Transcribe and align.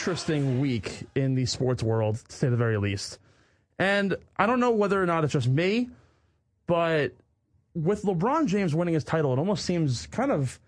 interesting 0.00 0.60
week 0.60 1.06
in 1.14 1.34
the 1.34 1.44
sports 1.44 1.82
world, 1.82 2.16
to 2.26 2.34
say 2.34 2.48
the 2.48 2.56
very 2.56 2.78
least. 2.78 3.18
And 3.78 4.16
I 4.38 4.46
don't 4.46 4.58
know 4.58 4.70
whether 4.70 5.02
or 5.02 5.04
not 5.04 5.24
it's 5.24 5.32
just 5.34 5.46
me, 5.46 5.90
but 6.66 7.12
with 7.74 8.02
LeBron 8.02 8.46
James 8.46 8.74
winning 8.74 8.94
his 8.94 9.04
title, 9.04 9.34
it 9.34 9.38
almost 9.38 9.66
seems 9.66 10.06
kind 10.06 10.32
of 10.32 10.58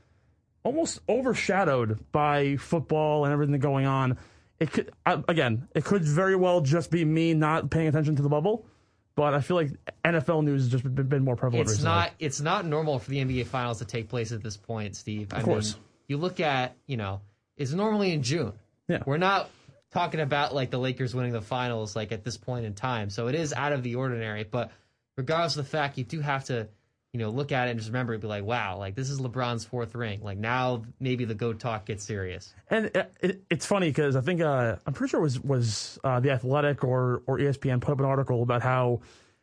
almost 0.64 1.00
overshadowed 1.08 1.98
by 2.12 2.56
football 2.56 3.24
and 3.24 3.32
everything 3.32 3.58
going 3.58 3.86
on. 3.86 4.18
It 4.60 4.70
could 4.70 4.92
again, 5.06 5.66
it 5.74 5.84
could 5.84 6.04
very 6.04 6.36
well 6.36 6.60
just 6.60 6.90
be 6.90 7.02
me 7.02 7.32
not 7.32 7.70
paying 7.70 7.88
attention 7.88 8.16
to 8.16 8.22
the 8.22 8.28
bubble, 8.28 8.66
but 9.14 9.32
I 9.32 9.40
feel 9.40 9.56
like 9.56 9.70
NFL 10.04 10.44
news 10.44 10.62
has 10.62 10.70
just 10.70 10.94
been, 10.94 11.24
more 11.24 11.36
prevalent. 11.36 11.62
It's 11.62 11.78
recently. 11.78 11.90
not. 11.90 12.10
It's 12.18 12.40
not 12.42 12.66
normal 12.66 12.98
for 12.98 13.10
the 13.10 13.24
NBA 13.24 13.46
Finals 13.46 13.78
to 13.78 13.86
take 13.86 14.10
place 14.10 14.30
at 14.30 14.42
this 14.42 14.58
point, 14.58 14.94
Steve. 14.94 15.32
Of 15.32 15.38
I 15.38 15.42
course. 15.42 15.74
Mean, 15.74 15.84
you 16.08 16.16
look 16.18 16.38
at 16.38 16.76
you 16.86 16.98
know, 16.98 17.22
it's 17.56 17.72
normally 17.72 18.12
in 18.12 18.22
June. 18.22 18.52
Yeah. 18.88 19.02
We're 19.06 19.18
not 19.18 19.50
talking 19.92 20.20
about 20.20 20.54
like 20.54 20.70
the 20.70 20.78
Lakers 20.78 21.14
winning 21.14 21.32
the 21.32 21.42
finals 21.42 21.94
like 21.94 22.12
at 22.12 22.24
this 22.24 22.36
point 22.36 22.64
in 22.64 22.74
time. 22.74 23.10
So 23.10 23.28
it 23.28 23.34
is 23.34 23.52
out 23.52 23.72
of 23.72 23.82
the 23.82 23.96
ordinary. 23.96 24.44
But 24.44 24.70
regardless 25.16 25.56
of 25.56 25.64
the 25.64 25.70
fact, 25.70 25.98
you 25.98 26.04
do 26.04 26.20
have 26.20 26.44
to 26.44 26.68
you 27.12 27.20
know, 27.20 27.28
look 27.28 27.52
at 27.52 27.68
it 27.68 27.72
and 27.72 27.78
just 27.78 27.90
remember, 27.90 28.16
be 28.16 28.26
like, 28.26 28.44
wow, 28.44 28.78
like 28.78 28.94
this 28.94 29.10
is 29.10 29.20
LeBron's 29.20 29.66
fourth 29.66 29.94
ring. 29.94 30.22
Like 30.22 30.38
now, 30.38 30.84
maybe 30.98 31.26
the 31.26 31.34
go 31.34 31.52
talk 31.52 31.84
gets 31.84 32.04
serious. 32.04 32.54
And 32.70 32.86
it, 32.86 33.12
it, 33.20 33.42
it's 33.50 33.66
funny 33.66 33.88
because 33.88 34.16
I 34.16 34.22
think 34.22 34.40
uh, 34.40 34.76
I'm 34.86 34.94
pretty 34.94 35.10
sure 35.10 35.20
it 35.20 35.24
was 35.24 35.40
was 35.40 35.98
uh, 36.02 36.20
the 36.20 36.30
Athletic 36.30 36.84
or 36.84 37.22
or 37.26 37.38
ESPN 37.38 37.82
put 37.82 37.92
up 37.92 37.98
an 38.00 38.06
article 38.06 38.42
about 38.42 38.62
how 38.62 39.00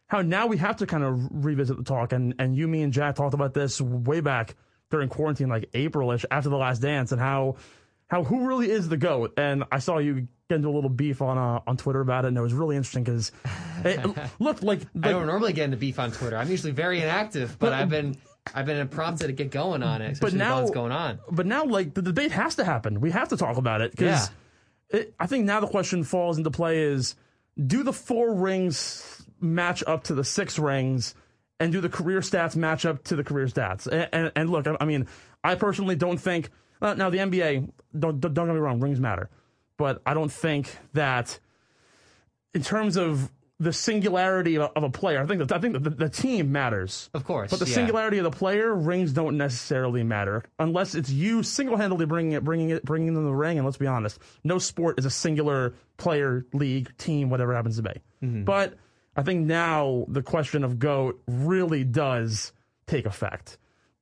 how 0.08 0.24
now 0.24 0.48
we 0.48 0.58
have 0.58 0.78
to 0.78 0.88
kind 0.88 1.04
of 1.04 1.46
revisit 1.46 1.78
the 1.78 1.84
talk. 1.84 2.12
And 2.12 2.34
and 2.40 2.56
you, 2.56 2.68
me, 2.68 2.82
and 2.82 2.92
Jack 2.92 3.16
talked 3.16 3.36
about 3.36 3.54
this 3.54 3.80
way 3.80 4.20
back 4.20 4.56
during 4.90 5.08
quarantine, 5.08 5.50
like 5.50 5.72
Aprilish 5.74 6.26
after 6.31 6.50
the 6.50 6.58
Last 6.58 6.80
Dance, 6.80 7.12
and 7.12 7.22
how 7.22 7.58
how 8.10 8.24
who 8.24 8.48
really 8.48 8.70
is 8.70 8.90
the 8.90 8.98
goat. 8.98 9.34
And 9.38 9.64
I 9.72 9.80
saw 9.80 10.00
you 10.00 10.28
get 10.50 10.56
into 10.56 10.68
a 10.68 10.72
little 10.72 10.90
beef 10.90 11.22
on 11.22 11.38
uh, 11.38 11.62
on 11.66 11.78
Twitter 11.78 12.02
about 12.02 12.26
it, 12.26 12.30
and 12.30 12.38
it 12.38 12.42
was 12.42 12.54
really 12.54 12.76
interesting 12.76 13.04
because 13.04 13.32
it 13.86 14.04
looked 14.40 14.64
like, 14.64 14.82
like 14.94 15.06
I 15.06 15.10
don't 15.12 15.28
normally 15.28 15.54
get 15.54 15.66
into 15.66 15.78
beef 15.78 16.00
on 16.00 16.12
Twitter. 16.12 16.36
I'm 16.36 16.50
usually 16.50 16.72
very 16.72 17.02
inactive, 17.02 17.58
but, 17.60 17.68
But- 17.68 17.74
I've 17.74 17.90
been 17.90 18.18
I've 18.54 18.66
been 18.66 18.88
prompted 18.88 19.28
to 19.28 19.34
get 19.34 19.52
going 19.52 19.84
on 19.84 20.02
it, 20.02 20.20
but 20.20 20.34
now 20.34 20.60
what's 20.60 20.72
going 20.72 20.92
on. 20.92 21.20
But 21.30 21.46
now, 21.46 21.66
like 21.66 21.94
the 21.94 22.02
debate 22.02 22.32
has 22.32 22.56
to 22.56 22.64
happen. 22.64 23.00
We 23.00 23.12
have 23.12 23.30
to 23.30 23.38
talk 23.38 23.58
about 23.58 23.82
it 23.82 23.92
because 23.92 24.32
I 25.20 25.28
think 25.28 25.46
now 25.46 25.60
the 25.60 25.68
question 25.68 26.04
falls 26.04 26.38
into 26.38 26.50
play: 26.50 26.80
is 26.80 27.16
do 27.68 27.84
the 27.84 27.94
four 27.94 28.34
rings 28.34 29.24
match 29.40 29.84
up 29.86 30.06
to 30.06 30.16
the 30.16 30.24
six 30.24 30.58
rings, 30.58 31.14
and 31.60 31.72
do 31.72 31.80
the 31.80 31.90
career 31.90 32.22
stats 32.22 32.56
match 32.56 32.86
up 32.86 33.04
to 33.06 33.16
the 33.16 33.24
career 33.24 33.46
stats? 33.46 33.86
And, 33.86 34.10
and, 34.12 34.32
and 34.36 34.50
look, 34.50 34.66
I, 34.66 34.78
I 34.80 34.86
mean, 34.86 35.08
I 35.44 35.54
personally 35.56 35.96
don't 35.96 36.18
think 36.18 36.50
uh, 36.81 36.94
now 36.94 37.09
the 37.09 37.17
NBA. 37.17 37.69
Don't 37.97 38.19
don't 38.19 38.33
get 38.33 38.53
me 38.53 38.59
wrong, 38.59 38.80
rings 38.80 38.99
matter, 38.99 39.30
but 39.77 40.02
I 40.05 40.13
don't 40.13 40.31
think 40.31 40.77
that 40.94 41.39
in 42.53 42.61
terms 42.61 42.97
of 42.97 43.31
the 43.59 43.73
singularity 43.73 44.58
of, 44.58 44.72
of 44.75 44.83
a 44.83 44.89
player, 44.89 45.22
I 45.22 45.25
think 45.25 45.39
that 45.39 45.52
I 45.52 45.59
think 45.59 45.73
that 45.73 45.83
the, 45.83 45.89
the 45.89 46.09
team 46.09 46.52
matters. 46.52 47.09
Of 47.13 47.25
course, 47.25 47.52
But 47.52 47.59
the 47.59 47.67
yeah. 47.67 47.75
singularity 47.75 48.17
of 48.17 48.23
the 48.23 48.31
player, 48.31 48.73
rings 48.73 49.11
don't 49.11 49.38
necessarily 49.38 50.03
matter 50.03 50.44
unless 50.59 50.95
it's 50.95 51.09
you 51.09 51.44
single-handedly 51.44 52.05
bringing 52.05 52.31
it, 52.33 52.44
bringing 52.44 52.69
it, 52.69 52.85
bringing 52.85 53.13
them 53.13 53.25
the 53.25 53.33
ring. 53.33 53.57
And 53.57 53.66
let's 53.66 53.77
be 53.77 53.88
honest, 53.88 54.19
no 54.44 54.59
sport 54.59 54.97
is 54.97 55.05
a 55.05 55.09
singular 55.09 55.73
player, 55.97 56.45
league, 56.53 56.95
team, 56.97 57.30
whatever 57.30 57.52
it 57.52 57.55
happens 57.55 57.75
to 57.75 57.83
be. 57.83 58.02
Mm-hmm. 58.23 58.44
But 58.44 58.75
I 59.16 59.23
think 59.23 59.45
now 59.45 60.05
the 60.07 60.23
question 60.23 60.63
of 60.63 60.80
goat 60.80 61.22
really 61.27 61.83
does 61.83 62.53
take 62.88 63.05
effect. 63.05 63.57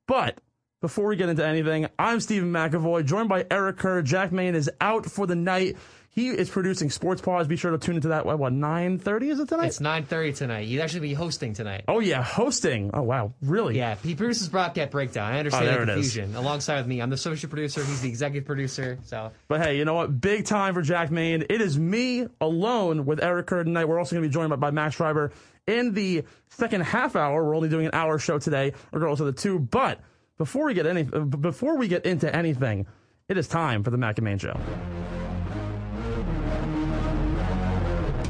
But 0.06 0.38
before 0.80 1.06
we 1.06 1.16
get 1.16 1.28
into 1.28 1.44
anything, 1.46 1.88
I'm 1.98 2.20
Stephen 2.20 2.52
McAvoy, 2.52 3.04
joined 3.04 3.28
by 3.28 3.44
Eric 3.50 3.78
Kerr. 3.78 4.02
Jack 4.02 4.30
Main 4.30 4.54
is 4.54 4.70
out 4.80 5.06
for 5.06 5.26
the 5.26 5.34
night. 5.34 5.76
He 6.10 6.28
is 6.30 6.48
producing 6.50 6.88
SportsPaws. 6.88 7.46
Be 7.46 7.56
sure 7.56 7.70
to 7.70 7.78
tune 7.78 7.94
into 7.96 8.08
that. 8.08 8.26
What, 8.26 8.38
what 8.40 8.52
9:30 8.52 9.30
is 9.30 9.40
it 9.40 9.48
tonight? 9.48 9.66
It's 9.66 9.78
9:30 9.78 10.36
tonight. 10.36 10.66
You'd 10.66 10.80
actually 10.80 11.00
be 11.00 11.14
hosting 11.14 11.52
tonight. 11.52 11.84
oh 11.86 12.00
yeah, 12.00 12.22
hosting. 12.22 12.90
Oh 12.92 13.02
wow, 13.02 13.32
really? 13.42 13.76
Yeah, 13.76 13.96
he 14.02 14.14
produces 14.16 14.48
Broadcast 14.48 14.90
Breakdown. 14.90 15.32
I 15.32 15.36
oh, 15.36 15.38
understand 15.40 15.68
Oh, 15.68 15.84
the 15.84 15.92
confusion. 15.92 16.34
Alongside 16.34 16.78
with 16.78 16.86
me, 16.86 17.00
I'm 17.00 17.10
the 17.10 17.14
associate 17.14 17.50
producer. 17.50 17.84
He's 17.84 18.00
the 18.00 18.08
executive 18.08 18.46
producer. 18.46 18.98
So 19.04 19.30
But 19.46 19.60
hey, 19.60 19.78
you 19.78 19.84
know 19.84 19.94
what? 19.94 20.20
Big 20.20 20.44
time 20.44 20.74
for 20.74 20.82
Jack 20.82 21.10
Main. 21.12 21.44
It 21.48 21.60
is 21.60 21.78
me 21.78 22.26
alone 22.40 23.04
with 23.04 23.22
Eric 23.22 23.46
Kerr 23.46 23.62
tonight. 23.62 23.84
We're 23.84 23.98
also 23.98 24.16
going 24.16 24.22
to 24.24 24.28
be 24.28 24.32
joined 24.32 24.50
by, 24.50 24.56
by 24.56 24.70
Max 24.72 24.96
Schreiber 24.96 25.30
in 25.68 25.94
the 25.94 26.24
second 26.48 26.80
half 26.80 27.14
hour. 27.14 27.44
We're 27.44 27.54
only 27.54 27.68
doing 27.68 27.86
an 27.86 27.94
hour 27.94 28.18
show 28.18 28.38
today, 28.40 28.72
regardless 28.92 29.20
of 29.20 29.26
the 29.26 29.32
two. 29.32 29.60
But 29.60 30.00
before 30.38 30.66
we 30.66 30.74
get 30.74 30.86
any, 30.86 31.06
uh, 31.12 31.18
before 31.20 31.76
we 31.76 31.88
get 31.88 32.06
into 32.06 32.34
anything, 32.34 32.86
it 33.28 33.36
is 33.36 33.48
time 33.48 33.82
for 33.82 33.90
the 33.90 33.98
Mac 33.98 34.18
and 34.18 34.24
Main 34.24 34.38
Show. 34.38 34.58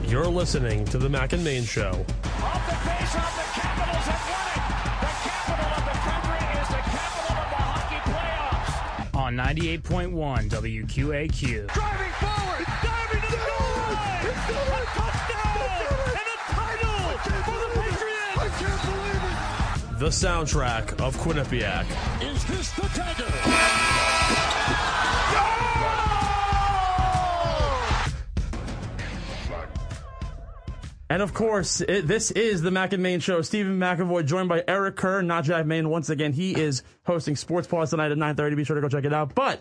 You're 0.06 0.26
listening 0.26 0.86
to 0.86 0.98
the 0.98 1.08
Mac 1.08 1.34
and 1.34 1.44
Main 1.44 1.64
Show. 1.64 1.90
Off 1.90 2.66
the 2.66 2.76
face 2.76 3.14
off 3.14 3.36
the 3.36 3.60
Capitals 3.60 4.06
have 4.08 4.24
won 4.32 4.48
it. 4.48 4.64
The 5.04 5.12
capital 5.28 5.68
of 5.68 5.84
the 5.84 5.96
country 6.08 6.42
is 6.56 6.68
the 6.68 6.82
capital 6.96 7.36
of 7.36 7.48
the 7.52 7.60
hockey 7.60 8.00
playoffs. 8.10 9.14
on 9.14 9.36
98.1 9.36 10.48
WQAQ. 10.48 11.68
Driving 11.68 12.14
forward, 12.24 12.64
diving 12.82 13.20
to 13.20 13.36
the 13.36 13.52
goal 13.52 13.84
line. 13.92 14.24
A 14.24 14.84
touchdown 14.96 15.60
and 16.08 16.24
a 16.24 16.38
title 16.56 17.04
for 17.44 17.58
the 17.60 17.68
Patriots. 17.76 18.40
I 18.40 18.48
can't 18.56 18.80
believe 18.88 19.22
it. 19.22 19.27
The 19.98 20.10
soundtrack 20.10 21.00
of 21.00 21.16
Quinnipiac. 21.16 21.84
Is 22.22 22.44
this 22.44 22.70
the 22.70 22.82
dagger? 22.94 23.24
And 31.10 31.20
of 31.20 31.34
course, 31.34 31.80
it, 31.80 32.06
this 32.06 32.30
is 32.30 32.62
the 32.62 32.70
Mac 32.70 32.92
and 32.92 33.02
Main 33.02 33.18
Show. 33.18 33.42
Stephen 33.42 33.80
McAvoy 33.80 34.24
joined 34.24 34.48
by 34.48 34.62
Eric 34.68 34.94
Kerr, 34.94 35.20
not 35.22 35.42
Jack 35.42 35.66
Main. 35.66 35.88
Once 35.88 36.10
again, 36.10 36.32
he 36.32 36.52
is 36.52 36.84
hosting 37.04 37.34
SportsPaws 37.34 37.90
tonight 37.90 38.12
at 38.12 38.18
9.30. 38.18 38.54
Be 38.54 38.62
sure 38.62 38.76
to 38.76 38.82
go 38.82 38.88
check 38.88 39.04
it 39.04 39.12
out. 39.12 39.34
But 39.34 39.60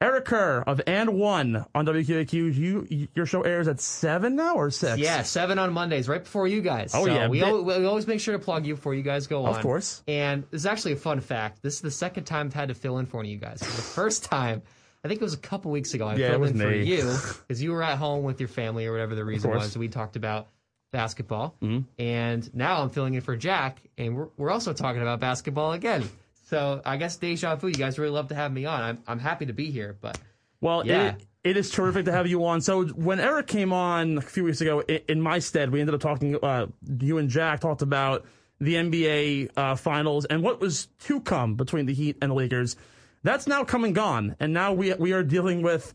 Eric 0.00 0.26
Kerr 0.26 0.62
of 0.66 0.80
And 0.86 1.14
One 1.18 1.64
on 1.74 1.84
WQAQ, 1.86 2.32
you, 2.54 3.08
your 3.16 3.26
show 3.26 3.42
airs 3.42 3.66
at 3.66 3.80
7 3.80 4.36
now 4.36 4.54
or 4.54 4.70
6? 4.70 4.98
yeah, 4.98 5.22
seven 5.22 5.58
on 5.58 5.72
Mondays, 5.72 6.08
right 6.08 6.22
before 6.22 6.46
you 6.46 6.60
guys. 6.62 6.92
Oh, 6.94 7.04
So 7.04 7.12
yeah, 7.12 7.26
we, 7.26 7.42
al- 7.42 7.64
we 7.64 7.84
always 7.84 8.06
make 8.06 8.20
sure 8.20 8.36
to 8.38 8.42
plug 8.42 8.64
you 8.64 8.76
before 8.76 8.94
you 8.94 9.02
guys 9.02 9.26
go 9.26 9.44
on. 9.44 9.56
Of 9.56 9.60
course. 9.60 10.02
And 10.06 10.44
this 10.52 10.60
is 10.62 10.66
actually 10.66 10.92
a 10.92 10.96
fun 10.96 11.20
fact. 11.20 11.62
This 11.62 11.74
is 11.74 11.80
the 11.80 11.90
second 11.90 12.24
time 12.24 12.46
I've 12.46 12.54
had 12.54 12.68
to 12.68 12.74
fill 12.74 12.98
in 12.98 13.06
for 13.06 13.16
one 13.16 13.26
of 13.26 13.30
you 13.32 13.38
guys. 13.38 13.58
The 13.58 13.66
first 13.66 14.24
time. 14.24 14.62
I 15.04 15.08
think 15.08 15.20
it 15.20 15.24
was 15.24 15.34
a 15.34 15.38
couple 15.38 15.70
weeks 15.72 15.94
ago. 15.94 16.06
I 16.06 16.14
Yeah, 16.14 16.26
it 16.26 16.30
filled 16.30 16.40
was 16.42 16.50
in 16.52 16.58
for 16.60 16.70
me. 16.70 16.84
you 16.84 17.02
because 17.48 17.60
you 17.62 17.72
were 17.72 17.82
at 17.82 17.98
home 17.98 18.22
with 18.24 18.40
your 18.40 18.48
family 18.48 18.86
or 18.86 18.92
whatever 18.92 19.14
the 19.16 19.24
reason 19.24 19.50
was. 19.50 19.76
We 19.76 19.88
talked 19.88 20.14
about 20.16 20.48
basketball, 20.92 21.54
Mm-hmm. 21.62 21.80
and 22.00 22.54
now 22.54 22.82
I'm 22.82 22.90
filling 22.90 23.14
in 23.14 23.20
for 23.20 23.36
Jack, 23.36 23.78
and 23.98 24.16
we're 24.16 24.28
we're 24.36 24.50
also 24.50 24.72
talking 24.72 25.02
about 25.02 25.20
basketball 25.20 25.72
again. 25.72 26.08
So 26.48 26.80
I 26.84 26.96
guess 26.96 27.16
deja 27.16 27.56
vu. 27.56 27.68
You 27.68 27.74
guys 27.74 27.98
really 27.98 28.12
love 28.12 28.28
to 28.28 28.34
have 28.34 28.52
me 28.52 28.64
on. 28.64 28.80
I'm 28.82 28.98
I'm 29.06 29.18
happy 29.18 29.46
to 29.46 29.52
be 29.52 29.70
here, 29.70 29.96
but 30.00 30.18
Well, 30.60 30.84
Yeah. 30.86 31.08
it, 31.10 31.26
it 31.44 31.56
is 31.56 31.70
terrific 31.70 32.06
to 32.06 32.12
have 32.12 32.26
you 32.26 32.44
on. 32.46 32.60
So 32.62 32.86
when 32.86 33.20
Eric 33.20 33.46
came 33.46 33.72
on 33.72 34.18
a 34.18 34.20
few 34.22 34.44
weeks 34.44 34.60
ago, 34.60 34.80
in 34.80 35.20
my 35.20 35.38
stead, 35.40 35.70
we 35.70 35.80
ended 35.80 35.94
up 35.94 36.00
talking. 36.00 36.36
Uh, 36.42 36.66
you 37.00 37.18
and 37.18 37.28
Jack 37.28 37.60
talked 37.60 37.82
about 37.82 38.24
the 38.60 38.74
NBA 38.74 39.50
uh, 39.56 39.74
finals 39.76 40.24
and 40.24 40.42
what 40.42 40.60
was 40.60 40.86
to 41.00 41.20
come 41.20 41.54
between 41.54 41.86
the 41.86 41.94
Heat 41.94 42.16
and 42.22 42.30
the 42.30 42.34
Lakers. 42.34 42.76
That's 43.22 43.46
now 43.46 43.62
come 43.64 43.84
and 43.84 43.94
gone, 43.94 44.34
and 44.40 44.52
now 44.52 44.72
we 44.72 44.94
we 44.94 45.12
are 45.12 45.22
dealing 45.22 45.60
with 45.62 45.92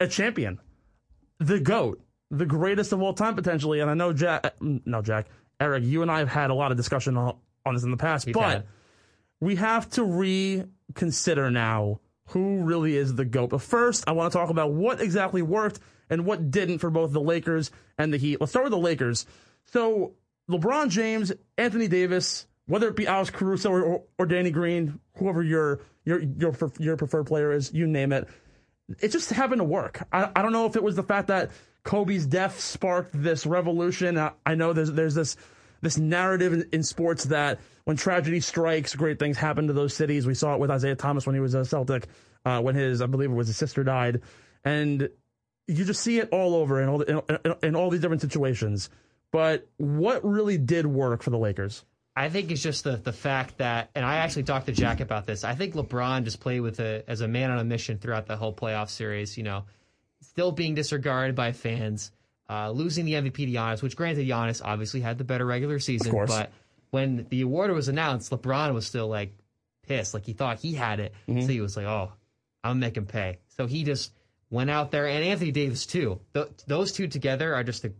a 0.00 0.06
champion, 0.06 0.60
the 1.40 1.58
goat, 1.58 2.00
the 2.30 2.46
greatest 2.46 2.92
of 2.92 3.02
all 3.02 3.14
time 3.14 3.34
potentially. 3.34 3.80
And 3.80 3.90
I 3.90 3.94
know 3.94 4.12
Jack, 4.12 4.54
no 4.60 5.02
Jack, 5.02 5.26
Eric, 5.58 5.82
you 5.84 6.02
and 6.02 6.10
I 6.10 6.20
have 6.20 6.28
had 6.28 6.50
a 6.50 6.54
lot 6.54 6.70
of 6.70 6.76
discussion 6.76 7.16
on, 7.16 7.36
on 7.66 7.74
this 7.74 7.82
in 7.82 7.90
the 7.90 7.96
past, 7.96 8.30
but 8.32 8.42
had. 8.48 8.64
We 9.40 9.56
have 9.56 9.88
to 9.90 10.04
reconsider 10.04 11.50
now 11.50 12.00
who 12.28 12.62
really 12.62 12.96
is 12.96 13.14
the 13.14 13.24
GOAT. 13.24 13.50
But 13.50 13.62
first, 13.62 14.04
I 14.06 14.12
want 14.12 14.32
to 14.32 14.38
talk 14.38 14.50
about 14.50 14.72
what 14.72 15.00
exactly 15.00 15.42
worked 15.42 15.80
and 16.10 16.24
what 16.24 16.50
didn't 16.50 16.78
for 16.78 16.90
both 16.90 17.12
the 17.12 17.20
Lakers 17.20 17.70
and 17.96 18.12
the 18.12 18.18
Heat. 18.18 18.40
Let's 18.40 18.52
start 18.52 18.64
with 18.64 18.72
the 18.72 18.78
Lakers. 18.78 19.26
So, 19.66 20.14
LeBron 20.50 20.90
James, 20.90 21.32
Anthony 21.56 21.88
Davis, 21.88 22.46
whether 22.66 22.88
it 22.88 22.96
be 22.96 23.06
Alex 23.06 23.30
Caruso 23.30 23.70
or, 23.70 24.02
or, 24.18 24.26
Danny 24.26 24.50
Green, 24.50 24.98
whoever 25.16 25.42
your, 25.42 25.80
your, 26.04 26.20
your, 26.20 26.54
your 26.78 26.96
preferred 26.96 27.26
player 27.26 27.52
is, 27.52 27.72
you 27.72 27.86
name 27.86 28.12
it, 28.12 28.28
it 29.00 29.08
just 29.08 29.30
happened 29.30 29.60
to 29.60 29.64
work. 29.64 30.06
I, 30.12 30.30
I 30.34 30.42
don't 30.42 30.52
know 30.52 30.66
if 30.66 30.76
it 30.76 30.82
was 30.82 30.96
the 30.96 31.02
fact 31.02 31.28
that 31.28 31.50
Kobe's 31.82 32.26
death 32.26 32.60
sparked 32.60 33.10
this 33.14 33.46
revolution. 33.46 34.18
I, 34.18 34.32
I 34.44 34.54
know 34.54 34.72
there's 34.72 34.92
there's 34.92 35.14
this 35.14 35.36
this 35.80 35.96
narrative 35.96 36.52
in, 36.52 36.68
in 36.72 36.82
sports 36.82 37.24
that 37.24 37.60
when 37.88 37.96
tragedy 37.96 38.38
strikes, 38.40 38.94
great 38.94 39.18
things 39.18 39.38
happen 39.38 39.66
to 39.68 39.72
those 39.72 39.94
cities. 39.94 40.26
We 40.26 40.34
saw 40.34 40.52
it 40.52 40.60
with 40.60 40.70
Isaiah 40.70 40.94
Thomas 40.94 41.24
when 41.24 41.34
he 41.34 41.40
was 41.40 41.54
a 41.54 41.64
Celtic, 41.64 42.06
uh, 42.44 42.60
when 42.60 42.74
his 42.74 43.00
I 43.00 43.06
believe 43.06 43.30
it 43.30 43.34
was 43.34 43.46
his 43.46 43.56
sister 43.56 43.82
died, 43.82 44.20
and 44.62 45.08
you 45.66 45.84
just 45.86 46.02
see 46.02 46.18
it 46.18 46.28
all 46.30 46.54
over 46.54 46.82
in 46.82 46.90
all 46.90 46.98
the, 46.98 47.10
in, 47.10 47.38
in, 47.46 47.54
in 47.62 47.74
all 47.74 47.88
these 47.88 48.02
different 48.02 48.20
situations. 48.20 48.90
But 49.32 49.66
what 49.78 50.22
really 50.22 50.58
did 50.58 50.86
work 50.86 51.22
for 51.22 51.30
the 51.30 51.38
Lakers? 51.38 51.82
I 52.14 52.28
think 52.28 52.50
it's 52.50 52.60
just 52.60 52.84
the 52.84 52.98
the 52.98 53.12
fact 53.14 53.56
that, 53.56 53.88
and 53.94 54.04
I 54.04 54.16
actually 54.16 54.42
talked 54.42 54.66
to 54.66 54.72
Jack 54.72 55.00
about 55.00 55.24
this. 55.24 55.42
I 55.42 55.54
think 55.54 55.72
LeBron 55.72 56.24
just 56.24 56.40
played 56.40 56.60
with 56.60 56.80
a 56.80 57.04
as 57.08 57.22
a 57.22 57.28
man 57.28 57.50
on 57.50 57.58
a 57.58 57.64
mission 57.64 57.96
throughout 57.96 58.26
the 58.26 58.36
whole 58.36 58.52
playoff 58.52 58.90
series. 58.90 59.38
You 59.38 59.44
know, 59.44 59.64
still 60.20 60.52
being 60.52 60.74
disregarded 60.74 61.34
by 61.34 61.52
fans, 61.52 62.12
uh, 62.50 62.70
losing 62.70 63.06
the 63.06 63.14
MVP 63.14 63.34
to 63.34 63.46
Giannis, 63.46 63.80
which 63.80 63.96
granted 63.96 64.28
Giannis 64.28 64.60
obviously 64.62 65.00
had 65.00 65.16
the 65.16 65.24
better 65.24 65.46
regular 65.46 65.78
season, 65.78 66.10
course. 66.10 66.28
but 66.28 66.52
when 66.90 67.26
the 67.28 67.42
award 67.42 67.70
was 67.70 67.88
announced, 67.88 68.30
LeBron 68.30 68.74
was 68.74 68.86
still 68.86 69.08
like 69.08 69.32
pissed, 69.86 70.14
like 70.14 70.24
he 70.24 70.32
thought 70.32 70.58
he 70.60 70.74
had 70.74 71.00
it, 71.00 71.12
Mm-hmm. 71.28 71.42
so 71.42 71.46
he 71.48 71.60
was 71.60 71.76
like, 71.76 71.86
"Oh, 71.86 72.12
I'm 72.64 72.80
him 72.82 73.06
pay." 73.06 73.38
So 73.56 73.66
he 73.66 73.84
just 73.84 74.12
went 74.50 74.70
out 74.70 74.90
there, 74.90 75.06
and 75.06 75.24
Anthony 75.24 75.50
Davis 75.50 75.86
too. 75.86 76.20
Th- 76.34 76.46
those 76.66 76.92
two 76.92 77.06
together 77.08 77.54
are 77.54 77.64
just 77.64 77.84
a 77.84 77.92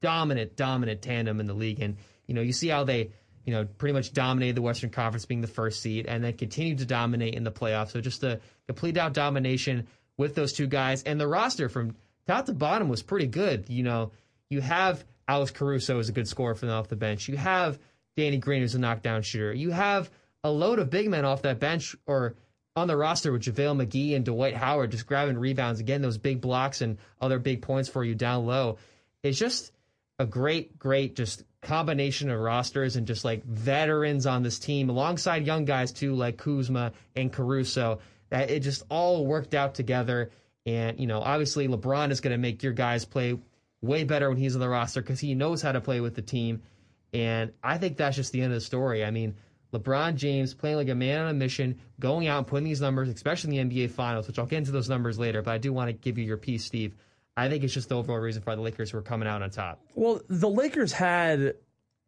dominant, 0.00 0.56
dominant 0.56 1.02
tandem 1.02 1.40
in 1.40 1.46
the 1.46 1.54
league. 1.54 1.80
And, 1.80 1.96
you 2.26 2.34
know, 2.34 2.40
you 2.40 2.52
see 2.52 2.68
how 2.68 2.84
they, 2.84 3.10
you 3.44 3.52
know, 3.52 3.64
pretty 3.64 3.92
much 3.92 4.12
dominated 4.12 4.56
the 4.56 4.62
Western 4.62 4.90
Conference 4.90 5.24
being 5.26 5.40
the 5.40 5.46
first 5.46 5.80
seed 5.80 6.06
and 6.06 6.22
then 6.22 6.34
continued 6.34 6.78
to 6.78 6.86
dominate 6.86 7.34
in 7.34 7.44
the 7.44 7.50
playoffs. 7.52 7.90
So 7.90 8.00
just 8.00 8.22
a 8.24 8.40
complete 8.66 8.96
out 8.96 9.12
domination 9.14 9.86
with 10.16 10.34
those 10.34 10.52
two 10.52 10.66
guys. 10.66 11.02
And 11.02 11.20
the 11.20 11.26
roster 11.28 11.68
from 11.68 11.96
top 12.26 12.46
to 12.46 12.52
bottom 12.52 12.88
was 12.88 13.02
pretty 13.02 13.26
good. 13.26 13.68
You 13.68 13.82
know, 13.82 14.12
you 14.50 14.60
have 14.60 15.04
Alex 15.28 15.50
Caruso 15.50 15.98
as 15.98 16.08
a 16.08 16.12
good 16.12 16.28
scorer 16.28 16.54
from 16.54 16.70
off 16.70 16.88
the 16.88 16.96
bench. 16.96 17.28
You 17.28 17.36
have 17.36 17.78
Danny 18.16 18.38
Green 18.38 18.62
who's 18.62 18.74
a 18.74 18.78
knockdown 18.78 19.22
shooter. 19.22 19.52
You 19.52 19.70
have 19.70 20.10
a 20.42 20.50
load 20.50 20.78
of 20.78 20.90
big 20.90 21.08
men 21.08 21.24
off 21.24 21.42
that 21.42 21.60
bench 21.60 21.94
or 22.06 22.34
on 22.74 22.88
the 22.88 22.96
roster 22.96 23.32
with 23.32 23.42
JaVale 23.42 23.86
McGee 23.86 24.14
and 24.14 24.24
Dwight 24.24 24.54
Howard 24.54 24.90
just 24.90 25.06
grabbing 25.06 25.38
rebounds, 25.38 25.80
again, 25.80 26.02
those 26.02 26.18
big 26.18 26.40
blocks 26.40 26.82
and 26.82 26.98
other 27.20 27.38
big 27.38 27.62
points 27.62 27.88
for 27.88 28.04
you 28.04 28.14
down 28.14 28.46
low. 28.46 28.76
It's 29.22 29.38
just 29.38 29.72
a 30.18 30.26
great, 30.26 30.78
great 30.78 31.16
just 31.16 31.42
combination 31.62 32.30
of 32.30 32.38
rosters 32.38 32.96
and 32.96 33.06
just 33.06 33.24
like 33.24 33.44
veterans 33.44 34.26
on 34.26 34.42
this 34.42 34.58
team 34.58 34.88
alongside 34.88 35.46
young 35.46 35.64
guys 35.64 35.92
too, 35.92 36.14
like 36.14 36.36
Kuzma 36.36 36.92
and 37.16 37.32
Caruso. 37.32 38.00
That 38.28 38.50
it 38.50 38.60
just 38.60 38.82
all 38.88 39.26
worked 39.26 39.54
out 39.54 39.74
together. 39.74 40.30
And, 40.64 41.00
you 41.00 41.06
know, 41.06 41.20
obviously 41.20 41.68
LeBron 41.68 42.10
is 42.10 42.20
going 42.20 42.32
to 42.32 42.38
make 42.38 42.62
your 42.62 42.72
guys 42.72 43.04
play 43.04 43.38
way 43.82 44.04
better 44.04 44.28
when 44.28 44.38
he's 44.38 44.54
on 44.54 44.60
the 44.60 44.68
roster 44.68 45.00
because 45.00 45.20
he 45.20 45.34
knows 45.34 45.62
how 45.62 45.72
to 45.72 45.80
play 45.80 46.00
with 46.00 46.14
the 46.14 46.22
team. 46.22 46.62
And 47.12 47.52
I 47.62 47.78
think 47.78 47.96
that's 47.96 48.16
just 48.16 48.32
the 48.32 48.42
end 48.42 48.52
of 48.52 48.56
the 48.56 48.64
story. 48.64 49.04
I 49.04 49.10
mean, 49.10 49.36
LeBron 49.72 50.14
James 50.16 50.54
playing 50.54 50.76
like 50.76 50.88
a 50.88 50.94
man 50.94 51.22
on 51.22 51.28
a 51.28 51.34
mission, 51.34 51.78
going 52.00 52.28
out 52.28 52.38
and 52.38 52.46
putting 52.46 52.64
these 52.64 52.80
numbers, 52.80 53.08
especially 53.08 53.58
in 53.58 53.68
the 53.68 53.86
NBA 53.86 53.90
Finals, 53.90 54.26
which 54.26 54.38
I'll 54.38 54.46
get 54.46 54.58
into 54.58 54.72
those 54.72 54.88
numbers 54.88 55.18
later. 55.18 55.42
But 55.42 55.52
I 55.52 55.58
do 55.58 55.72
want 55.72 55.88
to 55.88 55.92
give 55.92 56.18
you 56.18 56.24
your 56.24 56.36
piece, 56.36 56.64
Steve. 56.64 56.94
I 57.36 57.48
think 57.48 57.64
it's 57.64 57.74
just 57.74 57.88
the 57.88 57.96
overall 57.96 58.18
reason 58.18 58.42
why 58.44 58.54
the 58.54 58.62
Lakers 58.62 58.92
were 58.92 59.02
coming 59.02 59.28
out 59.28 59.42
on 59.42 59.50
top. 59.50 59.80
Well, 59.94 60.22
the 60.28 60.48
Lakers 60.48 60.92
had, 60.92 61.54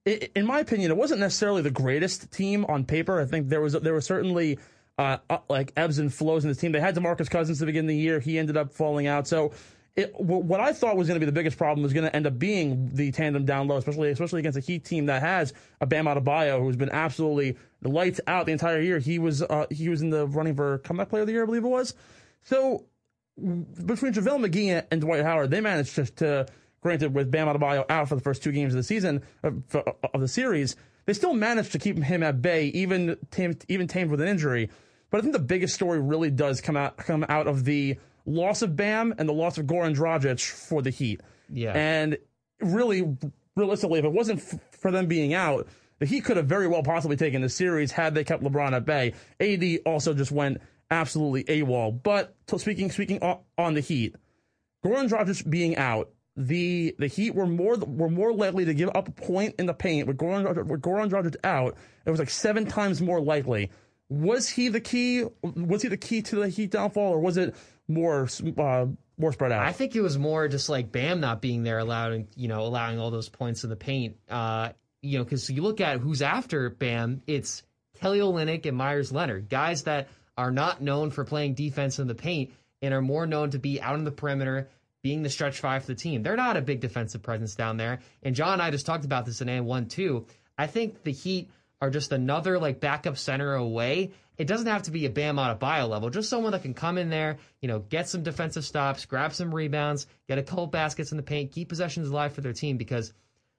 in 0.06 0.46
my 0.46 0.60
opinion, 0.60 0.90
it 0.90 0.96
wasn't 0.96 1.20
necessarily 1.20 1.60
the 1.60 1.70
greatest 1.70 2.30
team 2.30 2.64
on 2.66 2.84
paper. 2.84 3.20
I 3.20 3.26
think 3.26 3.48
there 3.48 3.60
was 3.60 3.74
there 3.74 3.92
was 3.92 4.06
certainly 4.06 4.58
uh, 4.96 5.18
uh, 5.28 5.38
like 5.48 5.72
ebbs 5.76 5.98
and 5.98 6.12
flows 6.12 6.44
in 6.44 6.50
the 6.50 6.56
team. 6.56 6.72
They 6.72 6.80
had 6.80 6.94
Demarcus 6.94 7.28
Cousins 7.28 7.58
to 7.58 7.66
begin 7.66 7.86
the 7.86 7.96
year. 7.96 8.20
He 8.20 8.38
ended 8.38 8.56
up 8.56 8.72
falling 8.72 9.06
out. 9.06 9.26
So. 9.28 9.52
It, 9.98 10.14
what 10.14 10.60
I 10.60 10.72
thought 10.72 10.96
was 10.96 11.08
going 11.08 11.16
to 11.16 11.20
be 11.20 11.26
the 11.26 11.32
biggest 11.32 11.58
problem 11.58 11.82
was 11.82 11.92
going 11.92 12.04
to 12.04 12.14
end 12.14 12.24
up 12.24 12.38
being 12.38 12.88
the 12.94 13.10
tandem 13.10 13.44
down 13.44 13.66
low, 13.66 13.78
especially 13.78 14.10
especially 14.10 14.38
against 14.38 14.56
a 14.56 14.60
Heat 14.60 14.84
team 14.84 15.06
that 15.06 15.22
has 15.22 15.52
a 15.80 15.86
Bam 15.86 16.04
Adebayo 16.04 16.60
who's 16.60 16.76
been 16.76 16.90
absolutely 16.90 17.56
lights 17.82 18.20
out 18.28 18.46
the 18.46 18.52
entire 18.52 18.80
year. 18.80 19.00
He 19.00 19.18
was 19.18 19.42
uh, 19.42 19.66
he 19.70 19.88
was 19.88 20.00
in 20.00 20.10
the 20.10 20.28
running 20.28 20.54
for 20.54 20.78
comeback 20.78 21.08
player 21.08 21.22
of 21.22 21.26
the 21.26 21.32
year, 21.32 21.42
I 21.42 21.46
believe 21.46 21.64
it 21.64 21.68
was. 21.68 21.96
So 22.42 22.84
between 23.36 24.12
JaVale 24.12 24.46
McGee 24.46 24.84
and 24.88 25.00
Dwight 25.00 25.24
Howard, 25.24 25.50
they 25.50 25.60
managed 25.60 25.96
to, 25.96 26.04
to 26.04 26.46
granted 26.80 27.12
with 27.12 27.32
Bam 27.32 27.48
Adebayo 27.48 27.84
out 27.88 28.08
for 28.08 28.14
the 28.14 28.20
first 28.20 28.40
two 28.40 28.52
games 28.52 28.74
of 28.74 28.76
the 28.76 28.84
season 28.84 29.22
of, 29.42 29.62
of 30.14 30.20
the 30.20 30.28
series, 30.28 30.76
they 31.06 31.12
still 31.12 31.34
managed 31.34 31.72
to 31.72 31.78
keep 31.80 31.98
him 31.98 32.22
at 32.22 32.40
bay, 32.40 32.66
even 32.66 33.16
tamed, 33.32 33.64
even 33.68 33.88
tamed 33.88 34.12
with 34.12 34.20
an 34.20 34.28
injury. 34.28 34.70
But 35.10 35.18
I 35.18 35.20
think 35.22 35.32
the 35.32 35.40
biggest 35.40 35.74
story 35.74 35.98
really 35.98 36.30
does 36.30 36.60
come 36.60 36.76
out 36.76 36.98
come 36.98 37.26
out 37.28 37.48
of 37.48 37.64
the 37.64 37.98
loss 38.28 38.62
of 38.62 38.76
Bam 38.76 39.14
and 39.18 39.28
the 39.28 39.32
loss 39.32 39.58
of 39.58 39.66
Goran 39.66 39.94
Dragic 39.96 40.48
for 40.50 40.82
the 40.82 40.90
Heat. 40.90 41.20
Yeah. 41.48 41.72
And 41.74 42.18
really, 42.60 43.16
realistically, 43.56 43.98
if 43.98 44.04
it 44.04 44.12
wasn't 44.12 44.40
f- 44.40 44.60
for 44.72 44.90
them 44.90 45.06
being 45.06 45.34
out, 45.34 45.66
the 45.98 46.06
Heat 46.06 46.24
could 46.24 46.36
have 46.36 46.46
very 46.46 46.68
well 46.68 46.82
possibly 46.82 47.16
taken 47.16 47.42
the 47.42 47.48
series 47.48 47.90
had 47.90 48.14
they 48.14 48.24
kept 48.24 48.42
LeBron 48.42 48.72
at 48.72 48.84
bay. 48.84 49.14
AD 49.40 49.80
also 49.86 50.14
just 50.14 50.30
went 50.30 50.58
absolutely 50.90 51.44
AWOL. 51.44 52.02
But 52.02 52.34
speaking 52.56 52.90
speaking 52.90 53.18
o- 53.22 53.40
on 53.56 53.74
the 53.74 53.80
Heat, 53.80 54.14
Goran 54.84 55.08
Dragic 55.08 55.48
being 55.48 55.76
out, 55.76 56.10
the 56.36 56.94
the 56.98 57.08
Heat 57.08 57.34
were 57.34 57.46
more 57.46 57.76
were 57.78 58.10
more 58.10 58.32
likely 58.32 58.64
to 58.66 58.74
give 58.74 58.90
up 58.94 59.08
a 59.08 59.12
point 59.12 59.56
in 59.58 59.66
the 59.66 59.74
paint 59.74 60.06
with 60.06 60.18
Goran 60.18 60.44
with 60.66 60.82
Goran 60.82 61.10
Dragic 61.10 61.34
out. 61.42 61.76
It 62.06 62.10
was 62.10 62.20
like 62.20 62.30
seven 62.30 62.66
times 62.66 63.00
more 63.02 63.20
likely. 63.20 63.70
Was 64.08 64.48
he 64.48 64.68
the 64.68 64.80
key? 64.80 65.24
Was 65.42 65.82
he 65.82 65.88
the 65.88 65.96
key 65.96 66.22
to 66.22 66.36
the 66.36 66.48
Heat 66.48 66.70
downfall, 66.70 67.12
or 67.14 67.18
was 67.20 67.36
it 67.36 67.56
more 67.88 68.28
uh, 68.58 68.86
more 69.18 69.32
spread 69.32 69.52
out? 69.52 69.66
I 69.66 69.72
think 69.72 69.96
it 69.96 70.00
was 70.00 70.18
more 70.18 70.46
just 70.48 70.68
like 70.68 70.92
Bam 70.92 71.20
not 71.20 71.40
being 71.40 71.62
there, 71.62 71.78
allowing 71.78 72.28
you 72.36 72.48
know 72.48 72.60
allowing 72.60 72.98
all 72.98 73.10
those 73.10 73.28
points 73.28 73.64
in 73.64 73.70
the 73.70 73.76
paint. 73.76 74.16
Uh, 74.28 74.70
you 75.02 75.18
know, 75.18 75.24
because 75.24 75.48
you 75.48 75.62
look 75.62 75.80
at 75.80 75.98
who's 75.98 76.22
after 76.22 76.70
Bam, 76.70 77.22
it's 77.26 77.62
Kelly 78.00 78.18
Olynyk 78.18 78.66
and 78.66 78.76
Meyers 78.76 79.12
Leonard, 79.12 79.48
guys 79.48 79.84
that 79.84 80.08
are 80.36 80.50
not 80.50 80.80
known 80.80 81.10
for 81.10 81.24
playing 81.24 81.54
defense 81.54 81.98
in 81.98 82.06
the 82.06 82.14
paint 82.14 82.52
and 82.80 82.94
are 82.94 83.02
more 83.02 83.26
known 83.26 83.50
to 83.50 83.58
be 83.58 83.80
out 83.80 83.94
on 83.94 84.04
the 84.04 84.12
perimeter, 84.12 84.68
being 85.02 85.22
the 85.22 85.30
stretch 85.30 85.58
five 85.58 85.82
for 85.82 85.88
the 85.88 85.94
team. 85.94 86.22
They're 86.22 86.36
not 86.36 86.56
a 86.56 86.60
big 86.60 86.80
defensive 86.80 87.22
presence 87.22 87.54
down 87.54 87.76
there. 87.76 88.00
And 88.22 88.34
John 88.34 88.54
and 88.54 88.62
I 88.62 88.70
just 88.70 88.86
talked 88.86 89.04
about 89.04 89.26
this 89.26 89.40
in 89.40 89.48
And 89.48 89.66
One 89.66 89.86
too. 89.86 90.26
I 90.56 90.66
think 90.66 91.02
the 91.02 91.12
Heat 91.12 91.50
are 91.80 91.90
just 91.90 92.12
another 92.12 92.58
like 92.58 92.80
backup 92.80 93.18
center 93.18 93.54
away. 93.54 94.12
It 94.38 94.46
doesn't 94.46 94.68
have 94.68 94.84
to 94.84 94.92
be 94.92 95.04
a 95.04 95.10
Bam 95.10 95.36
Adebayo 95.36 95.88
level, 95.88 96.10
just 96.10 96.30
someone 96.30 96.52
that 96.52 96.62
can 96.62 96.72
come 96.72 96.96
in 96.96 97.10
there, 97.10 97.38
you 97.60 97.66
know, 97.66 97.80
get 97.80 98.08
some 98.08 98.22
defensive 98.22 98.64
stops, 98.64 99.04
grab 99.04 99.34
some 99.34 99.52
rebounds, 99.52 100.06
get 100.28 100.38
a 100.38 100.44
couple 100.44 100.66
baskets 100.68 101.10
in 101.10 101.16
the 101.16 101.24
paint, 101.24 101.50
keep 101.50 101.68
possessions 101.68 102.08
alive 102.08 102.32
for 102.32 102.40
their 102.40 102.52
team 102.52 102.76
because 102.76 103.12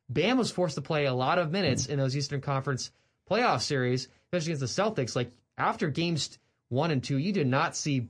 Bam 0.08 0.38
was 0.38 0.52
forced 0.52 0.76
to 0.76 0.82
play 0.82 1.06
a 1.06 1.14
lot 1.14 1.38
of 1.38 1.52
minutes 1.52 1.86
in 1.86 2.00
those 2.00 2.16
Eastern 2.16 2.40
Conference 2.40 2.92
playoff 3.30 3.62
series, 3.62 4.08
especially 4.26 4.54
against 4.54 4.76
the 4.76 4.82
Celtics. 4.82 5.16
Like 5.16 5.32
after 5.58 5.90
games 5.90 6.40
one 6.70 6.92
and 6.92 7.04
two, 7.04 7.18
you 7.18 7.34
did 7.34 7.48
not 7.48 7.76
see 7.76 8.08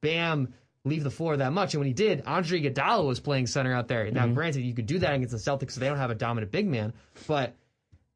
Bam 0.00 0.54
leave 0.84 1.04
the 1.04 1.10
floor 1.10 1.36
that 1.36 1.52
much. 1.52 1.74
And 1.74 1.80
when 1.80 1.88
he 1.88 1.92
did, 1.92 2.22
Andre 2.26 2.62
Iguodala 2.62 3.06
was 3.06 3.20
playing 3.20 3.46
center 3.46 3.74
out 3.74 3.88
there. 3.88 4.10
Now, 4.10 4.24
mm-hmm. 4.24 4.34
granted, 4.34 4.62
you 4.62 4.74
could 4.74 4.86
do 4.86 4.98
that 5.00 5.14
against 5.14 5.32
the 5.32 5.38
Celtics, 5.38 5.72
so 5.72 5.80
they 5.80 5.88
don't 5.88 5.98
have 5.98 6.10
a 6.10 6.14
dominant 6.16 6.50
big 6.50 6.66
man. 6.66 6.92
But 7.26 7.54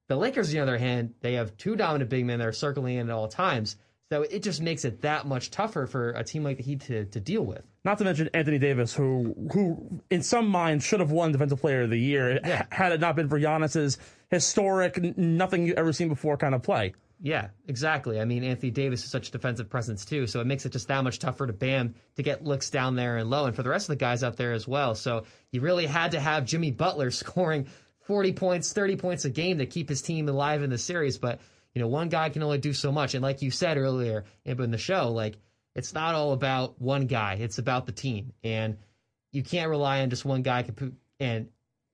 the 0.09 0.17
Lakers, 0.17 0.49
on 0.49 0.55
the 0.55 0.61
other 0.61 0.79
hand, 0.79 1.15
they 1.21 1.35
have 1.35 1.57
two 1.57 1.77
dominant 1.77 2.11
big 2.11 2.25
men 2.25 2.39
that 2.39 2.49
are 2.49 2.53
circling 2.53 2.97
in 2.97 3.09
at 3.09 3.15
all 3.15 3.29
times. 3.29 3.77
So 4.11 4.23
it 4.23 4.43
just 4.45 4.61
makes 4.63 4.85
it 4.85 5.03
that 5.03 5.27
much 5.27 5.51
tougher 5.51 5.87
for 5.87 6.11
a 6.11 6.23
team 6.23 6.45
like 6.45 6.59
the 6.59 6.63
Heat 6.63 6.81
to, 6.83 7.07
to 7.07 7.19
deal 7.21 7.43
with. 7.43 7.63
Not 7.85 7.99
to 7.99 8.05
mention 8.05 8.31
Anthony 8.35 8.59
Davis, 8.59 8.95
who 8.95 9.35
who 9.53 10.01
in 10.11 10.23
some 10.23 10.47
minds 10.47 10.85
should 10.85 11.01
have 11.01 11.11
won 11.11 11.33
Defensive 11.33 11.61
Player 11.61 11.83
of 11.83 11.91
the 11.91 11.99
Year 11.99 12.39
Yeah. 12.45 12.67
had 12.71 12.93
it 12.93 13.01
not 13.01 13.17
been 13.17 13.29
for 13.29 13.39
Giannis's 13.41 13.99
historic, 14.31 15.17
nothing 15.19 15.67
you've 15.67 15.77
ever 15.79 15.93
seen 15.93 16.09
before 16.09 16.37
kind 16.37 16.55
of 16.55 16.63
play. 16.63 16.95
Yeah, 17.21 17.49
exactly. 17.67 18.21
I 18.21 18.27
mean, 18.27 18.45
Anthony 18.45 18.71
Davis 18.71 19.03
is 19.03 19.11
such 19.11 19.29
a 19.29 19.33
defensive 19.33 19.71
presence 19.71 20.05
too, 20.05 20.27
so 20.27 20.41
it 20.41 20.47
makes 20.47 20.67
it 20.67 20.73
just 20.73 20.87
that 20.89 21.03
much 21.03 21.19
tougher 21.19 21.47
to 21.47 21.53
Bam 21.53 21.95
to 22.17 22.23
get 22.23 22.45
looks 22.45 22.69
down 22.71 22.95
there 22.95 23.17
and 23.17 23.31
low, 23.31 23.47
and 23.47 23.57
for 23.57 23.63
the 23.63 23.71
rest 23.71 23.89
of 23.89 23.95
the 23.95 24.05
guys 24.05 24.23
out 24.23 24.37
there 24.37 24.53
as 24.53 24.69
well. 24.69 24.95
So 24.95 25.25
you 25.51 25.63
really 25.63 25.87
had 25.87 26.13
to 26.13 26.21
have 26.21 26.45
Jimmy 26.45 26.71
Butler 26.71 27.11
scoring 27.23 27.67
40 28.03 28.35
points, 28.35 28.73
30 28.73 28.97
points 28.97 29.25
a 29.25 29.31
game 29.31 29.59
to 29.59 29.67
keep 29.67 29.89
his 29.89 30.03
team 30.03 30.29
alive 30.29 30.63
in 30.63 30.71
the 30.71 30.79
series. 30.79 31.17
But 31.19 31.41
you 31.77 31.83
know, 31.83 31.89
one 31.89 32.09
guy 32.09 32.31
can 32.31 32.43
only 32.43 32.57
do 32.57 32.73
so 32.73 32.91
much, 32.91 33.13
and 33.13 33.23
like 33.23 33.43
you 33.43 33.51
said 33.51 33.77
earlier 33.77 34.25
in 34.47 34.71
the 34.71 34.79
show, 34.79 35.13
like 35.13 35.37
it's 35.75 35.93
not 35.93 36.15
all 36.15 36.33
about 36.33 36.81
one 36.81 37.07
guy; 37.07 37.35
it's 37.35 37.59
about 37.59 37.85
the 37.85 37.93
team, 37.93 38.33
and 38.43 38.79
you 39.31 39.43
can't 39.43 39.69
rely 39.69 40.01
on 40.01 40.09
just 40.09 40.25
one 40.25 40.41
guy 40.41 40.65
and 41.21 41.49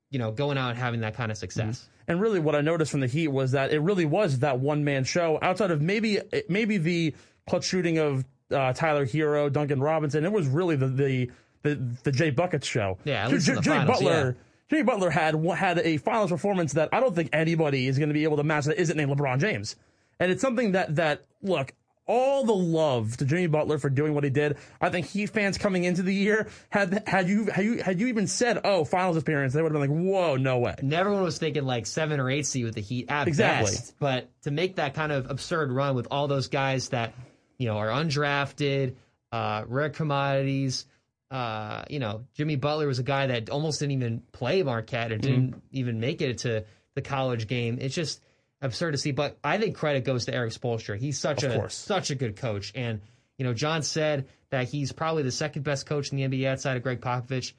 you 0.08 0.20
know 0.20 0.30
going 0.30 0.56
out 0.56 0.70
and 0.70 0.78
having 0.78 1.00
that 1.00 1.16
kind 1.16 1.32
of 1.32 1.36
success. 1.36 1.88
And 2.06 2.20
really, 2.20 2.38
what 2.38 2.54
I 2.54 2.60
noticed 2.60 2.92
from 2.92 3.00
the 3.00 3.08
Heat 3.08 3.26
was 3.26 3.50
that 3.52 3.72
it 3.72 3.80
really 3.80 4.04
was 4.04 4.38
that 4.38 4.60
one 4.60 4.84
man 4.84 5.02
show. 5.02 5.40
Outside 5.42 5.72
of 5.72 5.82
maybe 5.82 6.20
maybe 6.48 6.78
the 6.78 7.16
clutch 7.48 7.64
shooting 7.64 7.98
of 7.98 8.24
uh, 8.52 8.72
Tyler 8.74 9.04
Herro, 9.04 9.50
Duncan 9.50 9.80
Robinson, 9.80 10.24
it 10.24 10.30
was 10.30 10.46
really 10.46 10.76
the 10.76 10.86
the 10.86 11.30
the, 11.62 11.74
the 12.04 12.12
Jay 12.12 12.30
Buckets 12.30 12.68
show. 12.68 12.98
Yeah, 13.02 13.24
at 13.24 13.30
J- 13.30 13.34
least 13.34 13.48
in 13.48 13.54
the 13.56 13.60
Jimmy 13.62 13.76
finals, 13.78 13.98
Butler. 13.98 14.36
Jimmy 14.72 14.84
Butler 14.84 15.10
had 15.10 15.34
had 15.54 15.78
a 15.80 15.98
finals 15.98 16.30
performance 16.30 16.72
that 16.72 16.88
I 16.92 17.00
don't 17.00 17.14
think 17.14 17.28
anybody 17.34 17.86
is 17.86 17.98
going 17.98 18.08
to 18.08 18.14
be 18.14 18.24
able 18.24 18.38
to 18.38 18.42
match 18.42 18.64
that 18.64 18.80
isn't 18.80 18.96
named 18.96 19.10
LeBron 19.10 19.38
James. 19.38 19.76
And 20.18 20.32
it's 20.32 20.40
something 20.40 20.72
that 20.72 20.96
that 20.96 21.26
look 21.42 21.74
all 22.06 22.44
the 22.44 22.54
love 22.54 23.18
to 23.18 23.26
Jimmy 23.26 23.48
Butler 23.48 23.76
for 23.76 23.90
doing 23.90 24.14
what 24.14 24.24
he 24.24 24.30
did. 24.30 24.56
I 24.80 24.88
think 24.88 25.06
Heat 25.08 25.26
fans 25.26 25.58
coming 25.58 25.84
into 25.84 26.02
the 26.02 26.14
year 26.14 26.48
had 26.70 27.06
had 27.06 27.28
you 27.28 27.46
had 27.46 27.64
you 27.66 27.82
had 27.82 28.00
you 28.00 28.06
even 28.06 28.26
said 28.26 28.62
oh 28.64 28.86
finals 28.86 29.18
appearance, 29.18 29.52
they 29.52 29.60
would 29.60 29.72
have 29.74 29.80
been 29.82 29.90
like 29.90 30.04
whoa 30.04 30.36
no 30.36 30.58
way. 30.58 30.74
And 30.78 30.90
everyone 30.94 31.22
was 31.22 31.36
thinking 31.36 31.64
like 31.64 31.84
seven 31.84 32.18
or 32.18 32.30
eight 32.30 32.46
seed 32.46 32.64
with 32.64 32.74
the 32.74 32.80
Heat 32.80 33.10
at 33.10 33.28
Exactly. 33.28 33.72
best. 33.72 33.94
But 33.98 34.30
to 34.44 34.50
make 34.50 34.76
that 34.76 34.94
kind 34.94 35.12
of 35.12 35.30
absurd 35.30 35.70
run 35.70 35.94
with 35.94 36.08
all 36.10 36.28
those 36.28 36.48
guys 36.48 36.88
that 36.88 37.12
you 37.58 37.66
know 37.66 37.76
are 37.76 37.88
undrafted, 37.88 38.94
uh, 39.32 39.64
rare 39.66 39.90
commodities. 39.90 40.86
Uh, 41.32 41.82
you 41.88 41.98
know, 41.98 42.24
Jimmy 42.34 42.56
Butler 42.56 42.86
was 42.86 42.98
a 42.98 43.02
guy 43.02 43.26
that 43.28 43.48
almost 43.50 43.80
didn't 43.80 43.92
even 43.92 44.22
play 44.32 44.62
Marquette 44.62 45.12
or 45.12 45.16
didn't 45.18 45.50
Mm-hmm. 45.52 45.58
even 45.72 45.98
make 45.98 46.20
it 46.20 46.38
to 46.38 46.64
the 46.94 47.00
college 47.02 47.46
game. 47.48 47.78
It's 47.80 47.94
just 47.94 48.20
absurd 48.60 48.92
to 48.92 48.98
see. 48.98 49.12
But 49.12 49.38
I 49.42 49.56
think 49.58 49.74
credit 49.76 50.04
goes 50.04 50.26
to 50.26 50.34
Erik 50.34 50.52
Spoelstra. 50.52 50.98
He's 50.98 51.18
such 51.18 51.42
Of 51.42 51.52
a 51.52 51.56
course. 51.56 51.74
such 51.74 52.10
a 52.10 52.14
good 52.14 52.36
coach, 52.36 52.72
and 52.74 53.00
you 53.00 53.06
You 53.38 53.44
know, 53.48 53.54
John 53.54 53.82
said 53.82 54.28
that 54.50 54.68
he's 54.68 54.92
probably 54.92 55.22
the 55.22 55.32
second 55.32 55.62
best 55.62 55.86
coach 55.86 56.12
in 56.12 56.18
the 56.18 56.24
NBA 56.28 56.46
outside 56.46 56.76
of 56.76 56.82
Gregg 56.82 57.00
Popovich. 57.00 57.54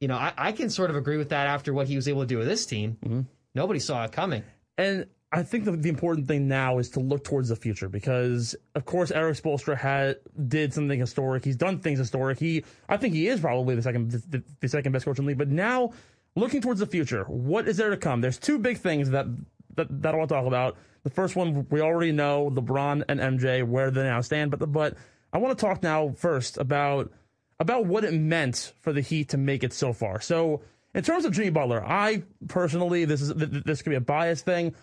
You 0.00 0.06
know, 0.06 0.14
I, 0.16 0.32
I 0.38 0.52
can 0.52 0.70
sort 0.70 0.88
of 0.90 0.96
agree 0.96 1.16
with 1.16 1.30
that 1.30 1.48
after 1.48 1.74
what 1.74 1.88
he 1.88 1.96
was 1.96 2.06
able 2.06 2.20
to 2.20 2.26
do 2.26 2.38
with 2.38 2.46
this 2.46 2.64
team. 2.66 2.96
Mm-hmm. 3.04 3.20
Nobody 3.54 3.80
saw 3.80 4.04
it 4.04 4.12
coming. 4.12 4.44
And 4.78 5.06
I 5.30 5.42
think 5.42 5.64
the, 5.64 5.72
the 5.72 5.90
important 5.90 6.26
thing 6.26 6.48
now 6.48 6.78
is 6.78 6.88
to 6.90 7.00
look 7.00 7.22
towards 7.22 7.50
the 7.50 7.56
future 7.56 7.88
because, 7.88 8.56
of 8.74 8.86
course, 8.86 9.10
Erik 9.10 9.36
Spoelstra 9.36 9.76
had 9.76 10.16
did 10.48 10.72
something 10.72 10.98
historic. 10.98 11.44
He's 11.44 11.56
done 11.56 11.80
things 11.80 11.98
historic. 11.98 12.38
He, 12.38 12.64
I 12.88 12.96
think, 12.96 13.14
he 13.14 13.28
is 13.28 13.40
probably 13.40 13.74
the 13.74 13.82
second 13.82 14.10
the, 14.10 14.42
the 14.60 14.68
second 14.68 14.92
best 14.92 15.04
coach 15.04 15.18
in 15.18 15.26
the 15.26 15.28
league. 15.28 15.38
But 15.38 15.48
now, 15.48 15.92
looking 16.34 16.62
towards 16.62 16.80
the 16.80 16.86
future, 16.86 17.24
what 17.24 17.68
is 17.68 17.76
there 17.76 17.90
to 17.90 17.96
come? 17.98 18.22
There's 18.22 18.38
two 18.38 18.58
big 18.58 18.78
things 18.78 19.10
that 19.10 19.26
that, 19.74 20.02
that 20.02 20.14
I 20.14 20.16
want 20.16 20.30
to 20.30 20.34
talk 20.34 20.46
about. 20.46 20.76
The 21.04 21.10
first 21.10 21.36
one 21.36 21.66
we 21.70 21.80
already 21.80 22.12
know 22.12 22.50
LeBron 22.50 23.04
and 23.08 23.20
MJ 23.20 23.66
where 23.66 23.90
they 23.90 24.04
now 24.04 24.22
stand, 24.22 24.50
but 24.50 24.60
the, 24.60 24.66
but 24.66 24.96
I 25.32 25.38
want 25.38 25.56
to 25.56 25.64
talk 25.64 25.82
now 25.82 26.14
first 26.16 26.56
about 26.56 27.12
about 27.60 27.84
what 27.86 28.04
it 28.04 28.14
meant 28.14 28.72
for 28.80 28.92
the 28.92 29.00
Heat 29.00 29.30
to 29.30 29.36
make 29.36 29.62
it 29.62 29.72
so 29.72 29.92
far. 29.92 30.20
So, 30.20 30.62
in 30.94 31.02
terms 31.02 31.24
of 31.24 31.32
Jimmy 31.32 31.50
Butler, 31.50 31.84
I 31.84 32.22
personally 32.48 33.04
this 33.04 33.20
is 33.20 33.34
this 33.34 33.82
could 33.82 33.90
be 33.90 33.96
a 33.96 34.00
biased 34.00 34.44
thing. 34.44 34.74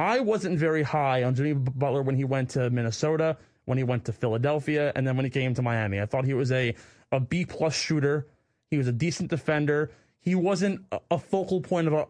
I 0.00 0.20
wasn't 0.20 0.58
very 0.58 0.82
high 0.82 1.24
on 1.24 1.34
Jimmy 1.34 1.52
Butler 1.52 2.00
when 2.00 2.16
he 2.16 2.24
went 2.24 2.48
to 2.50 2.70
Minnesota, 2.70 3.36
when 3.66 3.76
he 3.76 3.84
went 3.84 4.06
to 4.06 4.12
Philadelphia, 4.12 4.92
and 4.96 5.06
then 5.06 5.14
when 5.16 5.24
he 5.24 5.30
came 5.30 5.52
to 5.54 5.62
Miami. 5.62 6.00
I 6.00 6.06
thought 6.06 6.24
he 6.24 6.32
was 6.34 6.50
a 6.50 6.74
a 7.12 7.20
B 7.20 7.44
plus 7.44 7.74
shooter. 7.76 8.26
He 8.70 8.78
was 8.78 8.88
a 8.88 8.92
decent 8.92 9.28
defender. 9.28 9.90
He 10.20 10.34
wasn't 10.34 10.86
a, 11.10 11.18
focal 11.18 11.60
point 11.60 11.86
of 11.86 11.92
a 11.92 12.06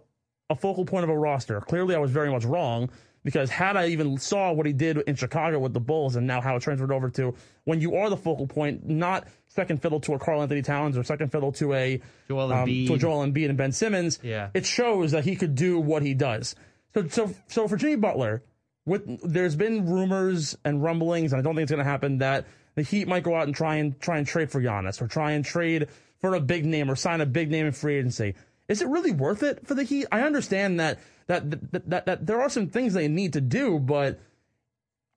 a 0.51 0.55
focal 0.55 0.85
point 0.85 1.05
of 1.05 1.11
a 1.11 1.19
roster. 1.19 1.61
Clearly, 1.61 1.95
I 1.97 1.99
was 1.99 2.11
very 2.13 2.31
much 2.31 2.45
wrong 2.45 2.91
because 3.25 3.51
had 3.51 3.77
I 3.77 3.87
even 3.89 4.19
saw 4.19 4.53
what 4.53 4.67
he 4.67 4.73
did 4.73 4.99
in 4.99 5.15
Chicago 5.17 5.59
with 5.59 5.75
the 5.75 5.81
Bulls 5.81 6.17
and 6.17 6.27
now 6.27 6.41
how 6.41 6.57
it 6.57 6.63
transferred 6.63 6.93
over 6.93 7.11
to 7.11 7.35
when 7.65 7.81
you 7.81 7.97
are 7.97 8.09
the 8.09 8.17
focal 8.17 8.47
point, 8.47 8.89
not 8.89 9.27
second 9.49 9.83
fiddle 9.83 10.01
to 10.01 10.15
a 10.15 10.19
Karl 10.19 10.43
Anthony 10.43 10.63
Towns 10.63 10.97
or 10.97 11.03
second 11.05 11.31
fiddle 11.33 11.53
to 11.53 11.75
a 11.75 12.01
Joel 12.29 12.53
um, 12.53 12.69
Embiid. 12.69 12.87
to 12.87 12.95
a 12.95 12.99
Joel 12.99 13.27
Embiid 13.27 13.49
and 13.49 13.59
Ben 13.59 13.73
Simmons, 13.73 14.19
Yeah. 14.23 14.51
it 14.55 14.65
shows 14.65 15.11
that 15.13 15.25
he 15.25 15.35
could 15.37 15.55
do 15.55 15.79
what 15.79 16.03
he 16.03 16.15
does. 16.15 16.55
So 16.95 17.09
so 17.09 17.35
so 17.49 17.69
for 17.69 17.77
Jimmy 17.77 17.97
Butler, 17.97 18.43
with 18.85 19.21
there's 19.23 19.57
been 19.57 19.87
rumors 19.89 20.57
and 20.65 20.83
rumblings, 20.83 21.33
and 21.33 21.41
I 21.41 21.43
don't 21.43 21.55
think 21.55 21.65
it's 21.65 21.73
going 21.73 21.85
to 21.85 21.91
happen 21.91 22.19
that 22.19 22.47
the 22.75 22.83
Heat 22.83 23.09
might 23.09 23.23
go 23.23 23.35
out 23.35 23.47
and 23.47 23.55
try 23.55 23.77
and 23.77 23.99
try 24.01 24.19
and 24.19 24.27
trade 24.27 24.51
for 24.51 24.61
Giannis 24.61 25.01
or 25.01 25.07
try 25.07 25.33
and 25.33 25.45
trade 25.45 25.89
for 26.21 26.35
a 26.35 26.41
big 26.41 26.65
name 26.65 26.91
or 26.91 26.97
sign 26.97 27.21
a 27.21 27.27
big 27.27 27.51
name 27.51 27.67
in 27.67 27.73
free 27.73 27.97
agency. 27.97 28.35
Is 28.69 28.83
it 28.83 28.89
really 28.89 29.13
worth 29.13 29.43
it 29.43 29.67
for 29.67 29.75
the 29.75 29.85
Heat? 29.85 30.07
I 30.13 30.23
understand 30.23 30.81
that 30.81 30.99
that 31.27 31.51
that 31.73 31.91
that, 31.91 32.07
that 32.07 32.27
there 32.27 32.41
are 32.41 32.49
some 32.49 32.69
things 32.69 32.95
they 32.95 33.09
need 33.09 33.33
to 33.35 33.41
do, 33.41 33.79
but 33.79 34.21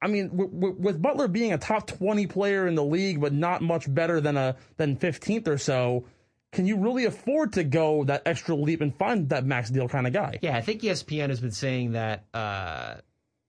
I 0.02 0.08
mean, 0.08 0.32
with 0.34 1.02
Butler 1.02 1.30
being 1.30 1.54
a 1.54 1.58
top 1.58 1.88
twenty 1.88 2.28
player 2.28 2.68
in 2.68 2.76
the 2.76 2.84
league, 2.84 3.22
but 3.22 3.32
not 3.32 3.62
much 3.62 3.92
better 3.92 4.20
than 4.20 4.36
a 4.36 4.58
than 4.78 4.98
fifteenth 4.98 5.48
or 5.48 5.58
so, 5.58 6.06
can 6.54 6.68
you 6.68 6.78
really 6.78 7.06
afford 7.06 7.54
to 7.54 7.64
go 7.64 8.04
that 8.06 8.22
extra 8.26 8.56
leap 8.56 8.80
and 8.82 8.96
find 8.96 9.30
that 9.30 9.44
max 9.44 9.70
deal 9.70 9.90
kind 9.90 10.08
of 10.08 10.14
guy? 10.14 10.38
Yeah, 10.42 10.56
I 10.56 10.62
think 10.62 10.82
ESPN 10.82 11.30
has 11.30 11.42
been 11.42 11.52
saying 11.52 11.94
that 11.94 12.26
uh, 12.34 12.96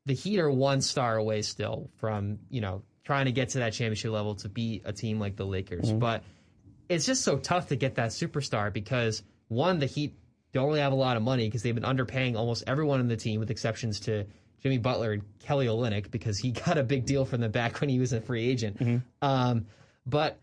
the 0.06 0.14
Heat 0.14 0.40
are 0.40 0.50
one 0.50 0.80
star 0.80 1.16
away 1.16 1.42
still 1.42 1.90
from 1.98 2.38
you 2.50 2.60
know 2.60 2.82
trying 3.04 3.26
to 3.26 3.32
get 3.32 3.50
to 3.50 3.58
that 3.58 3.74
championship 3.74 4.10
level 4.10 4.34
to 4.36 4.48
beat 4.48 4.82
a 4.86 4.92
team 4.92 5.20
like 5.20 5.36
the 5.36 5.44
Lakers. 5.44 5.92
But 5.92 6.24
it's 6.88 7.04
just 7.04 7.22
so 7.22 7.36
tough 7.36 7.68
to 7.68 7.76
get 7.76 7.96
that 7.96 8.10
superstar 8.10 8.72
because 8.72 9.22
one, 9.48 9.78
the 9.78 9.86
Heat 9.86 10.14
don't 10.52 10.66
really 10.66 10.80
have 10.80 10.92
a 10.92 10.96
lot 10.96 11.18
of 11.18 11.22
money 11.22 11.46
because 11.46 11.62
they've 11.62 11.74
been 11.74 11.84
underpaying 11.84 12.36
almost 12.36 12.64
everyone 12.66 13.00
in 13.00 13.08
the 13.08 13.16
team 13.16 13.38
with 13.38 13.50
exceptions 13.50 14.00
to 14.00 14.24
Jimmy 14.62 14.78
Butler 14.78 15.12
and 15.12 15.22
Kelly 15.40 15.66
Olynyk 15.66 16.10
because 16.10 16.38
he 16.38 16.52
got 16.66 16.78
a 16.78 16.82
big 16.82 17.04
deal 17.04 17.26
from 17.26 17.42
them 17.42 17.50
back 17.50 17.80
when 17.82 17.90
he 17.90 17.98
was 17.98 18.14
a 18.14 18.20
free 18.22 18.48
agent. 18.48 18.80
Um, 19.20 19.66
but 20.06 20.40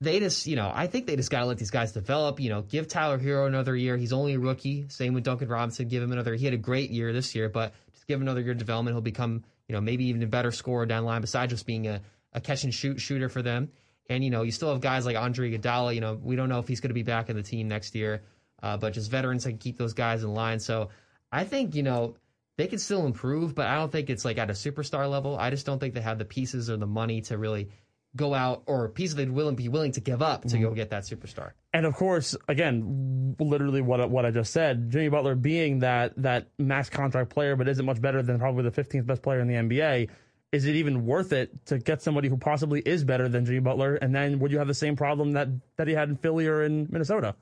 they 0.00 0.20
just, 0.20 0.46
you 0.46 0.54
know, 0.54 0.70
I 0.72 0.86
think 0.86 1.06
they 1.06 1.16
just 1.16 1.30
got 1.30 1.40
to 1.40 1.46
let 1.46 1.58
these 1.58 1.70
guys 1.70 1.92
develop. 1.92 2.38
You 2.38 2.50
know, 2.50 2.62
give 2.62 2.86
Tyler 2.86 3.18
Herro 3.18 3.46
another 3.46 3.74
year. 3.74 3.96
He's 3.96 4.12
only 4.12 4.34
a 4.34 4.38
rookie. 4.38 4.86
Same 4.88 5.14
with 5.14 5.24
Duncan 5.24 5.48
Robinson. 5.48 5.88
Give 5.88 6.02
him 6.02 6.12
another. 6.12 6.34
He 6.34 6.44
had 6.44 6.54
a 6.54 6.58
great 6.58 6.90
year 6.90 7.12
this 7.12 7.34
year, 7.34 7.48
but 7.48 7.74
just 7.92 8.06
give 8.06 8.16
him 8.16 8.22
another 8.22 8.40
year 8.40 8.52
of 8.52 8.58
development. 8.58 8.94
He'll 8.94 9.00
become, 9.00 9.44
you 9.66 9.74
know, 9.74 9.80
maybe 9.80 10.04
even 10.06 10.22
a 10.22 10.26
better 10.26 10.52
scorer 10.52 10.86
down 10.86 11.02
the 11.02 11.08
line. 11.08 11.20
Besides 11.20 11.52
just 11.52 11.66
being 11.66 11.88
a, 11.88 12.00
a 12.32 12.40
catch 12.40 12.64
and 12.64 12.72
shoot 12.72 13.00
shooter 13.00 13.28
for 13.28 13.42
them. 13.42 13.70
And 14.08 14.24
you 14.24 14.30
know, 14.30 14.42
you 14.42 14.52
still 14.52 14.72
have 14.72 14.80
guys 14.80 15.04
like 15.04 15.16
Andre 15.16 15.50
Iguodala. 15.52 15.94
You 15.94 16.00
know, 16.00 16.18
we 16.22 16.36
don't 16.36 16.48
know 16.48 16.60
if 16.60 16.68
he's 16.68 16.80
going 16.80 16.90
to 16.90 16.94
be 16.94 17.02
back 17.02 17.28
in 17.28 17.36
the 17.36 17.42
team 17.42 17.68
next 17.68 17.94
year, 17.94 18.22
uh, 18.62 18.76
but 18.76 18.92
just 18.92 19.10
veterans 19.10 19.44
that 19.44 19.50
can 19.50 19.58
keep 19.58 19.76
those 19.76 19.94
guys 19.94 20.22
in 20.22 20.32
line. 20.32 20.60
So 20.60 20.90
I 21.32 21.44
think 21.44 21.74
you 21.74 21.82
know 21.82 22.14
they 22.56 22.68
can 22.68 22.78
still 22.78 23.04
improve, 23.04 23.54
but 23.54 23.66
I 23.66 23.74
don't 23.74 23.92
think 23.92 24.10
it's 24.10 24.24
like 24.24 24.38
at 24.38 24.48
a 24.48 24.54
superstar 24.54 25.10
level. 25.10 25.36
I 25.36 25.50
just 25.50 25.66
don't 25.66 25.78
think 25.78 25.94
they 25.94 26.00
have 26.00 26.18
the 26.18 26.24
pieces 26.24 26.70
or 26.70 26.76
the 26.76 26.86
money 26.86 27.20
to 27.22 27.36
really 27.36 27.68
go 28.16 28.34
out 28.34 28.62
or 28.66 28.88
pieces 28.88 29.16
they'd 29.16 29.30
willing 29.30 29.54
be 29.54 29.68
willing 29.68 29.92
to 29.92 30.00
give 30.00 30.22
up 30.22 30.42
to 30.42 30.48
mm-hmm. 30.48 30.62
go 30.62 30.74
get 30.74 30.90
that 30.90 31.04
superstar. 31.04 31.52
And 31.72 31.86
of 31.86 31.94
course, 31.94 32.36
again, 32.48 33.36
literally 33.38 33.80
what 33.80 34.08
what 34.10 34.24
I 34.24 34.30
just 34.30 34.52
said, 34.52 34.90
Jimmy 34.90 35.08
Butler 35.08 35.34
being 35.34 35.80
that 35.80 36.14
that 36.22 36.48
max 36.58 36.88
contract 36.88 37.30
player, 37.30 37.56
but 37.56 37.68
isn't 37.68 37.84
much 37.84 38.00
better 38.00 38.22
than 38.22 38.38
probably 38.38 38.64
the 38.64 38.70
15th 38.70 39.06
best 39.06 39.22
player 39.22 39.40
in 39.40 39.48
the 39.48 39.54
NBA. 39.54 40.10
Is 40.50 40.64
it 40.64 40.76
even 40.76 41.04
worth 41.04 41.32
it 41.32 41.66
to 41.66 41.78
get 41.78 42.00
somebody 42.00 42.28
who 42.28 42.38
possibly 42.38 42.80
is 42.80 43.04
better 43.04 43.28
than 43.28 43.44
Jimmy 43.44 43.60
Butler? 43.60 43.96
And 43.96 44.14
then 44.14 44.38
would 44.38 44.50
you 44.50 44.58
have 44.58 44.66
the 44.66 44.74
same 44.74 44.96
problem 44.96 45.32
that 45.32 45.48
that 45.76 45.88
he 45.88 45.94
had 45.94 46.08
in 46.08 46.16
Philly 46.16 46.46
or 46.46 46.62
in 46.62 46.88
Minnesota? 46.90 47.34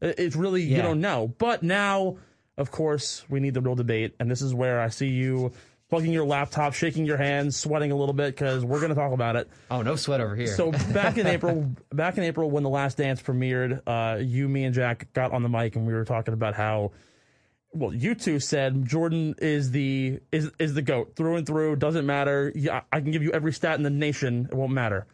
It's 0.00 0.36
really 0.36 0.62
you 0.62 0.80
don't 0.80 1.00
know. 1.00 1.34
But 1.38 1.62
now, 1.62 2.16
of 2.56 2.70
course, 2.70 3.24
we 3.28 3.40
need 3.40 3.54
the 3.54 3.60
real 3.60 3.74
debate, 3.74 4.14
and 4.18 4.30
this 4.30 4.42
is 4.42 4.54
where 4.54 4.80
I 4.80 4.88
see 4.88 5.08
you 5.08 5.52
plugging 5.88 6.12
your 6.12 6.24
laptop, 6.24 6.74
shaking 6.74 7.06
your 7.06 7.16
hands, 7.16 7.56
sweating 7.56 7.92
a 7.92 7.96
little 7.96 8.12
bit 8.12 8.34
because 8.34 8.64
we're 8.64 8.80
going 8.80 8.90
to 8.90 8.94
talk 8.94 9.12
about 9.12 9.36
it. 9.36 9.48
Oh, 9.70 9.82
no 9.82 9.96
sweat 9.96 10.20
over 10.20 10.36
here. 10.36 10.48
So 10.48 10.70
back 10.92 11.18
in 11.18 11.26
April, 11.26 11.70
back 11.92 12.18
in 12.18 12.24
April 12.24 12.50
when 12.50 12.62
the 12.62 12.68
Last 12.68 12.98
Dance 12.98 13.22
premiered, 13.22 13.82
uh, 13.86 14.18
you, 14.18 14.48
me, 14.48 14.64
and 14.64 14.74
Jack 14.74 15.12
got 15.12 15.32
on 15.32 15.42
the 15.42 15.48
mic 15.48 15.76
and 15.76 15.86
we 15.86 15.94
were 15.94 16.04
talking 16.04 16.34
about 16.34 16.54
how, 16.54 16.92
well, 17.72 17.92
you 17.92 18.14
two 18.14 18.40
said 18.40 18.86
Jordan 18.86 19.34
is 19.38 19.70
the 19.70 20.20
is 20.32 20.50
is 20.58 20.72
the 20.72 20.80
goat 20.82 21.14
through 21.16 21.36
and 21.36 21.46
through. 21.46 21.76
Doesn't 21.76 22.06
matter. 22.06 22.50
Yeah, 22.54 22.80
I 22.90 23.00
can 23.00 23.10
give 23.10 23.22
you 23.22 23.30
every 23.32 23.52
stat 23.52 23.76
in 23.76 23.82
the 23.82 23.90
nation. 23.90 24.48
It 24.50 24.54
won't 24.54 24.72
matter. 24.72 25.06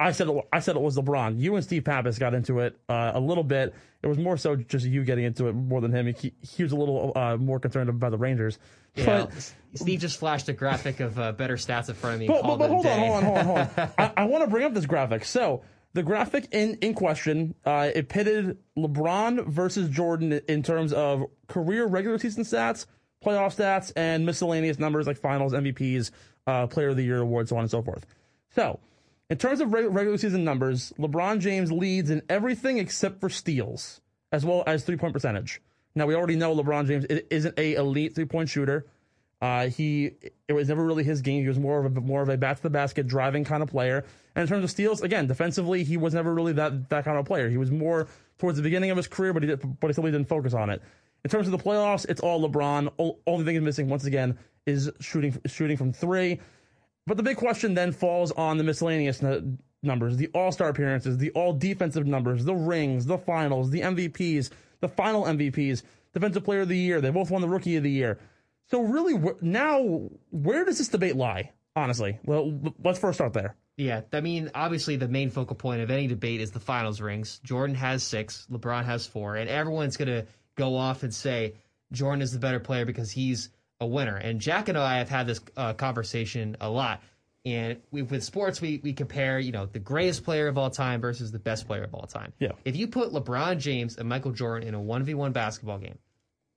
I 0.00 0.10
said 0.12 0.28
it, 0.28 0.48
I 0.52 0.58
said 0.60 0.74
it 0.76 0.82
was 0.82 0.96
LeBron. 0.96 1.38
You 1.38 1.54
and 1.54 1.64
Steve 1.64 1.84
Pappas 1.84 2.18
got 2.18 2.34
into 2.34 2.58
it 2.60 2.76
uh, 2.88 3.12
a 3.14 3.20
little 3.20 3.44
bit. 3.44 3.74
It 4.02 4.08
was 4.08 4.18
more 4.18 4.36
so 4.36 4.56
just 4.56 4.84
you 4.84 5.04
getting 5.04 5.24
into 5.24 5.46
it 5.46 5.52
more 5.52 5.80
than 5.80 5.92
him. 5.92 6.12
He, 6.14 6.32
he 6.42 6.62
was 6.64 6.72
a 6.72 6.76
little 6.76 7.12
uh, 7.14 7.36
more 7.36 7.60
concerned 7.60 7.88
about 7.88 8.10
the 8.10 8.18
Rangers. 8.18 8.58
yeah, 8.96 9.26
But- 9.26 9.52
Steve 9.74 10.00
just 10.00 10.18
flashed 10.18 10.48
a 10.48 10.52
graphic 10.52 11.00
of 11.00 11.18
uh, 11.18 11.32
better 11.32 11.56
stats 11.56 11.88
in 11.88 11.94
front 11.94 12.14
of 12.14 12.20
me. 12.20 12.26
but, 12.26 12.42
but, 12.42 12.56
but 12.58 12.70
hold 12.70 12.86
on, 12.86 12.98
hold 12.98 13.12
on, 13.12 13.24
hold 13.24 13.38
on, 13.38 13.44
hold 13.44 13.58
on. 13.78 13.90
I, 13.98 14.12
I 14.16 14.24
want 14.24 14.44
to 14.44 14.50
bring 14.50 14.64
up 14.64 14.74
this 14.74 14.86
graphic. 14.86 15.24
So 15.24 15.62
the 15.94 16.02
graphic 16.02 16.48
in 16.52 16.74
in 16.80 16.94
question, 16.94 17.54
uh, 17.64 17.90
it 17.94 18.08
pitted 18.08 18.58
LeBron 18.76 19.46
versus 19.46 19.88
Jordan 19.88 20.32
in 20.48 20.62
terms 20.64 20.92
of 20.92 21.24
career 21.48 21.86
regular 21.86 22.18
season 22.18 22.42
stats, 22.44 22.86
playoff 23.24 23.56
stats, 23.56 23.92
and 23.94 24.26
miscellaneous 24.26 24.78
numbers 24.80 25.06
like 25.06 25.16
finals, 25.18 25.52
MVPs, 25.52 26.10
uh, 26.48 26.66
Player 26.66 26.88
of 26.88 26.96
the 26.96 27.04
Year 27.04 27.20
awards, 27.20 27.50
so 27.50 27.56
on 27.56 27.62
and 27.62 27.70
so 27.70 27.80
forth. 27.80 28.04
So. 28.56 28.80
In 29.30 29.38
terms 29.38 29.60
of 29.60 29.72
regular 29.72 30.18
season 30.18 30.44
numbers, 30.44 30.92
LeBron 30.98 31.40
James 31.40 31.72
leads 31.72 32.10
in 32.10 32.22
everything 32.28 32.78
except 32.78 33.20
for 33.20 33.30
steals, 33.30 34.00
as 34.32 34.44
well 34.44 34.62
as 34.66 34.84
three 34.84 34.96
point 34.96 35.14
percentage. 35.14 35.62
Now 35.94 36.06
we 36.06 36.14
already 36.14 36.36
know 36.36 36.54
LeBron 36.54 36.86
James 36.86 37.04
isn't 37.06 37.58
a 37.58 37.74
elite 37.74 38.14
three 38.14 38.26
point 38.26 38.48
shooter. 38.48 38.86
Uh, 39.40 39.68
he 39.68 40.12
it 40.48 40.52
was 40.52 40.68
never 40.68 40.84
really 40.84 41.04
his 41.04 41.22
game. 41.22 41.42
He 41.42 41.48
was 41.48 41.58
more 41.58 41.84
of 41.84 41.96
a 41.96 42.00
more 42.00 42.22
of 42.22 42.28
a 42.28 42.36
back 42.36 42.58
to 42.58 42.62
the 42.62 42.70
basket 42.70 43.06
driving 43.06 43.44
kind 43.44 43.62
of 43.62 43.70
player. 43.70 44.04
And 44.34 44.42
in 44.42 44.48
terms 44.48 44.64
of 44.64 44.70
steals, 44.70 45.02
again, 45.02 45.26
defensively, 45.26 45.84
he 45.84 45.96
was 45.96 46.12
never 46.12 46.34
really 46.34 46.52
that 46.54 46.90
that 46.90 47.04
kind 47.04 47.16
of 47.16 47.24
player. 47.24 47.48
He 47.48 47.56
was 47.56 47.70
more 47.70 48.08
towards 48.38 48.56
the 48.58 48.62
beginning 48.62 48.90
of 48.90 48.96
his 48.96 49.06
career, 49.06 49.32
but 49.32 49.42
he 49.42 49.46
did, 49.46 49.80
but 49.80 49.86
he 49.86 49.92
still 49.92 50.04
didn't 50.04 50.26
focus 50.26 50.52
on 50.52 50.68
it. 50.68 50.82
In 51.24 51.30
terms 51.30 51.46
of 51.46 51.52
the 51.52 51.58
playoffs, 51.58 52.06
it's 52.08 52.20
all 52.20 52.46
LeBron. 52.46 52.92
O- 52.98 53.18
only 53.26 53.44
thing 53.44 53.54
he's 53.54 53.64
missing 53.64 53.88
once 53.88 54.04
again 54.04 54.38
is 54.66 54.90
shooting 55.00 55.38
shooting 55.46 55.76
from 55.76 55.92
three. 55.92 56.40
But 57.06 57.16
the 57.16 57.22
big 57.22 57.36
question 57.36 57.74
then 57.74 57.92
falls 57.92 58.32
on 58.32 58.56
the 58.58 58.64
miscellaneous 58.64 59.22
n- 59.22 59.58
numbers, 59.82 60.16
the 60.16 60.28
All 60.28 60.52
Star 60.52 60.68
appearances, 60.68 61.18
the 61.18 61.30
All 61.32 61.52
Defensive 61.52 62.06
numbers, 62.06 62.44
the 62.44 62.54
rings, 62.54 63.06
the 63.06 63.18
finals, 63.18 63.70
the 63.70 63.80
MVPs, 63.82 64.50
the 64.80 64.88
final 64.88 65.24
MVPs, 65.24 65.82
Defensive 66.12 66.44
Player 66.44 66.60
of 66.60 66.68
the 66.68 66.78
Year. 66.78 67.00
They 67.00 67.10
both 67.10 67.30
won 67.30 67.42
the 67.42 67.48
Rookie 67.48 67.76
of 67.76 67.82
the 67.82 67.90
Year. 67.90 68.18
So 68.70 68.80
really, 68.80 69.14
wh- 69.14 69.42
now 69.42 70.08
where 70.30 70.64
does 70.64 70.78
this 70.78 70.88
debate 70.88 71.16
lie? 71.16 71.50
Honestly, 71.76 72.18
well, 72.24 72.58
let's 72.82 72.98
first 72.98 73.18
start 73.18 73.32
there. 73.32 73.56
Yeah, 73.76 74.02
I 74.12 74.20
mean, 74.20 74.50
obviously 74.54 74.94
the 74.96 75.08
main 75.08 75.30
focal 75.30 75.56
point 75.56 75.82
of 75.82 75.90
any 75.90 76.06
debate 76.06 76.40
is 76.40 76.52
the 76.52 76.60
finals 76.60 77.00
rings. 77.00 77.40
Jordan 77.42 77.74
has 77.74 78.04
six, 78.04 78.46
LeBron 78.50 78.84
has 78.84 79.06
four, 79.06 79.34
and 79.34 79.50
everyone's 79.50 79.96
going 79.96 80.08
to 80.08 80.26
go 80.54 80.76
off 80.76 81.02
and 81.02 81.12
say 81.12 81.54
Jordan 81.90 82.22
is 82.22 82.30
the 82.32 82.38
better 82.38 82.60
player 82.60 82.84
because 82.84 83.10
he's 83.10 83.48
a 83.80 83.86
winner. 83.86 84.16
And 84.16 84.40
Jack 84.40 84.68
and 84.68 84.78
I 84.78 84.98
have 84.98 85.08
had 85.08 85.26
this 85.26 85.40
uh, 85.56 85.74
conversation 85.74 86.56
a 86.60 86.68
lot. 86.68 87.02
And 87.46 87.78
we, 87.90 88.02
with 88.02 88.24
sports, 88.24 88.60
we, 88.60 88.80
we 88.82 88.94
compare, 88.94 89.38
you 89.38 89.52
know, 89.52 89.66
the 89.66 89.78
greatest 89.78 90.24
player 90.24 90.48
of 90.48 90.56
all 90.56 90.70
time 90.70 91.00
versus 91.02 91.30
the 91.30 91.38
best 91.38 91.66
player 91.66 91.82
of 91.82 91.94
all 91.94 92.06
time. 92.06 92.32
Yeah. 92.38 92.52
If 92.64 92.76
you 92.76 92.88
put 92.88 93.12
LeBron 93.12 93.58
James 93.58 93.98
and 93.98 94.08
Michael 94.08 94.32
Jordan 94.32 94.66
in 94.66 94.74
a 94.74 94.80
1v1 94.80 95.32
basketball 95.34 95.78
game, 95.78 95.98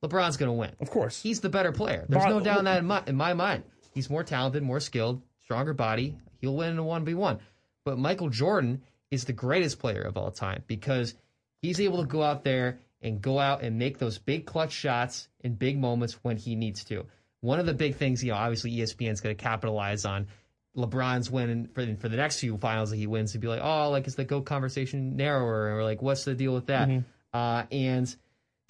LeBron's 0.04 0.38
going 0.38 0.48
to 0.48 0.54
win. 0.54 0.72
Of 0.80 0.90
course, 0.90 1.22
He's 1.22 1.42
the 1.42 1.50
better 1.50 1.72
player. 1.72 2.06
There's 2.08 2.26
no 2.26 2.40
doubt 2.40 2.60
in 2.60 2.66
that 2.66 2.80
in 2.80 2.86
my, 2.86 3.04
in 3.06 3.16
my 3.16 3.34
mind. 3.34 3.64
He's 3.94 4.10
more 4.10 4.24
talented, 4.24 4.64
more 4.64 4.80
skilled, 4.80 5.22
stronger 5.44 5.74
body. 5.74 6.16
He'll 6.40 6.56
win 6.56 6.70
in 6.70 6.80
a 6.80 6.84
1v1. 6.84 7.40
But 7.84 7.98
Michael 7.98 8.30
Jordan 8.30 8.84
is 9.12 9.26
the 9.26 9.34
greatest 9.34 9.80
player 9.80 10.02
of 10.02 10.18
all 10.18 10.32
time 10.32 10.64
because 10.68 11.16
he's 11.62 11.82
able 11.82 12.02
to 12.02 12.08
go 12.08 12.22
out 12.22 12.44
there 12.44 12.80
and 13.02 13.22
go 13.22 13.40
out 13.40 13.62
and 13.62 13.78
make 13.78 13.98
those 13.98 14.18
big 14.18 14.46
clutch 14.46 14.72
shots 14.72 15.28
in 15.42 15.54
big 15.54 15.80
moments 15.80 16.14
when 16.24 16.38
he 16.38 16.56
needs 16.56 16.84
to. 16.86 17.06
One 17.42 17.60
of 17.60 17.66
the 17.66 17.74
big 17.74 17.96
things, 17.96 18.24
you 18.24 18.32
know, 18.32 18.38
obviously 18.38 18.76
ESPN's 18.76 19.22
going 19.22 19.36
to 19.36 19.42
capitalize 19.42 20.06
on 20.06 20.28
LeBron's 20.76 21.30
win 21.30 21.68
for, 21.74 21.86
for 21.98 22.10
the 22.10 22.18
next 22.18 22.40
few 22.40 22.58
finals 22.58 22.90
that 22.90 22.98
he 22.98 23.08
wins 23.08 23.32
to 23.34 23.40
be 23.40 23.48
like, 23.48 23.62
oh, 23.64 23.90
like 23.90 24.08
is 24.08 24.16
the 24.16 24.26
GOAT 24.26 24.46
conversation 24.46 25.16
narrower 25.16 25.76
or 25.76 25.84
like 25.84 26.02
what's 26.02 26.24
the 26.24 26.34
deal 26.34 26.54
with 26.54 26.68
that? 26.68 26.88
Uh, 27.34 27.64
and 27.72 28.16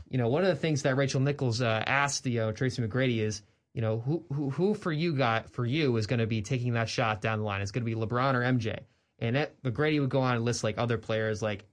you 0.10 0.18
know, 0.18 0.30
one 0.30 0.44
of 0.44 0.50
the 0.50 0.56
things 0.56 0.84
that 0.84 0.96
Rachel 0.96 1.20
Nichols 1.20 1.62
uh, 1.62 1.84
asked 1.86 2.24
the 2.24 2.40
uh, 2.40 2.52
Tracy 2.54 2.82
McGrady 2.82 3.20
is, 3.20 3.42
you 3.74 3.82
know, 3.82 4.00
who 4.00 4.24
who 4.34 4.50
who 4.50 4.74
for 4.74 4.92
you 4.92 5.14
got 5.14 5.50
for 5.52 5.66
you 5.66 5.98
is 5.98 6.08
going 6.08 6.20
to 6.20 6.28
be 6.28 6.42
taking 6.42 6.74
that 6.74 6.90
shot 6.90 7.22
down 7.22 7.40
the 7.40 7.46
line? 7.46 7.62
It's 7.62 7.72
going 7.72 7.86
to 7.86 7.96
be 7.96 8.00
LeBron 8.00 8.34
or 8.34 8.42
MJ. 8.42 8.80
And 9.20 9.36
that, 9.36 9.62
McGrady 9.64 10.00
would 10.00 10.10
go 10.10 10.22
on 10.22 10.36
and 10.36 10.46
list 10.46 10.64
like 10.64 10.78
other 10.78 10.98
players 10.98 11.42
like 11.42 11.66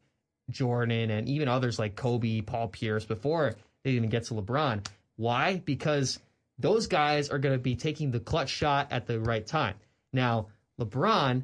Jordan 0.51 1.11
and 1.11 1.29
even 1.29 1.49
others 1.49 1.79
like 1.79 1.97
Kobe, 1.97 2.41
Paul 2.41 2.69
Pierce 2.69 3.05
before 3.05 3.55
they 3.83 3.93
even 3.93 4.09
get 4.09 4.25
to 4.25 4.35
LeBron. 4.35 4.87
Why? 5.17 5.63
Because 5.65 6.19
those 6.59 6.87
guys 6.87 7.29
are 7.29 7.39
going 7.39 7.55
to 7.55 7.63
be 7.63 7.77
taking 7.77 8.11
the 8.11 8.21
clutch 8.21 8.49
shot 8.49 8.89
at 8.91 9.07
the 9.07 9.21
right 9.21 9.47
time. 9.47 9.75
Now, 10.13 10.49
LeBron, 10.81 11.43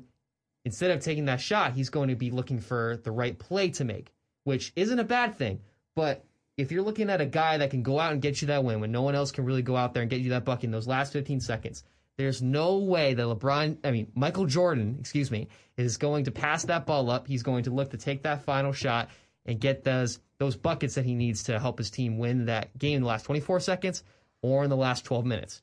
instead 0.64 0.90
of 0.90 1.00
taking 1.00 1.26
that 1.26 1.40
shot, 1.40 1.72
he's 1.72 1.90
going 1.90 2.08
to 2.08 2.16
be 2.16 2.30
looking 2.30 2.60
for 2.60 2.98
the 3.02 3.10
right 3.10 3.38
play 3.38 3.70
to 3.70 3.84
make, 3.84 4.12
which 4.44 4.72
isn't 4.76 4.98
a 4.98 5.04
bad 5.04 5.36
thing. 5.36 5.60
But 5.94 6.24
if 6.56 6.70
you're 6.70 6.82
looking 6.82 7.10
at 7.10 7.20
a 7.20 7.26
guy 7.26 7.58
that 7.58 7.70
can 7.70 7.82
go 7.82 7.98
out 7.98 8.12
and 8.12 8.22
get 8.22 8.40
you 8.40 8.48
that 8.48 8.64
win 8.64 8.80
when 8.80 8.92
no 8.92 9.02
one 9.02 9.14
else 9.14 9.32
can 9.32 9.44
really 9.44 9.62
go 9.62 9.76
out 9.76 9.94
there 9.94 10.02
and 10.02 10.10
get 10.10 10.20
you 10.20 10.30
that 10.30 10.44
bucket 10.44 10.64
in 10.64 10.70
those 10.70 10.86
last 10.86 11.12
15 11.12 11.40
seconds, 11.40 11.84
there's 12.20 12.42
no 12.42 12.76
way 12.76 13.14
that 13.14 13.22
LeBron, 13.22 13.78
I 13.82 13.90
mean, 13.90 14.12
Michael 14.14 14.44
Jordan, 14.44 14.98
excuse 15.00 15.30
me, 15.30 15.48
is 15.78 15.96
going 15.96 16.24
to 16.24 16.30
pass 16.30 16.64
that 16.64 16.84
ball 16.84 17.10
up. 17.10 17.26
He's 17.26 17.42
going 17.42 17.64
to 17.64 17.70
look 17.70 17.92
to 17.92 17.96
take 17.96 18.24
that 18.24 18.44
final 18.44 18.74
shot 18.74 19.08
and 19.46 19.58
get 19.58 19.84
those 19.84 20.18
those 20.36 20.54
buckets 20.54 20.96
that 20.96 21.06
he 21.06 21.14
needs 21.14 21.44
to 21.44 21.58
help 21.58 21.78
his 21.78 21.90
team 21.90 22.18
win 22.18 22.44
that 22.46 22.76
game 22.78 22.96
in 22.96 23.02
the 23.02 23.08
last 23.08 23.24
24 23.24 23.60
seconds 23.60 24.04
or 24.42 24.64
in 24.64 24.70
the 24.70 24.76
last 24.76 25.04
12 25.06 25.24
minutes. 25.24 25.62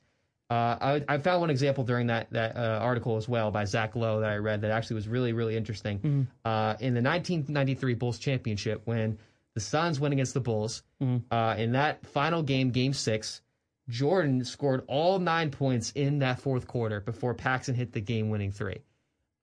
Uh, 0.50 0.76
I, 0.80 1.04
I 1.08 1.18
found 1.18 1.42
one 1.42 1.50
example 1.50 1.84
during 1.84 2.08
that 2.08 2.32
that 2.32 2.56
uh, 2.56 2.80
article 2.82 3.16
as 3.16 3.28
well 3.28 3.52
by 3.52 3.64
Zach 3.64 3.94
Lowe 3.94 4.20
that 4.20 4.30
I 4.30 4.36
read 4.38 4.62
that 4.62 4.72
actually 4.72 4.94
was 4.96 5.06
really 5.06 5.32
really 5.32 5.56
interesting. 5.56 6.00
Uh, 6.44 6.74
in 6.80 6.94
the 6.94 7.02
1993 7.02 7.94
Bulls 7.94 8.18
championship, 8.18 8.82
when 8.84 9.18
the 9.54 9.60
Suns 9.60 10.00
went 10.00 10.12
against 10.12 10.34
the 10.34 10.40
Bulls 10.40 10.82
uh, 11.30 11.54
in 11.56 11.72
that 11.72 12.04
final 12.06 12.42
game, 12.42 12.70
Game 12.70 12.92
Six, 12.94 13.42
Jordan 13.88 14.44
scored 14.44 14.84
all 14.86 15.18
nine 15.18 15.50
points 15.50 15.92
in 15.94 16.18
that 16.18 16.40
fourth 16.40 16.66
quarter 16.66 17.00
before 17.00 17.34
Paxson 17.34 17.74
hit 17.74 17.92
the 17.92 18.00
game-winning 18.00 18.52
three. 18.52 18.82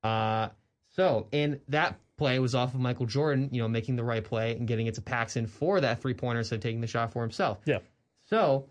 Uh, 0.03 0.49
so, 0.91 1.27
and 1.33 1.59
that 1.69 1.99
play 2.17 2.39
was 2.39 2.55
off 2.55 2.73
of 2.73 2.79
Michael 2.79 3.07
Jordan, 3.07 3.49
you 3.51 3.61
know, 3.61 3.67
making 3.67 3.95
the 3.95 4.03
right 4.03 4.23
play 4.23 4.55
and 4.55 4.67
getting 4.67 4.87
it 4.87 4.95
to 4.95 5.01
Paxson 5.01 5.47
for 5.47 5.81
that 5.81 6.01
three-pointer 6.01 6.39
instead 6.39 6.55
of 6.55 6.61
taking 6.61 6.81
the 6.81 6.87
shot 6.87 7.11
for 7.11 7.21
himself. 7.21 7.59
Yeah. 7.65 7.79
So, 8.25 8.67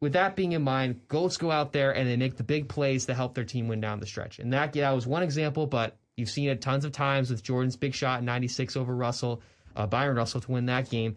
with 0.00 0.12
that 0.12 0.36
being 0.36 0.52
in 0.52 0.62
mind, 0.62 1.08
goats 1.08 1.36
go 1.36 1.50
out 1.50 1.72
there 1.72 1.90
and 1.90 2.08
they 2.08 2.16
make 2.16 2.36
the 2.36 2.44
big 2.44 2.68
plays 2.68 3.06
to 3.06 3.14
help 3.14 3.34
their 3.34 3.44
team 3.44 3.66
win 3.66 3.80
down 3.80 3.98
the 3.98 4.06
stretch. 4.06 4.38
And 4.38 4.52
that, 4.52 4.76
yeah, 4.76 4.92
was 4.92 5.06
one 5.06 5.24
example, 5.24 5.66
but 5.66 5.96
you've 6.16 6.30
seen 6.30 6.48
it 6.48 6.60
tons 6.60 6.84
of 6.84 6.92
times 6.92 7.30
with 7.30 7.42
Jordan's 7.42 7.76
big 7.76 7.94
shot 7.94 8.20
in 8.20 8.24
'96 8.24 8.76
over 8.76 8.94
Russell, 8.94 9.42
uh, 9.74 9.86
Bryon 9.86 10.14
Russell 10.14 10.40
to 10.40 10.52
win 10.52 10.66
that 10.66 10.88
game. 10.88 11.16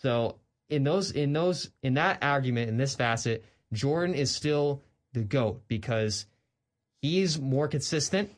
So 0.00 0.36
in 0.68 0.84
those, 0.84 1.10
in 1.10 1.32
those, 1.32 1.70
in 1.82 1.94
that 1.94 2.22
argument, 2.22 2.68
in 2.68 2.76
this 2.76 2.94
facet, 2.94 3.44
Jordan 3.72 4.14
is 4.14 4.30
still 4.30 4.82
the 5.12 5.22
goat 5.22 5.62
because 5.68 6.26
he's 7.02 7.38
more 7.38 7.68
consistent. 7.68 8.30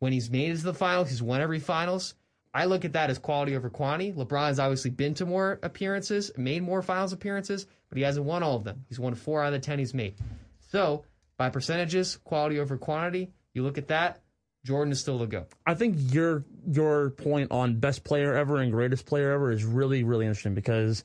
When 0.00 0.12
he's 0.12 0.30
made 0.30 0.52
it 0.52 0.58
to 0.58 0.64
the 0.64 0.74
finals, 0.74 1.10
he's 1.10 1.22
won 1.22 1.40
every 1.40 1.58
finals. 1.58 2.14
I 2.54 2.64
look 2.64 2.84
at 2.84 2.94
that 2.94 3.10
as 3.10 3.18
quality 3.18 3.56
over 3.56 3.68
quantity. 3.68 4.12
LeBron's 4.12 4.58
obviously 4.58 4.90
been 4.90 5.14
to 5.14 5.26
more 5.26 5.58
appearances, 5.62 6.30
made 6.36 6.62
more 6.62 6.82
finals 6.82 7.12
appearances, 7.12 7.66
but 7.88 7.98
he 7.98 8.04
hasn't 8.04 8.24
won 8.24 8.42
all 8.42 8.56
of 8.56 8.64
them. 8.64 8.84
He's 8.88 8.98
won 8.98 9.14
four 9.14 9.42
out 9.42 9.48
of 9.48 9.52
the 9.52 9.58
ten 9.58 9.78
he's 9.78 9.94
made. 9.94 10.14
So, 10.70 11.04
by 11.36 11.50
percentages, 11.50 12.16
quality 12.24 12.58
over 12.58 12.76
quantity, 12.76 13.30
you 13.54 13.62
look 13.62 13.78
at 13.78 13.88
that, 13.88 14.20
Jordan 14.64 14.92
is 14.92 15.00
still 15.00 15.18
the 15.18 15.26
GOAT. 15.26 15.48
I 15.66 15.74
think 15.74 15.96
your 16.12 16.44
your 16.66 17.10
point 17.10 17.50
on 17.50 17.80
best 17.80 18.04
player 18.04 18.34
ever 18.34 18.58
and 18.58 18.72
greatest 18.72 19.06
player 19.06 19.32
ever 19.32 19.50
is 19.50 19.64
really 19.64 20.04
really 20.04 20.26
interesting 20.26 20.54
because 20.54 21.04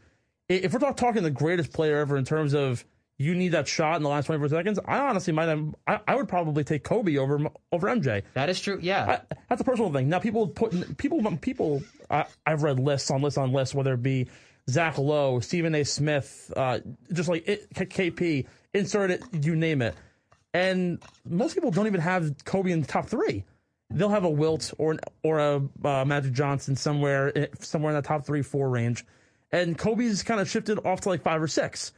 if 0.49 0.73
we're 0.73 0.79
talk, 0.79 0.97
talking 0.97 1.23
the 1.23 1.31
greatest 1.31 1.71
player 1.73 1.97
ever 1.97 2.17
in 2.17 2.25
terms 2.25 2.53
of 2.53 2.85
you 3.17 3.35
need 3.35 3.49
that 3.49 3.67
shot 3.67 3.97
in 3.97 4.03
the 4.03 4.09
last 4.09 4.25
24 4.25 4.49
seconds, 4.49 4.79
I 4.85 4.99
honestly 4.99 5.33
might 5.33 5.45
have, 5.45 5.75
I, 5.87 5.99
I 6.07 6.15
would 6.15 6.27
probably 6.27 6.63
take 6.63 6.83
Kobe 6.83 7.17
over 7.17 7.39
over 7.71 7.87
MJ. 7.87 8.23
That 8.33 8.49
is 8.49 8.59
true. 8.59 8.79
Yeah. 8.81 9.19
I, 9.31 9.35
that's 9.49 9.61
a 9.61 9.63
personal 9.63 9.91
thing. 9.91 10.09
Now 10.09 10.19
people 10.19 10.47
put 10.47 10.97
people 10.97 11.21
people 11.37 11.83
I, 12.09 12.25
I've 12.45 12.63
read 12.63 12.79
lists 12.79 13.11
on 13.11 13.21
lists 13.21 13.37
on 13.37 13.51
lists 13.51 13.75
whether 13.75 13.93
it 13.93 14.03
be 14.03 14.27
Zach 14.69 14.97
Lowe, 14.97 15.39
Stephen 15.39 15.75
A. 15.75 15.83
Smith, 15.83 16.51
uh, 16.55 16.79
just 17.11 17.29
like 17.29 17.47
it, 17.47 17.67
K- 17.75 18.11
KP, 18.11 18.47
insert 18.73 19.11
it, 19.11 19.23
you 19.33 19.55
name 19.55 19.81
it, 19.81 19.95
and 20.53 21.01
most 21.27 21.53
people 21.53 21.71
don't 21.71 21.87
even 21.87 22.01
have 22.01 22.33
Kobe 22.45 22.71
in 22.71 22.81
the 22.81 22.87
top 22.87 23.07
three. 23.07 23.43
They'll 23.89 24.09
have 24.09 24.23
a 24.23 24.29
Wilt 24.29 24.73
or 24.77 24.93
an, 24.93 24.99
or 25.21 25.39
a 25.39 25.61
uh, 25.83 26.05
Magic 26.05 26.31
Johnson 26.31 26.75
somewhere 26.75 27.37
eh, 27.37 27.47
somewhere 27.59 27.91
in 27.91 28.01
the 28.01 28.07
top 28.07 28.25
three 28.25 28.41
four 28.41 28.69
range, 28.69 29.05
and 29.53 29.77
Kobe's 29.77 30.23
kind 30.23 30.41
of 30.41 30.49
shifted 30.49 30.79
off 30.83 31.01
to 31.01 31.09
like 31.09 31.21
five 31.21 31.41
or 31.41 31.47
six. 31.47 31.93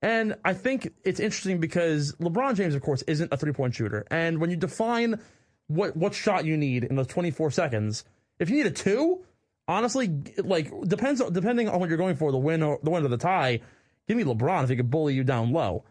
And 0.00 0.36
I 0.44 0.52
think 0.52 0.92
it's 1.02 1.18
interesting 1.18 1.58
because 1.58 2.12
LeBron 2.20 2.54
James, 2.54 2.76
of 2.76 2.82
course, 2.82 3.02
isn't 3.02 3.32
a 3.32 3.36
three 3.36 3.52
point 3.52 3.74
shooter. 3.74 4.06
And 4.10 4.40
when 4.40 4.50
you 4.50 4.56
define 4.56 5.18
what 5.66 5.96
what 5.96 6.14
shot 6.14 6.44
you 6.44 6.56
need 6.56 6.84
in 6.84 6.94
those 6.94 7.08
24 7.08 7.50
seconds, 7.50 8.04
if 8.38 8.50
you 8.50 8.56
need 8.56 8.66
a 8.66 8.70
two, 8.70 9.24
honestly, 9.66 10.22
like 10.36 10.70
depends 10.82 11.20
depending 11.32 11.68
on 11.68 11.80
what 11.80 11.88
you're 11.88 11.98
going 11.98 12.14
for, 12.14 12.30
the 12.30 12.38
win 12.38 12.62
or 12.62 12.78
the 12.82 12.90
win 12.90 13.04
or 13.04 13.08
the 13.08 13.16
tie. 13.16 13.60
Give 14.06 14.16
me 14.16 14.24
LeBron 14.24 14.62
if 14.64 14.70
he 14.70 14.76
could 14.76 14.90
bully 14.90 15.14
you 15.14 15.24
down 15.24 15.52
low. 15.52 15.84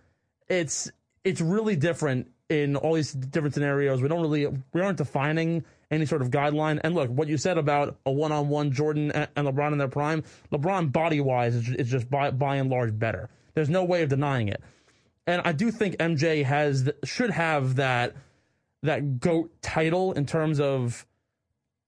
It's 0.47 0.89
it's 1.23 1.41
really 1.41 1.75
different 1.75 2.31
in 2.47 2.75
all 2.75 2.93
these 2.93 3.11
different 3.11 3.55
scenarios. 3.55 4.01
We 4.01 4.07
don't 4.07 4.21
really 4.21 4.47
we 4.71 4.81
aren't 4.81 4.99
defining 4.99 5.65
any 5.91 6.05
sort 6.05 6.21
of 6.21 6.29
guideline. 6.29 6.79
And 6.83 6.95
look, 6.95 7.09
what 7.09 7.27
you 7.27 7.37
said 7.37 7.57
about 7.57 7.97
a 8.05 8.11
one 8.11 8.31
on 8.31 8.49
one 8.49 8.71
Jordan 8.71 9.11
and 9.11 9.47
LeBron 9.47 9.71
in 9.71 9.77
their 9.77 9.87
prime, 9.87 10.23
LeBron 10.51 10.91
body 10.91 11.21
wise 11.21 11.55
is, 11.55 11.69
is 11.69 11.89
just 11.89 12.09
by 12.09 12.31
by 12.31 12.57
and 12.57 12.69
large 12.69 12.97
better. 12.97 13.29
There's 13.53 13.69
no 13.69 13.83
way 13.83 14.03
of 14.03 14.09
denying 14.09 14.49
it. 14.49 14.61
And 15.25 15.41
I 15.43 15.51
do 15.51 15.71
think 15.71 15.97
MJ 15.97 16.43
has 16.43 16.89
should 17.03 17.31
have 17.31 17.75
that 17.75 18.15
that 18.83 19.19
goat 19.19 19.51
title 19.61 20.13
in 20.13 20.25
terms 20.25 20.59
of 20.59 21.05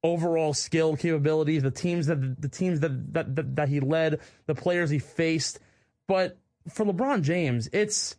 overall 0.04 0.54
skill 0.54 0.96
capabilities, 0.96 1.64
the 1.64 1.72
teams 1.72 2.08
that 2.08 2.42
the 2.42 2.50
teams 2.50 2.80
that 2.82 3.14
that, 3.14 3.36
that, 3.36 3.56
that 3.56 3.70
he 3.70 3.80
led, 3.80 4.20
the 4.46 4.56
players 4.56 4.90
he 4.90 5.00
faced. 5.00 5.60
But 6.08 6.38
for 6.70 6.86
LeBron 6.86 7.22
James, 7.22 7.70
it's 7.72 8.16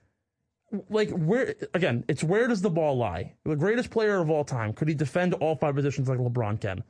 like 0.89 1.11
where 1.11 1.55
again, 1.75 2.05
it's 2.09 2.23
where 2.23 2.47
does 2.47 2.63
the 2.63 2.71
ball 2.71 2.97
lie? 2.97 3.35
The 3.45 3.57
greatest 3.57 3.91
player 3.91 4.19
of 4.19 4.31
all 4.31 4.45
time. 4.45 4.73
Could 4.73 4.89
he 4.89 4.95
defend 4.95 5.35
all 5.35 5.57
five 5.57 5.75
positions 5.75 6.09
like 6.09 6.19
LeBron 6.19 6.61
can? 6.61 6.85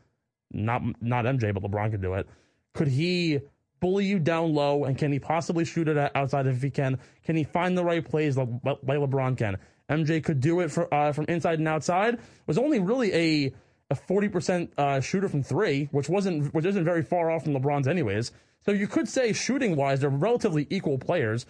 Not 0.53 0.83
not 1.03 1.25
MJ, 1.25 1.55
but 1.55 1.63
LeBron 1.63 1.91
could 1.91 2.03
do 2.03 2.15
it. 2.15 2.29
Could 2.75 2.89
he 2.89 3.41
bully 3.81 4.05
you 4.05 4.19
down 4.19 4.53
low 4.53 4.85
and 4.85 4.99
can 4.99 5.11
he 5.11 5.19
possibly 5.19 5.65
shoot 5.65 5.89
it 5.89 6.13
outside 6.15 6.47
if 6.47 6.63
he 6.63 6.71
can? 6.71 6.99
Can 7.25 7.37
he 7.37 7.45
find 7.45 7.77
the 7.77 7.85
right 7.85 8.05
plays 8.05 8.37
like, 8.37 8.49
like 8.65 8.99
LeBron 8.99 9.37
can? 9.37 9.57
MJ 9.89 10.23
could 10.23 10.41
do 10.41 10.61
it 10.61 10.71
for, 10.71 10.93
uh, 10.95 11.13
from 11.13 11.25
inside 11.29 11.59
and 11.59 11.67
outside. 11.67 12.21
Was 12.47 12.59
only 12.59 12.79
really 12.79 13.13
a 13.15 13.53
a 13.91 13.95
forty 13.95 14.29
percent 14.29 14.73
uh, 14.79 15.01
shooter 15.01 15.29
from 15.29 15.43
three, 15.43 15.89
which 15.91 16.09
wasn't 16.09 16.53
which 16.55 16.65
isn't 16.65 16.85
very 16.85 17.03
far 17.03 17.31
off 17.31 17.45
from 17.45 17.55
LeBron's 17.55 17.89
anyways. 17.89 18.33
So 18.65 18.73
you 18.73 18.87
could 18.87 19.09
say 19.09 19.33
shooting 19.33 19.75
wise, 19.75 20.01
they're 20.01 20.11
relatively 20.11 20.67
equal 20.71 20.99
players. 20.99 21.47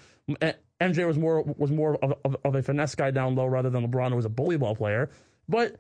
MJ 0.81 1.07
was 1.07 1.19
more 1.19 1.43
was 1.43 1.71
more 1.71 1.97
of, 1.97 2.15
of, 2.25 2.37
of 2.45 2.55
a 2.55 2.63
finesse 2.63 2.95
guy 2.95 3.11
down 3.11 3.35
low 3.35 3.47
rather 3.47 3.71
than 3.71 3.87
LeBron, 3.87 4.11
who 4.11 4.17
was 4.17 4.25
a 4.25 4.31
bully 4.31 4.57
ball 4.57 4.75
player. 4.75 5.11
But 5.49 5.77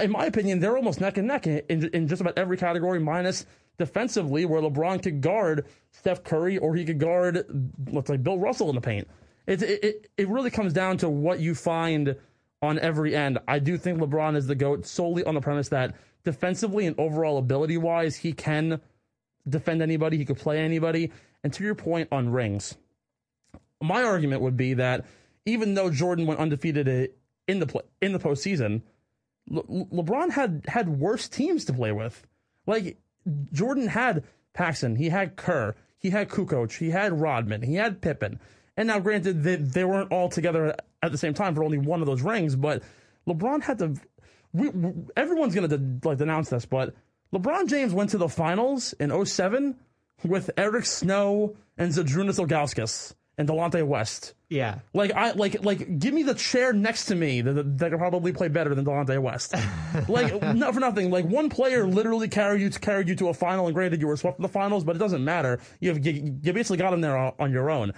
in 0.00 0.10
my 0.10 0.26
opinion, 0.26 0.60
they're 0.60 0.76
almost 0.76 1.00
neck 1.00 1.18
and 1.18 1.28
neck 1.28 1.46
in, 1.46 1.62
in, 1.68 1.88
in 1.92 2.08
just 2.08 2.20
about 2.20 2.36
every 2.36 2.56
category, 2.56 2.98
minus 2.98 3.46
defensively, 3.78 4.44
where 4.44 4.60
LeBron 4.60 5.02
could 5.02 5.20
guard 5.20 5.66
Steph 5.92 6.24
Curry 6.24 6.58
or 6.58 6.74
he 6.74 6.84
could 6.84 6.98
guard, 6.98 7.44
let's 7.90 8.08
say, 8.08 8.16
Bill 8.16 8.38
Russell 8.38 8.68
in 8.68 8.74
the 8.74 8.80
paint. 8.80 9.08
It, 9.46 9.62
it, 9.62 10.10
it 10.16 10.28
really 10.28 10.50
comes 10.50 10.72
down 10.72 10.96
to 10.98 11.08
what 11.08 11.40
you 11.40 11.54
find 11.54 12.16
on 12.62 12.78
every 12.78 13.14
end. 13.14 13.38
I 13.46 13.58
do 13.58 13.76
think 13.76 14.00
LeBron 14.00 14.36
is 14.36 14.46
the 14.46 14.54
GOAT 14.54 14.86
solely 14.86 15.22
on 15.24 15.34
the 15.34 15.40
premise 15.40 15.68
that 15.68 15.94
defensively 16.24 16.86
and 16.86 16.98
overall 16.98 17.38
ability 17.38 17.76
wise, 17.76 18.16
he 18.16 18.32
can 18.32 18.80
defend 19.48 19.82
anybody, 19.82 20.16
he 20.16 20.24
could 20.24 20.38
play 20.38 20.58
anybody. 20.58 21.12
And 21.42 21.52
to 21.52 21.62
your 21.62 21.74
point 21.74 22.08
on 22.10 22.30
rings, 22.30 22.76
my 23.84 24.02
argument 24.02 24.42
would 24.42 24.56
be 24.56 24.74
that 24.74 25.04
even 25.46 25.74
though 25.74 25.90
Jordan 25.90 26.26
went 26.26 26.40
undefeated 26.40 27.10
in 27.46 27.58
the 27.58 27.66
play, 27.66 27.82
in 28.00 28.12
the 28.12 28.18
postseason, 28.18 28.82
Le- 29.48 29.62
LeBron 29.64 30.30
had 30.30 30.64
had 30.66 30.88
worse 30.88 31.28
teams 31.28 31.64
to 31.66 31.72
play 31.72 31.92
with. 31.92 32.26
Like 32.66 32.96
Jordan 33.52 33.88
had 33.88 34.24
Paxson, 34.54 34.96
he 34.96 35.10
had 35.10 35.36
Kerr, 35.36 35.74
he 35.98 36.10
had 36.10 36.28
Kukoc, 36.28 36.76
he 36.78 36.90
had 36.90 37.20
Rodman, 37.20 37.62
he 37.62 37.74
had 37.74 38.00
Pippen. 38.00 38.40
And 38.76 38.88
now, 38.88 38.98
granted, 38.98 39.42
they, 39.42 39.56
they 39.56 39.84
weren't 39.84 40.10
all 40.10 40.28
together 40.28 40.74
at 41.02 41.12
the 41.12 41.18
same 41.18 41.34
time 41.34 41.54
for 41.54 41.62
only 41.62 41.78
one 41.78 42.00
of 42.00 42.06
those 42.06 42.22
rings, 42.22 42.56
but 42.56 42.82
LeBron 43.28 43.62
had 43.62 43.78
to 43.78 43.94
we, 44.52 44.68
we- 44.70 44.92
everyone's 45.16 45.54
gonna 45.54 45.68
de- 45.68 46.08
like 46.08 46.18
denounce 46.18 46.48
this, 46.50 46.64
but 46.64 46.94
LeBron 47.34 47.68
James 47.68 47.92
went 47.92 48.10
to 48.10 48.18
the 48.18 48.28
finals 48.28 48.94
in 48.94 49.10
07 49.26 49.76
with 50.24 50.50
Eric 50.56 50.86
Snow 50.86 51.56
and 51.76 51.92
Zydrunas 51.92 52.38
Ilgauskas 52.38 53.14
and 53.36 53.48
Delonte 53.48 53.84
West. 53.86 54.34
Yeah. 54.48 54.78
Like 54.92 55.12
I 55.12 55.32
like 55.32 55.64
like 55.64 55.98
give 55.98 56.14
me 56.14 56.22
the 56.22 56.34
chair 56.34 56.72
next 56.72 57.06
to 57.06 57.14
me 57.14 57.40
that, 57.40 57.78
that 57.78 57.90
could 57.90 57.98
probably 57.98 58.32
play 58.32 58.48
better 58.48 58.74
than 58.74 58.84
Delonte 58.84 59.20
West. 59.20 59.54
like 60.08 60.40
not 60.54 60.74
for 60.74 60.80
nothing. 60.80 61.10
Like 61.10 61.24
one 61.24 61.48
player 61.48 61.86
literally 61.86 62.28
carried 62.28 62.60
you 62.60 62.70
to 62.70 62.78
carried 62.78 63.08
you 63.08 63.16
to 63.16 63.28
a 63.28 63.34
final, 63.34 63.66
and 63.66 63.74
granted 63.74 64.00
you 64.00 64.06
were 64.06 64.16
swept 64.16 64.38
in 64.38 64.42
the 64.42 64.48
finals, 64.48 64.84
but 64.84 64.96
it 64.96 65.00
doesn't 65.00 65.24
matter. 65.24 65.60
You 65.80 65.90
have 65.90 66.06
you, 66.06 66.38
you 66.42 66.52
basically 66.52 66.76
got 66.76 66.92
him 66.92 67.00
there 67.00 67.16
on, 67.16 67.32
on 67.38 67.52
your 67.52 67.70
own. 67.70 67.92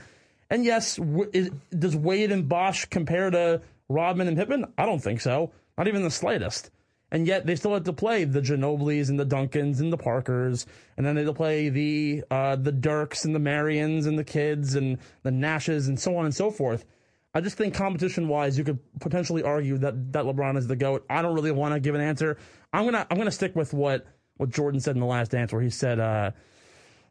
And 0.49 0.65
yes, 0.65 0.97
w- 0.97 1.29
is, 1.33 1.51
does 1.77 1.97
Wade 1.97 2.31
and 2.31 2.49
Bosh 2.49 2.87
compare 2.87 3.31
to 3.31 3.61
Rodman 3.89 4.29
and 4.29 4.37
Pippen? 4.37 4.73
I 4.79 4.87
don't 4.87 5.01
think 5.01 5.21
so. 5.21 5.51
Not 5.77 5.89
even 5.89 6.03
the 6.03 6.11
slightest. 6.11 6.71
And 7.13 7.27
yet 7.27 7.47
they 7.47 7.55
still 7.55 7.73
had 7.73 7.85
to 7.85 7.93
play 7.93 8.25
the 8.25 8.41
Ginobili's 8.41 9.09
and 9.11 9.19
the 9.19 9.25
Duncans 9.25 9.81
and 9.81 9.93
the 9.93 9.97
Parkers, 9.97 10.67
and 10.97 11.07
then 11.07 11.15
they 11.15 11.21
had 11.21 11.29
to 11.29 11.35
play 11.35 11.69
the 11.69 12.25
uh, 12.31 12.57
the 12.57 12.73
Dirks 12.73 13.25
and 13.25 13.35
the 13.35 13.39
Marions 13.39 14.07
and 14.07 14.19
the 14.19 14.25
Kidds 14.25 14.75
and 14.75 14.99
the 15.23 15.31
Nashes 15.31 15.87
and 15.87 15.99
so 15.99 16.17
on 16.17 16.25
and 16.25 16.35
so 16.35 16.51
forth. 16.51 16.85
I 17.33 17.41
just 17.41 17.57
think 17.57 17.75
competition 17.75 18.29
wise, 18.29 18.57
you 18.57 18.65
could 18.65 18.79
potentially 18.99 19.43
argue 19.43 19.79
that 19.79 20.13
that 20.15 20.25
LeBron 20.25 20.57
is 20.57 20.67
the 20.67 20.75
goat. 20.75 21.05
I 21.09 21.23
don't 21.23 21.35
really 21.35 21.53
want 21.53 21.75
to 21.75 21.81
give 21.81 21.95
an 21.95 22.01
answer. 22.01 22.39
I'm 22.73 22.85
gonna 22.85 23.07
I'm 23.11 23.19
gonna 23.19 23.31
stick 23.31 23.55
with 23.55 23.73
what 23.73 24.07
what 24.39 24.51
Jordan 24.51 24.81
said 24.81 24.97
in 24.97 25.01
the 25.01 25.07
last 25.07 25.31
dance, 25.31 25.53
where 25.53 25.63
he 25.63 25.71
said 25.71 26.01
uh, 26.01 26.31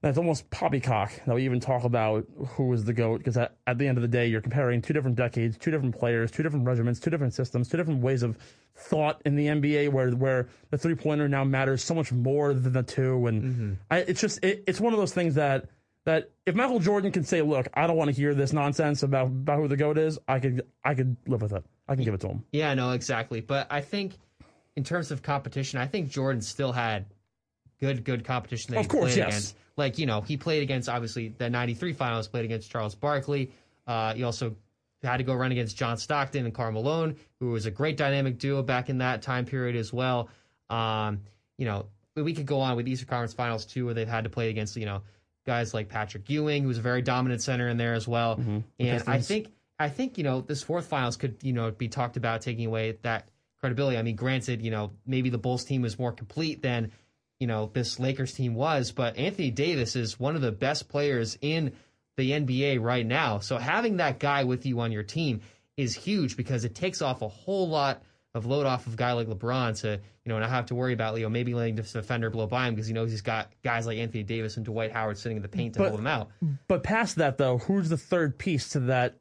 it's 0.05 0.17
almost 0.17 0.49
poppycock 0.51 1.11
that 1.25 1.33
we 1.33 1.43
even 1.45 1.59
talk 1.59 1.83
about 1.83 2.25
who 2.49 2.71
is 2.73 2.85
the 2.85 2.93
goat 2.93 3.17
because 3.17 3.37
at, 3.37 3.55
at 3.65 3.77
the 3.77 3.87
end 3.87 3.97
of 3.97 4.01
the 4.03 4.07
day, 4.07 4.27
you're 4.27 4.41
comparing 4.41 4.81
two 4.81 4.93
different 4.93 5.15
decades, 5.15 5.57
two 5.57 5.71
different 5.71 5.97
players, 5.97 6.31
two 6.31 6.43
different 6.43 6.65
regiments, 6.65 6.99
two 6.99 7.09
different 7.09 7.33
systems, 7.33 7.67
two 7.67 7.77
different 7.77 8.01
ways 8.01 8.21
of 8.23 8.37
thought 8.75 9.21
in 9.25 9.35
the 9.35 9.47
NBA, 9.47 9.89
where 9.89 10.11
where 10.11 10.47
the 10.69 10.77
three 10.77 10.95
pointer 10.95 11.27
now 11.27 11.43
matters 11.43 11.83
so 11.83 11.95
much 11.95 12.11
more 12.11 12.53
than 12.53 12.73
the 12.73 12.83
two, 12.83 13.25
and 13.27 13.43
mm-hmm. 13.43 13.73
I, 13.89 13.99
it's 13.99 14.21
just 14.21 14.43
it, 14.43 14.63
it's 14.67 14.79
one 14.79 14.93
of 14.93 14.99
those 14.99 15.13
things 15.13 15.35
that 15.35 15.69
that 16.05 16.29
if 16.45 16.53
Michael 16.53 16.79
Jordan 16.79 17.11
can 17.11 17.23
say, 17.23 17.41
"Look, 17.41 17.67
I 17.73 17.87
don't 17.87 17.97
want 17.97 18.09
to 18.09 18.15
hear 18.15 18.33
this 18.35 18.53
nonsense 18.53 19.01
about 19.01 19.27
about 19.27 19.59
who 19.59 19.67
the 19.67 19.77
goat 19.77 19.97
is," 19.97 20.19
I 20.27 20.39
could 20.39 20.65
I 20.83 20.93
could 20.93 21.17
live 21.25 21.41
with 21.41 21.53
it. 21.53 21.63
I 21.87 21.95
can 21.95 22.03
give 22.03 22.13
it 22.13 22.21
to 22.21 22.27
him. 22.27 22.43
Yeah, 22.51 22.73
no, 22.73 22.91
exactly. 22.91 23.41
But 23.41 23.67
I 23.71 23.81
think 23.81 24.13
in 24.75 24.83
terms 24.83 25.11
of 25.11 25.21
competition, 25.21 25.79
I 25.79 25.87
think 25.87 26.09
Jordan 26.09 26.41
still 26.41 26.71
had 26.71 27.05
good, 27.79 28.03
good 28.03 28.23
competition 28.23 28.73
that 28.73 28.79
Of 28.79 28.85
he 28.85 28.89
course, 28.89 29.13
played 29.13 29.17
yes. 29.17 29.27
against. 29.27 29.55
Like, 29.77 29.97
you 29.97 30.05
know, 30.05 30.21
he 30.21 30.37
played 30.37 30.63
against 30.63 30.87
obviously 30.89 31.29
the 31.29 31.49
'93 31.49 31.93
finals, 31.93 32.27
played 32.27 32.45
against 32.45 32.71
Charles 32.71 32.95
Barkley. 32.95 33.51
Uh, 33.85 34.13
he 34.13 34.23
also 34.23 34.55
had 35.03 35.17
to 35.17 35.23
go 35.23 35.33
run 35.33 35.51
against 35.51 35.77
John 35.77 35.97
Stockton 35.97 36.45
and 36.45 36.53
Karl 36.53 36.71
Malone, 36.71 37.15
who 37.39 37.51
was 37.51 37.65
a 37.65 37.71
great 37.71 37.97
dynamic 37.97 38.37
duo 38.37 38.63
back 38.63 38.89
in 38.89 38.99
that 38.99 39.21
time 39.21 39.45
period 39.45 39.75
as 39.75 39.93
well. 39.93 40.29
Um, 40.69 41.21
you 41.57 41.65
know, 41.65 41.87
we 42.15 42.33
could 42.33 42.45
go 42.45 42.61
on 42.61 42.75
with 42.75 42.87
Eastern 42.87 43.07
Conference 43.07 43.33
Finals 43.33 43.65
too, 43.65 43.85
where 43.85 43.93
they've 43.93 44.07
had 44.07 44.23
to 44.23 44.29
play 44.29 44.49
against 44.49 44.75
you 44.77 44.85
know 44.85 45.01
guys 45.45 45.73
like 45.73 45.89
Patrick 45.89 46.29
Ewing, 46.29 46.63
who 46.63 46.67
was 46.67 46.77
a 46.77 46.81
very 46.81 47.01
dominant 47.01 47.41
center 47.41 47.67
in 47.67 47.77
there 47.77 47.93
as 47.93 48.07
well. 48.07 48.37
Mm-hmm. 48.37 48.59
And 48.79 49.03
I 49.07 49.21
think 49.21 49.49
I 49.79 49.89
think 49.89 50.17
you 50.17 50.23
know 50.23 50.41
this 50.41 50.63
fourth 50.63 50.87
finals 50.87 51.17
could 51.17 51.37
you 51.41 51.53
know 51.53 51.71
be 51.71 51.87
talked 51.87 52.17
about 52.17 52.41
taking 52.41 52.65
away 52.65 52.97
that 53.03 53.29
credibility. 53.59 53.97
I 53.97 54.01
mean, 54.01 54.15
granted, 54.15 54.61
you 54.61 54.71
know 54.71 54.91
maybe 55.05 55.29
the 55.29 55.37
Bulls 55.37 55.65
team 55.65 55.81
was 55.81 55.99
more 55.99 56.11
complete 56.11 56.61
than 56.61 56.91
you 57.39 57.47
know 57.47 57.69
this 57.73 57.99
Lakers 57.99 58.33
team 58.33 58.55
was, 58.55 58.91
but 58.91 59.17
Anthony 59.17 59.51
Davis 59.51 59.95
is 59.95 60.19
one 60.19 60.35
of 60.35 60.41
the 60.41 60.51
best 60.51 60.87
players 60.89 61.37
in 61.41 61.73
the 62.17 62.31
NBA 62.31 62.81
right 62.81 63.05
now. 63.05 63.39
So 63.39 63.57
having 63.57 63.97
that 63.97 64.19
guy 64.19 64.45
with 64.45 64.65
you 64.65 64.79
on 64.79 64.91
your 64.91 65.03
team 65.03 65.41
is 65.77 65.93
huge 65.93 66.37
because 66.37 66.63
it 66.63 66.73
takes 66.75 67.01
off 67.01 67.21
a 67.21 67.27
whole 67.27 67.67
lot 67.67 68.01
of 68.33 68.45
load 68.45 68.65
off 68.65 68.85
of 68.87 68.93
a 68.93 68.97
guy 68.97 69.13
like 69.13 69.27
LeBron 69.27 69.79
to 69.81 69.91
you 69.91 70.29
know 70.29 70.39
not 70.39 70.49
have 70.49 70.65
to 70.67 70.75
worry 70.75 70.93
about 70.93 71.15
you 71.17 71.23
know 71.23 71.29
maybe 71.29 71.53
letting 71.53 71.75
the 71.75 71.81
defender 71.83 72.29
blow 72.29 72.47
by 72.47 72.67
him 72.67 72.75
because 72.75 72.87
he 72.87 72.93
knows 72.93 73.11
he's 73.11 73.21
got 73.21 73.51
guys 73.63 73.85
like 73.85 73.97
Anthony 73.97 74.23
Davis 74.23 74.57
and 74.57 74.65
Dwight 74.65 74.91
Howard 74.91 75.17
sitting 75.17 75.37
in 75.37 75.41
the 75.41 75.49
paint 75.49 75.73
to 75.73 75.79
But- 75.79 75.89
hold 75.89 75.99
him 75.99 76.07
out. 76.07 76.29
But 76.67 76.83
past 76.83 77.17
that, 77.17 77.37
though, 77.37 77.57
who's 77.59 77.89
the 77.89 77.97
third 77.97 78.37
piece 78.37 78.69
to 78.69 78.79
that 78.81 79.15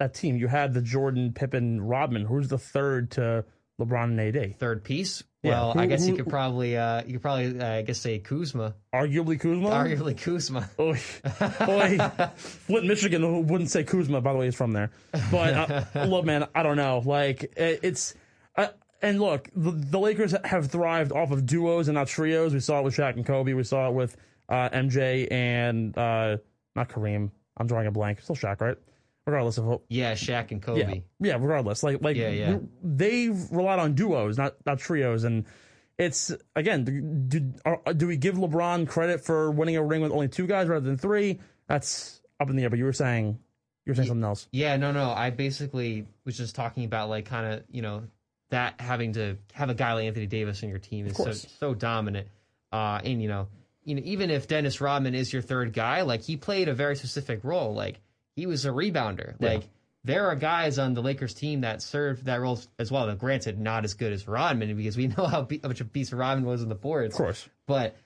that 0.00 0.14
team? 0.14 0.36
You 0.36 0.48
had 0.48 0.74
the 0.74 0.82
Jordan, 0.82 1.32
Pippen, 1.32 1.80
Rodman. 1.80 2.24
Who's 2.26 2.48
the 2.48 2.58
third 2.58 3.10
to 3.12 3.44
LeBron 3.80 4.18
and 4.18 4.20
AD? 4.36 4.58
third 4.58 4.82
piece. 4.84 5.22
Well, 5.44 5.74
I 5.76 5.86
guess 5.86 6.06
you 6.06 6.16
could 6.16 6.28
probably 6.28 6.76
uh, 6.76 7.02
you 7.04 7.12
could 7.14 7.22
probably 7.22 7.60
uh, 7.60 7.72
I 7.74 7.82
guess 7.82 7.98
say 8.00 8.18
Kuzma, 8.18 8.74
Arguably 8.94 9.38
Kuzma. 9.38 9.68
arguably 9.70 10.16
Kuzma. 10.20 10.68
Oy. 10.78 10.98
Oy. 11.60 11.98
Flint, 12.36 12.86
Michigan 12.86 13.22
who 13.22 13.40
wouldn't 13.40 13.70
say 13.70 13.84
Kuzma. 13.84 14.20
By 14.20 14.32
the 14.32 14.38
way, 14.38 14.44
he's 14.46 14.54
from 14.54 14.72
there. 14.72 14.90
But 15.30 15.54
uh, 15.54 15.84
look, 16.06 16.24
man, 16.24 16.46
I 16.54 16.62
don't 16.62 16.76
know. 16.76 17.02
Like 17.04 17.44
it- 17.56 17.80
it's. 17.82 18.14
Uh, 18.56 18.68
and 19.02 19.20
look, 19.20 19.50
the, 19.54 19.70
the 19.72 19.98
Lakers 19.98 20.34
have 20.44 20.68
thrived 20.68 21.12
off 21.12 21.30
of 21.30 21.44
duos 21.44 21.88
and 21.88 21.94
not 21.96 22.06
trios. 22.08 22.54
We 22.54 22.60
saw 22.60 22.78
it 22.80 22.84
with 22.84 22.96
Shaq 22.96 23.16
and 23.16 23.26
Kobe. 23.26 23.52
We 23.52 23.62
saw 23.64 23.88
it 23.88 23.92
with 23.94 24.16
uh, 24.48 24.70
MJ 24.70 25.30
and 25.30 25.96
uh, 25.98 26.38
not 26.74 26.88
Kareem. 26.88 27.30
I'm 27.58 27.66
drawing 27.66 27.86
a 27.86 27.90
blank. 27.90 28.20
Still 28.22 28.34
Shaq, 28.36 28.60
right? 28.62 28.76
Regardless 29.26 29.56
of 29.58 29.64
who, 29.64 29.82
Yeah, 29.88 30.12
Shaq 30.12 30.50
and 30.50 30.62
Kobe. 30.62 30.80
Yeah, 30.80 31.00
yeah. 31.18 31.36
Regardless, 31.40 31.82
like 31.82 32.02
like 32.02 32.16
Yeah, 32.16 32.28
yeah. 32.28 32.58
they 32.82 33.28
relied 33.28 33.78
on 33.78 33.94
duos, 33.94 34.36
not 34.36 34.56
not 34.66 34.78
trios, 34.78 35.24
and 35.24 35.46
it's 35.98 36.32
again, 36.54 36.84
do 36.84 37.00
do, 37.00 37.52
are, 37.64 37.94
do 37.94 38.06
we 38.06 38.16
give 38.16 38.34
LeBron 38.36 38.86
credit 38.88 39.24
for 39.24 39.50
winning 39.50 39.76
a 39.76 39.82
ring 39.82 40.02
with 40.02 40.12
only 40.12 40.28
two 40.28 40.46
guys 40.46 40.68
rather 40.68 40.84
than 40.84 40.98
three? 40.98 41.40
That's 41.68 42.20
up 42.38 42.50
in 42.50 42.56
the 42.56 42.64
air. 42.64 42.70
But 42.70 42.78
you 42.78 42.84
were 42.84 42.92
saying 42.92 43.38
you 43.86 43.90
were 43.90 43.94
saying 43.94 44.08
something 44.08 44.24
else. 44.24 44.48
Yeah, 44.52 44.76
no, 44.76 44.92
no. 44.92 45.10
I 45.10 45.30
basically 45.30 46.06
was 46.24 46.36
just 46.36 46.54
talking 46.54 46.84
about 46.84 47.08
like 47.08 47.24
kind 47.24 47.54
of 47.54 47.64
you 47.70 47.80
know 47.80 48.04
that 48.50 48.80
having 48.80 49.14
to 49.14 49.38
have 49.52 49.70
a 49.70 49.74
guy 49.74 49.94
like 49.94 50.06
Anthony 50.06 50.26
Davis 50.26 50.62
on 50.62 50.68
your 50.68 50.78
team 50.78 51.06
is 51.06 51.16
so 51.16 51.32
so 51.32 51.74
dominant. 51.74 52.28
Uh, 52.72 53.00
and 53.04 53.22
you 53.22 53.28
know, 53.28 53.48
you 53.84 53.94
know, 53.94 54.02
even 54.04 54.30
if 54.30 54.48
Dennis 54.48 54.80
Rodman 54.80 55.14
is 55.14 55.32
your 55.32 55.42
third 55.42 55.72
guy, 55.72 56.02
like 56.02 56.22
he 56.22 56.36
played 56.36 56.68
a 56.68 56.74
very 56.74 56.96
specific 56.96 57.40
role. 57.44 57.74
Like 57.74 58.00
he 58.36 58.46
was 58.46 58.64
a 58.64 58.70
rebounder. 58.70 59.34
Like 59.40 59.62
there 60.04 60.26
are 60.28 60.36
guys 60.36 60.78
on 60.78 60.94
the 60.94 61.02
Lakers 61.02 61.34
team 61.34 61.62
that 61.62 61.80
served 61.82 62.26
that 62.26 62.40
role 62.40 62.60
as 62.78 62.90
well. 62.92 63.06
Now, 63.06 63.14
granted, 63.14 63.58
not 63.58 63.84
as 63.84 63.94
good 63.94 64.12
as 64.12 64.28
Rodman 64.28 64.76
because 64.76 64.96
we 64.96 65.06
know 65.16 65.24
how, 65.26 65.42
be- 65.42 65.60
how 65.62 65.68
much 65.68 65.80
of 65.80 65.86
a 65.86 65.90
piece 65.90 66.12
of 66.12 66.18
Rodman 66.18 66.44
was 66.44 66.62
on 66.62 66.68
the 66.68 66.74
boards. 66.74 67.14
Of 67.14 67.18
course, 67.18 67.48
But 67.66 67.96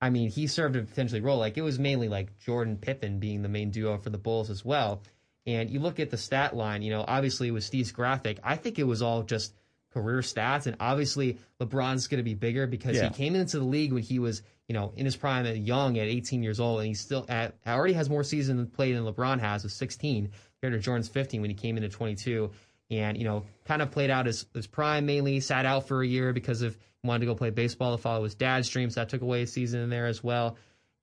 I 0.00 0.10
mean, 0.10 0.30
he 0.30 0.46
served 0.48 0.76
a 0.76 0.82
potentially 0.82 1.20
role. 1.20 1.38
Like 1.38 1.56
it 1.56 1.62
was 1.62 1.78
mainly 1.78 2.08
like 2.08 2.36
Jordan 2.38 2.76
Pippen 2.76 3.18
being 3.20 3.42
the 3.42 3.48
main 3.48 3.70
duo 3.70 3.98
for 3.98 4.10
the 4.10 4.18
Bulls 4.18 4.50
as 4.50 4.64
well. 4.64 5.00
And 5.46 5.70
you 5.70 5.78
look 5.78 6.00
at 6.00 6.10
the 6.10 6.16
stat 6.16 6.56
line, 6.56 6.82
you 6.82 6.90
know, 6.90 7.04
obviously 7.06 7.50
with 7.50 7.64
Steve's 7.64 7.92
graphic, 7.92 8.38
I 8.42 8.56
think 8.56 8.78
it 8.78 8.84
was 8.84 9.02
all 9.02 9.22
just 9.22 9.54
career 9.92 10.20
stats. 10.20 10.66
And 10.66 10.76
obviously 10.80 11.38
LeBron's 11.60 12.08
going 12.08 12.18
to 12.18 12.24
be 12.24 12.34
bigger 12.34 12.66
because 12.66 12.96
Yeah. 12.96 13.08
he 13.10 13.14
came 13.14 13.34
into 13.34 13.58
the 13.58 13.64
league 13.64 13.92
when 13.92 14.02
he 14.02 14.18
was, 14.18 14.42
you 14.68 14.74
know, 14.74 14.92
in 14.96 15.04
his 15.04 15.16
prime 15.16 15.46
at 15.46 15.58
young 15.58 15.98
at 15.98 16.06
18 16.06 16.42
years 16.42 16.60
old. 16.60 16.80
And 16.80 16.88
he 16.88 16.94
still 16.94 17.26
at, 17.28 17.54
already 17.66 17.94
has 17.94 18.08
more 18.08 18.24
seasons 18.24 18.68
played 18.74 18.96
than 18.96 19.04
LeBron 19.04 19.40
has 19.40 19.62
with 19.62 19.72
16 19.72 20.30
compared 20.60 20.80
to 20.80 20.84
Jordan's 20.84 21.08
15 21.08 21.40
when 21.40 21.50
he 21.50 21.56
came 21.56 21.76
into 21.76 21.88
22. 21.88 22.50
And, 22.90 23.16
you 23.16 23.24
know, 23.24 23.44
kind 23.64 23.82
of 23.82 23.90
played 23.90 24.10
out 24.10 24.26
his, 24.26 24.46
his 24.54 24.66
prime 24.66 25.06
mainly, 25.06 25.40
sat 25.40 25.66
out 25.66 25.88
for 25.88 26.02
a 26.02 26.06
year 26.06 26.32
because 26.32 26.62
of 26.62 26.76
wanted 27.02 27.20
to 27.20 27.26
go 27.26 27.34
play 27.34 27.50
baseball 27.50 27.96
to 27.96 28.02
follow 28.02 28.24
his 28.24 28.34
dad's 28.34 28.68
dreams. 28.68 28.94
That 28.94 29.08
took 29.08 29.22
away 29.22 29.42
a 29.42 29.46
season 29.46 29.80
in 29.80 29.90
there 29.90 30.06
as 30.06 30.22
well. 30.24 30.56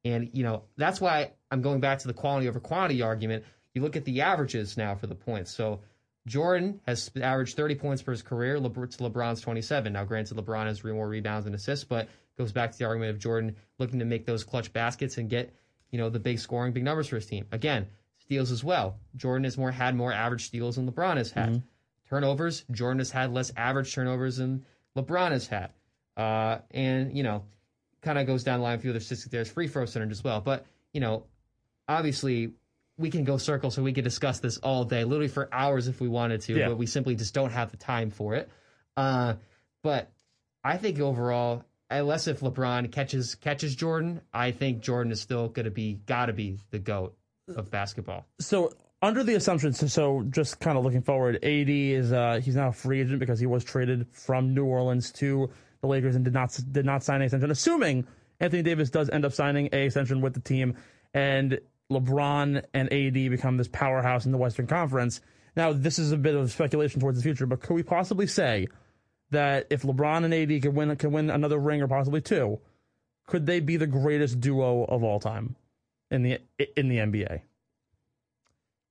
And, 0.03 0.29
you 0.33 0.43
know, 0.43 0.63
that's 0.77 0.99
why 0.99 1.31
I'm 1.51 1.61
going 1.61 1.79
back 1.79 1.99
to 1.99 2.07
the 2.07 2.13
quality 2.13 2.47
over 2.47 2.59
quantity 2.59 3.01
argument. 3.01 3.45
You 3.73 3.81
look 3.81 3.95
at 3.95 4.05
the 4.05 4.21
averages 4.21 4.77
now 4.77 4.95
for 4.95 5.07
the 5.07 5.15
points. 5.15 5.51
So 5.51 5.81
Jordan 6.27 6.81
has 6.85 7.11
averaged 7.21 7.55
30 7.55 7.75
points 7.75 8.01
per 8.01 8.11
his 8.11 8.21
career 8.21 8.55
to 8.55 8.61
LeBron's 8.61 9.41
27. 9.41 9.93
Now, 9.93 10.03
granted, 10.03 10.37
LeBron 10.37 10.65
has 10.65 10.79
three 10.79 10.93
more 10.93 11.07
rebounds 11.07 11.45
and 11.45 11.55
assists, 11.55 11.85
but 11.85 12.09
goes 12.37 12.51
back 12.51 12.71
to 12.71 12.77
the 12.77 12.85
argument 12.85 13.11
of 13.11 13.19
Jordan 13.19 13.55
looking 13.77 13.99
to 13.99 14.05
make 14.05 14.25
those 14.25 14.43
clutch 14.43 14.71
baskets 14.73 15.17
and 15.17 15.29
get, 15.29 15.53
you 15.91 15.97
know, 15.97 16.09
the 16.09 16.19
big 16.19 16.39
scoring, 16.39 16.71
big 16.73 16.83
numbers 16.83 17.07
for 17.07 17.15
his 17.17 17.25
team. 17.25 17.45
Again, 17.51 17.87
steals 18.19 18.51
as 18.51 18.63
well. 18.63 18.97
Jordan 19.15 19.43
has 19.43 19.57
more 19.57 19.71
had 19.71 19.95
more 19.95 20.13
average 20.13 20.45
steals 20.45 20.75
than 20.77 20.89
LeBron 20.91 21.17
has 21.17 21.31
had. 21.31 21.63
Turnovers, 22.09 22.63
Jordan 22.71 22.99
has 22.99 23.11
had 23.11 23.33
less 23.33 23.51
average 23.55 23.93
turnovers 23.93 24.37
than 24.37 24.65
LeBron 24.97 25.31
has 25.31 25.47
had. 25.47 25.71
Uh, 26.17 26.59
and, 26.71 27.15
you 27.15 27.23
know, 27.23 27.43
kind 28.01 28.17
of 28.17 28.27
goes 28.27 28.43
down 28.43 28.59
the 28.59 28.63
line 28.63 28.77
a 28.77 28.81
few 28.81 28.89
other 28.89 28.99
statistics. 28.99 29.31
There's 29.31 29.49
free 29.51 29.67
throw 29.67 29.83
percentage 29.83 30.11
as 30.11 30.23
well. 30.23 30.41
But, 30.41 30.65
you 30.93 30.99
know, 30.99 31.23
obviously 31.87 32.53
we 32.97 33.09
can 33.09 33.23
go 33.23 33.37
circle 33.37 33.71
so 33.71 33.81
we 33.81 33.93
could 33.93 34.03
discuss 34.03 34.39
this 34.39 34.57
all 34.57 34.83
day, 34.83 35.03
literally 35.03 35.27
for 35.29 35.47
hours 35.53 35.87
if 35.87 36.01
we 36.01 36.07
wanted 36.07 36.41
to, 36.41 36.53
Yeah. 36.53 36.67
but 36.69 36.77
we 36.77 36.85
simply 36.85 37.15
just 37.15 37.33
don't 37.33 37.51
have 37.51 37.71
the 37.71 37.77
time 37.77 38.11
for 38.11 38.35
it. 38.35 38.49
Uh, 38.97 39.35
but 39.81 40.11
I 40.63 40.77
think 40.77 40.99
overall, 40.99 41.63
unless 41.91 42.27
if 42.27 42.39
LeBron 42.39 42.91
catches 42.91 43.35
catches 43.35 43.75
Jordan, 43.75 44.21
I 44.33 44.51
think 44.51 44.81
Jordan 44.81 45.11
is 45.11 45.21
still 45.21 45.49
going 45.49 45.65
to 45.65 45.71
be 45.71 46.01
got 46.05 46.27
to 46.27 46.33
be 46.33 46.57
the 46.71 46.79
goat 46.79 47.15
of 47.55 47.69
basketball. 47.69 48.25
so 48.39 48.71
under 49.03 49.23
the 49.23 49.33
assumption, 49.33 49.73
so, 49.73 49.87
so 49.87 50.23
just 50.29 50.59
kind 50.59 50.77
of 50.77 50.83
looking 50.83 51.01
forward, 51.01 51.35
AD 51.37 51.69
is 51.69 52.13
uh, 52.13 52.39
he's 52.41 52.55
now 52.55 52.69
a 52.69 52.71
free 52.71 53.01
agent 53.01 53.19
because 53.19 53.39
he 53.39 53.47
was 53.47 53.63
traded 53.63 54.07
from 54.11 54.53
New 54.53 54.65
Orleans 54.65 55.11
to 55.13 55.49
the 55.81 55.87
Lakers 55.87 56.15
and 56.15 56.23
did 56.23 56.33
not 56.33 56.57
did 56.71 56.85
not 56.85 57.03
sign 57.03 57.17
an 57.17 57.23
extension. 57.23 57.51
Assuming 57.51 58.07
Anthony 58.39 58.61
Davis 58.61 58.89
does 58.89 59.09
end 59.09 59.25
up 59.25 59.33
signing 59.33 59.69
a 59.73 59.85
extension 59.85 60.21
with 60.21 60.33
the 60.33 60.39
team, 60.39 60.75
and 61.13 61.59
LeBron 61.91 62.63
and 62.73 62.93
AD 62.93 63.13
become 63.13 63.57
this 63.57 63.67
powerhouse 63.67 64.25
in 64.25 64.31
the 64.31 64.37
Western 64.37 64.67
Conference. 64.67 65.19
Now, 65.55 65.73
this 65.73 65.99
is 65.99 66.11
a 66.13 66.17
bit 66.17 66.35
of 66.35 66.51
speculation 66.51 67.01
towards 67.01 67.17
the 67.17 67.23
future, 67.23 67.45
but 67.45 67.59
could 67.59 67.73
we 67.73 67.83
possibly 67.83 68.27
say 68.27 68.67
that 69.31 69.67
if 69.69 69.81
LeBron 69.81 70.23
and 70.23 70.33
AD 70.33 70.61
could 70.61 70.75
win 70.75 70.95
could 70.95 71.11
win 71.11 71.29
another 71.29 71.57
ring 71.57 71.81
or 71.81 71.87
possibly 71.87 72.21
two, 72.21 72.59
could 73.27 73.45
they 73.45 73.59
be 73.59 73.77
the 73.77 73.87
greatest 73.87 74.39
duo 74.39 74.83
of 74.85 75.03
all 75.03 75.19
time 75.19 75.55
in 76.09 76.23
the 76.23 76.39
in 76.75 76.87
the 76.87 76.97
NBA? 76.97 77.41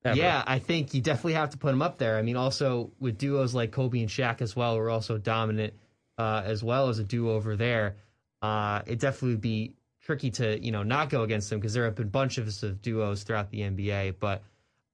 Ever. 0.02 0.16
Yeah, 0.16 0.42
I 0.46 0.58
think 0.58 0.94
you 0.94 1.02
definitely 1.02 1.34
have 1.34 1.50
to 1.50 1.58
put 1.58 1.70
them 1.70 1.82
up 1.82 1.98
there. 1.98 2.16
I 2.16 2.22
mean, 2.22 2.36
also 2.36 2.90
with 3.00 3.18
duos 3.18 3.54
like 3.54 3.70
Kobe 3.70 4.00
and 4.00 4.08
Shaq 4.08 4.40
as 4.40 4.56
well, 4.56 4.74
who 4.74 4.80
are 4.80 4.88
also 4.88 5.18
dominant 5.18 5.74
uh, 6.16 6.42
as 6.44 6.64
well 6.64 6.88
as 6.88 6.98
a 6.98 7.04
duo 7.04 7.34
over 7.34 7.54
there. 7.54 7.96
Uh, 8.40 8.80
it 8.86 8.98
definitely 8.98 9.32
would 9.32 9.42
be 9.42 9.74
tricky 10.02 10.30
to 10.30 10.58
you 10.58 10.72
know 10.72 10.82
not 10.82 11.10
go 11.10 11.22
against 11.22 11.50
them 11.50 11.60
because 11.60 11.74
there 11.74 11.84
have 11.84 11.94
been 11.94 12.08
bunches 12.08 12.62
of 12.62 12.80
duos 12.80 13.22
throughout 13.22 13.50
the 13.50 13.60
NBA. 13.60 14.16
But 14.18 14.42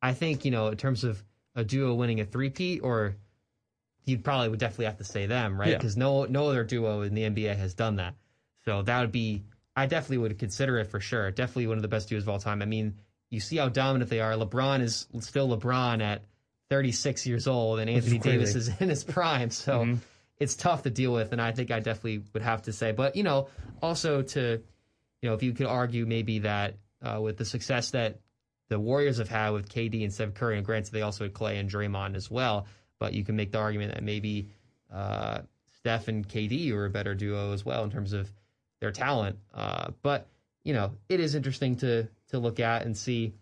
I 0.02 0.12
think 0.12 0.44
you 0.44 0.50
know 0.50 0.68
in 0.68 0.76
terms 0.76 1.04
of 1.04 1.22
a 1.54 1.64
duo 1.64 1.94
winning 1.94 2.20
a 2.20 2.24
three-peat, 2.24 2.80
or 2.82 3.16
you'd 4.07 4.25
probably 4.25 4.49
would 4.49 4.59
definitely 4.61 4.87
have 4.87 4.99
to 4.99 5.05
say 5.05 5.27
them, 5.27 5.61
right? 5.61 5.71
Yeah. 5.71 5.77
Because 5.77 5.97
no 5.97 6.25
no 6.25 6.49
other 6.49 6.64
duo 6.64 7.03
in 7.03 7.14
the 7.14 7.23
NBA 7.23 7.57
has 7.57 7.75
done 7.75 7.97
that. 7.97 8.14
So 8.64 8.83
that 8.83 9.01
would 9.01 9.12
be 9.12 9.42
I 9.77 9.87
definitely 9.87 10.19
would 10.19 10.38
consider 10.38 10.79
it 10.79 10.87
for 10.87 11.01
sure. 11.01 11.31
Definitely 11.31 11.66
one 11.66 11.77
of 11.79 11.83
the 11.83 11.88
best 11.88 12.09
duos 12.09 12.23
of 12.23 12.29
all 12.31 12.38
time. 12.38 12.62
I 12.62 12.64
mean, 12.64 12.95
you 13.29 13.40
see 13.40 13.57
how 13.59 13.69
dominant 13.69 14.09
they 14.09 14.21
are. 14.21 14.33
LeBron 14.33 14.81
is 14.81 15.07
still 15.21 15.49
LeBron 15.57 16.01
at 16.03 16.23
36 16.71 17.27
years 17.27 17.47
old, 17.47 17.79
and 17.79 17.90
Anthony 17.90 18.19
crazy. 18.19 18.38
Davis 18.38 18.55
is 18.55 18.69
in 18.81 18.88
his 18.88 19.05
prime. 19.05 19.51
So 19.51 19.81
Mm-hmm. 19.81 19.95
it's 20.38 20.55
tough 20.57 20.83
to 20.85 20.90
deal 20.90 21.12
with, 21.12 21.33
and 21.33 21.40
I 21.42 21.53
think 21.53 21.71
I 21.71 21.81
definitely 21.81 22.23
would 22.33 22.42
have 22.42 22.62
to 22.62 22.73
say. 22.73 22.92
But 22.92 23.16
you 23.16 23.23
know, 23.23 23.49
also 23.83 24.23
to 24.23 24.62
you 25.23 25.29
know, 25.29 25.35
if 25.35 25.42
you 25.42 25.53
could 25.53 25.66
argue 25.66 26.07
maybe 26.07 26.40
that 26.40 26.75
uh, 27.03 27.21
with 27.21 27.37
the 27.37 27.45
success 27.45 27.90
that 27.90 28.21
the 28.69 28.79
Warriors 28.79 29.19
have 29.19 29.29
had 29.29 29.51
with 29.51 29.69
KD 29.69 30.03
and 30.03 30.12
Steph 30.12 30.35
Curry, 30.35 30.57
and 30.57 30.66
granted 30.66 30.92
they 30.92 31.03
also 31.03 31.25
had 31.25 31.35
Clay 31.35 31.59
and 31.59 31.71
Draymond 31.71 32.16
as 32.16 32.31
well, 32.31 32.66
but 32.98 33.14
you 33.14 33.24
can 33.24 33.37
make 33.37 33.52
the 33.52 33.59
argument 33.59 33.94
that 33.94 34.02
maybe 34.02 34.48
uh, 34.92 35.40
Steph 35.78 36.09
and 36.09 36.26
KD 36.26 36.72
were 36.72 36.87
a 36.87 36.90
better 36.90 37.14
duo 37.14 37.52
as 37.52 37.64
well 37.64 37.85
in 37.85 37.90
terms 37.90 38.12
of 38.12 38.30
their 38.80 38.92
talent. 38.92 39.38
Uh, 39.54 39.88
but 40.02 40.28
you 40.64 40.72
know, 40.72 40.92
it 41.09 41.20
is 41.20 41.35
interesting 41.35 41.76
to 41.76 42.09
to 42.28 42.38
look 42.38 42.59
at 42.61 42.85
and 42.85 42.96
see 42.96 43.35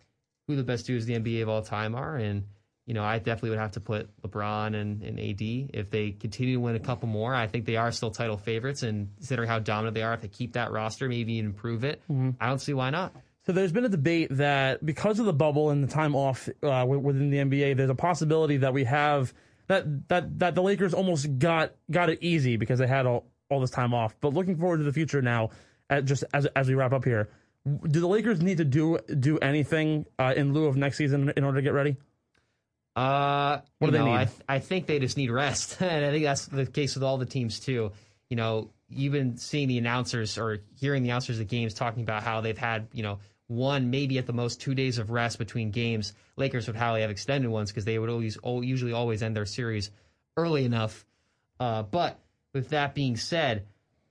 who 0.46 0.56
the 0.56 0.62
best 0.62 0.86
duos 0.86 1.08
in 1.08 1.22
the 1.22 1.38
NBA 1.38 1.42
of 1.42 1.48
all 1.48 1.62
time 1.62 1.94
are, 1.94 2.16
and 2.16 2.44
you 2.86 2.92
know, 2.92 3.02
I 3.02 3.18
definitely 3.18 3.50
would 3.50 3.60
have 3.60 3.72
to 3.72 3.80
put 3.80 4.10
LeBron 4.20 4.74
and, 4.78 5.02
and 5.02 5.18
AD 5.18 5.40
if 5.72 5.88
they 5.88 6.10
continue 6.10 6.56
to 6.56 6.60
win 6.60 6.76
a 6.76 6.80
couple 6.80 7.08
more. 7.08 7.34
I 7.34 7.46
think 7.46 7.64
they 7.64 7.76
are 7.76 7.90
still 7.92 8.10
title 8.10 8.36
favorites, 8.36 8.82
and 8.82 9.08
considering 9.16 9.48
how 9.48 9.58
dominant 9.58 9.94
they 9.94 10.02
are, 10.02 10.12
if 10.12 10.20
they 10.20 10.28
keep 10.28 10.52
that 10.52 10.70
roster, 10.70 11.08
maybe 11.08 11.34
even 11.34 11.46
improve 11.46 11.84
it, 11.84 12.02
I 12.40 12.46
don't 12.48 12.60
see 12.60 12.74
why 12.74 12.90
not. 12.90 13.14
So 13.46 13.52
there's 13.52 13.72
been 13.72 13.85
a 13.85 13.90
debate 13.90 14.28
that 14.30 14.85
because 14.85 15.18
of 15.18 15.26
the 15.26 15.33
bubble 15.33 15.70
and 15.70 15.85
the 15.85 15.92
time 15.92 16.16
off 16.16 16.48
uh, 16.62 16.87
within 16.88 17.30
the 17.30 17.38
NBA, 17.38 17.76
there's 17.76 17.90
a 17.90 17.94
possibility 17.94 18.57
that 18.59 18.72
we 18.72 18.85
have 18.85 19.35
that 19.66 20.09
that 20.09 20.38
that 20.38 20.54
the 20.54 20.62
Lakers 20.62 20.94
almost 20.94 21.38
got 21.38 21.74
got 21.90 22.09
it 22.09 22.18
easy 22.22 22.57
because 22.57 22.78
they 22.78 22.87
had 22.87 23.04
all, 23.07 23.26
all 23.50 23.61
this 23.61 23.70
time 23.70 23.92
off. 23.92 24.14
But 24.20 24.33
looking 24.33 24.57
forward 24.57 24.78
to 24.78 24.85
the 24.85 24.92
future 24.92 25.20
now, 25.20 25.50
just 26.04 26.24
as 26.33 26.46
as 26.57 26.68
we 26.68 26.74
wrap 26.74 26.92
up 26.92 27.04
here, 27.04 27.28
do 27.66 28.00
the 28.00 28.07
Lakers 28.09 28.40
need 28.40 28.59
to 28.59 28.64
do 28.64 28.98
do 29.20 29.38
anything 29.38 30.07
uh, 30.18 30.33
in 30.37 30.54
lieu 30.54 30.66
of 30.66 30.76
next 30.76 30.96
season 30.96 31.33
in 31.37 31.44
order 31.44 31.59
to 31.59 31.62
get 31.62 31.74
ready? 31.74 31.96
Uh, 32.96 33.61
What 33.78 33.88
do 33.88 33.92
they 33.92 33.98
know, 33.98 34.07
need? 34.07 34.12
I, 34.12 34.24
th- 34.26 34.40
I 34.48 34.59
think 34.61 34.87
they 34.87 34.98
just 35.00 35.16
need 35.16 35.30
rest, 35.30 35.78
and 35.80 36.04
I 36.04 36.11
think 36.11 36.24
that's 36.24 36.46
the 36.46 36.66
case 36.66 36.94
with 36.94 37.02
all 37.04 37.18
the 37.18 37.26
teams 37.26 37.61
too. 37.61 37.92
You 38.28 38.37
know, 38.37 38.70
you've 38.88 39.12
been 39.12 39.37
seeing 39.37 39.68
the 39.68 39.78
announcers 39.78 40.38
or 40.38 40.61
hearing 40.78 41.02
the 41.02 41.11
announcers 41.11 41.40
of 41.40 41.48
games 41.48 41.74
talking 41.74 42.02
about 42.02 42.22
how 42.22 42.40
they've 42.40 42.57
had 42.57 42.88
you 42.92 43.02
know 43.02 43.18
one, 43.46 43.90
maybe 43.90 44.18
at 44.18 44.26
the 44.26 44.33
most 44.33 44.61
two 44.61 44.74
days 44.74 44.98
of 44.98 45.11
rest 45.11 45.38
between 45.38 45.70
games. 45.70 46.14
Lakers 46.37 46.66
would 46.66 46.76
probably 46.76 47.02
have 47.02 47.11
extended 47.11 47.50
ones 47.50 47.70
because 47.70 47.85
they 47.85 47.98
would 47.98 48.11
always, 48.11 48.38
usually 48.44 48.92
always 48.92 49.22
end 49.22 49.37
their 49.37 49.46
series 49.46 49.90
early 50.37 50.64
enough. 50.64 51.04
Uh, 51.61 51.83
but 51.83 52.18
with 52.52 52.70
that 52.70 52.94
being 52.94 53.16
said, 53.16 53.66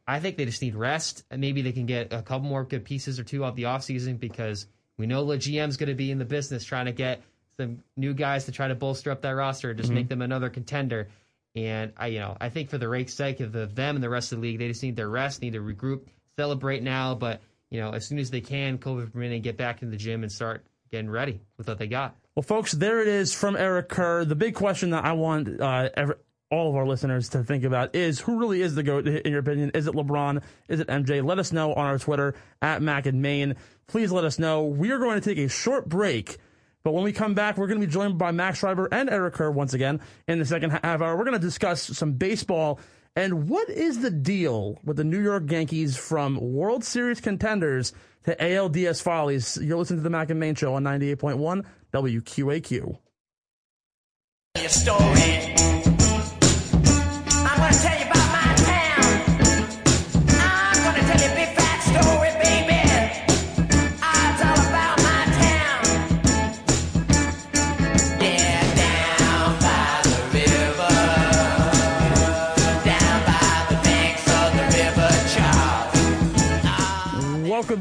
I 0.08 0.20
think 0.20 0.38
they 0.38 0.46
just 0.46 0.62
need 0.62 0.76
rest, 0.76 1.24
and 1.32 1.40
maybe 1.40 1.62
they 1.62 1.72
can 1.72 1.86
get 1.86 2.12
a 2.12 2.22
couple 2.22 2.48
more 2.48 2.64
good 2.64 2.84
pieces 2.84 3.20
or 3.20 3.24
two 3.24 3.44
off 3.44 3.56
the 3.56 3.64
offseason 3.64 4.20
because 4.20 4.68
we 4.98 5.08
know 5.08 5.26
the 5.26 5.38
GM's 5.38 5.78
going 5.78 5.90
to 5.90 5.96
be 5.96 6.12
in 6.12 6.20
the 6.20 6.26
business 6.26 6.64
trying 6.66 6.86
to 6.86 6.92
get 6.92 7.22
some 7.58 7.84
new 7.96 8.14
guys 8.14 8.46
to 8.46 8.52
try 8.52 8.68
to 8.68 8.76
bolster 8.76 9.12
up 9.12 9.22
that 9.22 9.30
roster, 9.30 9.74
just 9.74 9.92
make 9.92 10.10
them 10.10 10.22
another 10.22 10.50
contender. 10.50 11.08
And 11.56 11.94
I, 11.98 12.08
you 12.08 12.20
know, 12.20 12.36
I 12.42 12.50
think 12.50 12.70
for 12.70 12.78
the 12.78 12.90
rake's 12.90 13.14
sake 13.14 13.40
of 13.40 13.52
the, 13.52 13.68
them 13.68 13.96
and 13.96 14.04
the 14.04 14.10
rest 14.10 14.32
of 14.32 14.40
the 14.40 14.42
league, 14.42 14.60
they 14.60 14.68
just 14.68 14.82
need 14.82 14.96
their 14.96 15.10
rest, 15.10 15.42
need 15.42 15.54
to 15.54 15.60
regroup, 15.60 16.02
celebrate 16.36 16.82
now. 16.82 17.14
But 17.16 17.42
you 17.74 17.82
know, 17.82 17.90
as 17.90 18.08
soon 18.08 18.20
as 18.20 18.30
they 18.30 18.40
can, 18.40 18.78
COVID 18.78 19.12
permitting, 19.12 19.42
get 19.42 19.58
back 19.58 19.82
in 19.82 19.90
the 19.90 19.98
gym 19.98 20.22
and 20.22 20.32
start 20.32 20.64
getting 20.92 21.10
ready 21.10 21.42
with 21.58 21.68
what 21.68 21.80
they 21.80 21.88
got. 21.88 22.16
Well, 22.36 22.44
folks, 22.44 22.72
there 22.72 23.02
it 23.02 23.08
is 23.08 23.34
from 23.34 23.56
Eric 23.56 23.90
Kerr. 23.90 24.26
The 24.26 24.36
big 24.36 24.54
question 24.54 24.92
that 24.92 25.04
I 25.04 25.14
want 25.14 25.60
uh, 25.60 25.90
ever, 25.98 26.20
all 26.52 26.70
of 26.70 26.76
our 26.76 26.86
listeners 26.86 27.30
to 27.30 27.44
think 27.44 27.64
about 27.64 27.96
is 27.96 28.20
who 28.20 28.38
really 28.38 28.62
is 28.62 28.76
the 28.76 28.84
GOAT, 28.84 29.08
in 29.08 29.32
your 29.32 29.40
opinion? 29.40 29.72
Is 29.74 29.88
it 29.88 29.96
LeBron? 29.96 30.44
Is 30.70 30.82
it 30.82 30.88
MJ? 30.88 31.26
Let 31.26 31.40
us 31.40 31.52
know 31.52 31.74
on 31.74 31.88
our 31.88 31.98
Twitter, 31.98 32.36
at 32.62 32.84
Mac 32.84 33.08
and 33.08 33.24
Main. 33.24 33.56
Please 33.88 34.12
let 34.12 34.24
us 34.24 34.38
know. 34.38 34.66
We 34.66 34.92
are 34.92 35.00
going 35.00 35.20
to 35.20 35.28
take 35.28 35.44
a 35.44 35.50
short 35.50 35.90
break, 35.90 36.38
but 36.84 36.94
when 36.94 37.04
we 37.04 37.12
come 37.12 37.34
back, 37.34 37.58
we're 37.58 37.68
going 37.68 37.82
to 37.82 37.88
be 37.88 37.92
joined 37.92 38.20
by 38.20 38.30
Max 38.30 38.60
Schreiber 38.60 38.88
and 38.92 39.10
Eric 39.10 39.34
Kerr 39.34 39.50
once 39.50 39.74
again 39.74 40.00
in 40.28 40.38
the 40.38 40.46
second 40.46 40.70
half 40.70 41.02
hour. 41.02 41.18
We're 41.18 41.26
going 41.26 41.34
to 41.34 41.40
discuss 41.40 41.82
some 41.82 42.14
baseball 42.14 42.80
and 43.16 43.48
what 43.48 43.70
is 43.70 44.00
the 44.00 44.10
deal 44.12 44.80
with 44.84 44.98
the 44.98 45.04
New 45.04 45.22
York 45.22 45.50
Yankees 45.50 45.96
from 45.96 46.40
World 46.40 46.84
Series 46.84 47.22
contenders 47.22 47.94
to 48.24 48.36
ALDS 48.36 49.02
follies. 49.02 49.58
You're 49.62 49.78
listening 49.78 50.00
to 50.00 50.04
the 50.04 50.10
Mac 50.10 50.30
and 50.30 50.40
Main 50.40 50.56
Show 50.56 50.74
on 50.76 50.84
98.1 50.84 51.66
WQAQ. 51.94 52.98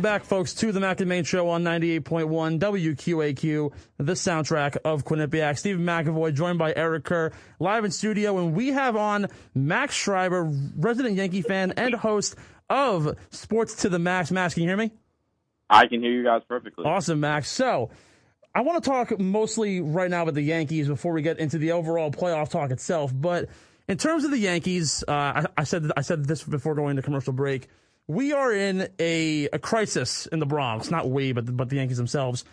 Back, 0.03 0.25
folks, 0.25 0.53
to 0.55 0.73
the 0.73 0.81
Mac 0.81 1.01
and 1.01 1.09
Main 1.09 1.25
Show 1.25 1.49
on 1.49 1.62
98.1 1.62 2.59
WQAQ, 2.59 3.73
the 3.99 4.12
soundtrack 4.12 4.77
of 4.85 5.05
Quinnipiac. 5.05 5.59
Stephen 5.59 5.85
McAvoy, 5.85 6.35
joined 6.35 6.59
by 6.59 6.75
Eric 6.75 7.05
Kerr, 7.05 7.31
live 7.61 7.85
in 7.85 7.91
studio, 7.91 8.38
and 8.38 8.55
we 8.55 8.69
have 8.69 8.97
on 8.97 9.29
Max 9.55 9.95
Schreiber, 9.95 10.51
resident 10.77 11.15
Yankee 11.15 11.43
fan 11.43 11.73
and 11.77 11.95
host 11.95 12.35
of 12.69 13.17
Sports 13.31 13.77
to 13.77 13.88
the 13.88 13.99
Max. 13.99 14.31
Max, 14.31 14.55
can 14.55 14.65
you 14.65 14.69
hear 14.69 14.77
me? 14.77 14.91
I 15.71 15.87
can 15.87 16.03
hear 16.03 16.11
you 16.12 16.25
guys 16.25 16.43
perfectly. 16.49 16.85
Awesome, 16.85 17.21
Max. 17.21 17.49
So, 17.49 17.91
I 18.55 18.61
want 18.62 18.83
to 18.83 18.91
talk 18.91 19.19
mostly 19.19 19.81
right 19.81 20.11
now 20.11 20.23
about 20.23 20.35
the 20.35 20.43
Yankees 20.43 20.88
before 20.88 21.12
we 21.12 21.23
get 21.23 21.38
into 21.38 21.59
the 21.59 21.73
overall 21.73 22.11
playoff 22.11 22.51
talk 22.51 22.71
itself. 22.71 23.12
But 23.15 23.49
in 23.88 23.97
terms 23.97 24.25
of 24.25 24.31
the 24.31 24.38
Yankees, 24.38 25.03
uh, 25.07 25.12
I, 25.12 25.47
I 25.59 25.65
said 25.65 25.91
I 25.97 26.03
said 26.03 26.27
this 26.27 26.43
before 26.43 26.75
going 26.75 26.97
to 26.97 27.03
commercial 27.03 27.33
break. 27.33 27.69
We 28.09 28.33
are 28.33 28.53
in 28.53 28.88
a, 28.99 29.49
a 29.53 29.59
crisis 29.59 30.27
in 30.27 30.38
the 30.38 30.47
Bronx. 30.47 30.91
Not 30.91 31.11
we, 31.11 31.33
but 31.33 31.47
the, 31.47 31.53
but 31.53 31.69
the 31.69 31.77
Yankees 31.77 31.97
themselves. 31.97 32.45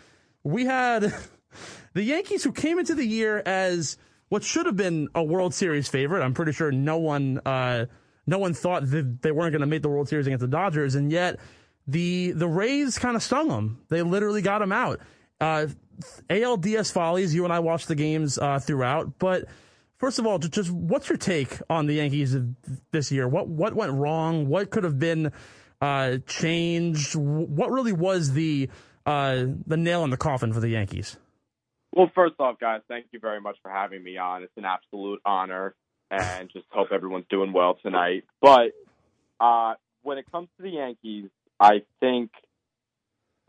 We 0.42 0.64
had 0.64 1.12
the 1.94 2.02
Yankees 2.02 2.44
who 2.44 2.52
came 2.52 2.78
into 2.78 2.94
the 2.94 3.06
year 3.06 3.42
as 3.44 3.96
what 4.28 4.44
should 4.44 4.66
have 4.66 4.76
been 4.76 5.08
a 5.14 5.22
World 5.22 5.54
Series 5.54 5.88
favorite. 5.88 6.22
I'm 6.22 6.34
pretty 6.34 6.52
sure 6.52 6.70
no 6.70 6.98
one 6.98 7.40
uh, 7.44 7.86
no 8.26 8.38
one 8.38 8.54
thought 8.54 8.88
that 8.90 9.22
they 9.22 9.32
weren't 9.32 9.52
going 9.52 9.60
to 9.60 9.66
make 9.66 9.82
the 9.82 9.88
World 9.88 10.08
Series 10.08 10.26
against 10.26 10.40
the 10.40 10.48
Dodgers, 10.48 10.94
and 10.94 11.10
yet 11.10 11.38
the 11.86 12.32
the 12.32 12.48
Rays 12.48 12.98
kind 12.98 13.16
of 13.16 13.22
stung 13.22 13.48
them. 13.48 13.82
They 13.88 14.02
literally 14.02 14.42
got 14.42 14.60
them 14.60 14.72
out. 14.72 15.00
Uh, 15.40 15.66
ALDS 16.28 16.92
follies. 16.92 17.34
You 17.34 17.44
and 17.44 17.52
I 17.52 17.58
watched 17.58 17.88
the 17.88 17.94
games 17.94 18.38
uh, 18.38 18.58
throughout, 18.60 19.18
but 19.18 19.46
first 20.00 20.18
of 20.18 20.26
all, 20.26 20.38
just, 20.38 20.70
what's 20.72 21.08
your 21.08 21.18
take 21.18 21.60
on 21.68 21.86
the 21.86 21.94
Yankees 21.94 22.36
this 22.90 23.12
year? 23.12 23.28
What 23.28 23.46
what 23.46 23.74
went 23.74 23.92
wrong? 23.92 24.48
What 24.48 24.70
could 24.70 24.82
have 24.82 24.98
been 24.98 25.30
uh, 25.80 26.18
changed? 26.26 27.14
What 27.14 27.70
really 27.70 27.92
was 27.92 28.32
the 28.32 28.68
uh, 29.06 29.44
the 29.66 29.76
nail 29.76 30.02
in 30.02 30.10
the 30.10 30.16
coffin 30.16 30.52
for 30.52 30.60
the 30.60 30.70
Yankees? 30.70 31.16
Well, 31.92 32.10
first 32.14 32.34
off, 32.38 32.58
guys, 32.58 32.80
thank 32.88 33.06
you 33.12 33.20
very 33.20 33.40
much 33.40 33.56
for 33.62 33.70
having 33.70 34.02
me 34.02 34.16
on. 34.16 34.42
It's 34.42 34.56
an 34.56 34.64
absolute 34.64 35.20
honor, 35.24 35.74
and 36.10 36.50
just 36.50 36.66
hope 36.70 36.88
everyone's 36.92 37.26
doing 37.30 37.52
well 37.52 37.76
tonight. 37.82 38.24
But 38.40 38.72
uh, 39.38 39.74
when 40.02 40.18
it 40.18 40.30
comes 40.30 40.48
to 40.56 40.62
the 40.62 40.70
Yankees, 40.70 41.30
I 41.58 41.82
think 42.00 42.30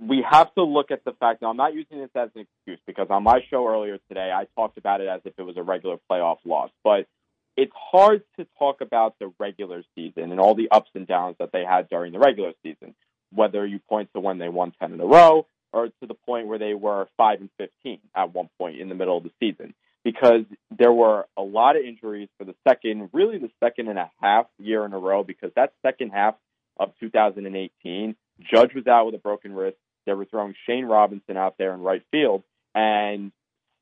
we 0.02 0.26
have 0.30 0.54
to 0.56 0.64
look 0.64 0.90
at 0.90 1.06
the 1.06 1.12
fact. 1.14 1.42
Now, 1.42 1.50
I'm 1.50 1.58
not 1.58 1.76
using 1.76 2.00
this 2.00 2.10
as 2.16 2.30
an 2.36 2.42
excuse 2.42 2.80
because 2.88 3.08
on 3.12 3.24
my 3.24 3.42
show 3.50 3.68
earlier 3.68 4.00
today, 4.08 4.32
I 4.34 4.46
talked 4.60 4.78
about 4.80 5.00
it 5.00 5.08
as 5.08 5.22
if 5.26 5.34
it 5.38 5.44
was 5.44 5.58
a 5.58 5.64
regular 5.64 5.98
playoff 6.10 6.38
loss. 6.44 6.72
But 6.84 7.08
it's 7.56 7.72
hard 7.76 8.24
to 8.40 8.48
talk 8.58 8.82
about 8.82 9.16
the 9.20 9.32
regular 9.40 9.84
season 9.94 10.32
and 10.32 10.40
all 10.40 10.56
the 10.56 10.70
ups 10.72 10.90
and 10.96 11.06
downs 11.06 11.36
that 11.40 11.52
they 11.52 11.64
had 11.64 11.88
during 11.90 12.14
the 12.14 12.20
regular 12.20 12.54
season, 12.64 12.96
whether 13.32 13.66
you 13.66 13.80
point 13.88 14.10
to 14.16 14.20
when 14.20 14.40
they 14.40 14.50
won 14.50 14.74
10 14.82 14.94
in 14.94 15.00
a 15.00 15.06
row 15.06 15.46
or 15.72 15.88
to 15.88 16.08
the 16.08 16.16
point 16.16 16.48
where 16.48 16.58
they 16.58 16.74
were 16.74 17.08
5 17.18 17.42
and 17.42 17.50
15 17.58 18.00
at 18.16 18.34
one 18.34 18.50
point 18.58 18.80
in 18.80 18.90
the 18.90 18.96
middle 18.96 19.18
of 19.18 19.24
the 19.24 19.32
season. 19.40 19.74
because 20.04 20.46
there 20.76 20.92
were 20.92 21.28
a 21.38 21.42
lot 21.42 21.76
of 21.76 21.84
injuries 21.84 22.30
for 22.38 22.44
the 22.44 22.56
second, 22.68 23.10
really 23.14 23.38
the 23.38 23.52
second 23.64 23.88
and 23.88 24.00
a 24.00 24.10
half 24.22 24.48
year 24.58 24.86
in 24.86 24.94
a 24.94 24.98
row 24.98 25.24
because 25.24 25.52
that 25.56 25.74
second 25.86 26.10
half 26.10 26.36
of 26.78 26.92
2018, 27.00 28.16
Judge 28.40 28.74
was 28.74 28.88
out 28.88 29.06
with 29.06 29.16
a 29.16 29.20
broken 29.20 29.54
wrist. 29.54 29.78
They 30.06 30.14
were 30.14 30.26
throwing 30.26 30.56
Shane 30.68 30.86
Robinson 30.86 31.38
out 31.38 31.56
there 31.58 31.74
in 31.74 31.82
right 31.82 32.04
field, 32.12 32.44
and 32.74 33.32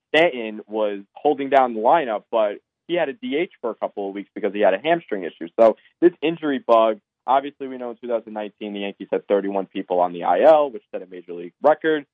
Stanton 0.09 0.61
was 0.67 1.01
holding 1.13 1.49
down 1.49 1.73
the 1.73 1.79
lineup, 1.79 2.23
but 2.31 2.59
he 2.87 2.95
had 2.95 3.09
a 3.09 3.13
DH 3.13 3.51
for 3.61 3.69
a 3.69 3.75
couple 3.75 4.09
of 4.09 4.15
weeks 4.15 4.29
because 4.33 4.53
he 4.53 4.61
had 4.61 4.73
a 4.73 4.79
hamstring 4.79 5.23
issue. 5.23 5.47
So 5.59 5.77
this 6.01 6.11
injury 6.21 6.63
bug, 6.65 6.99
obviously, 7.25 7.67
we 7.67 7.77
know 7.77 7.91
in 7.91 7.97
2019 7.97 8.73
the 8.73 8.79
Yankees 8.79 9.07
had 9.11 9.27
31 9.27 9.67
people 9.67 9.99
on 9.99 10.11
the 10.11 10.21
IL, 10.21 10.71
which 10.71 10.83
set 10.91 11.03
a 11.03 11.05
major 11.05 11.33
league 11.33 11.53
record. 11.61 12.05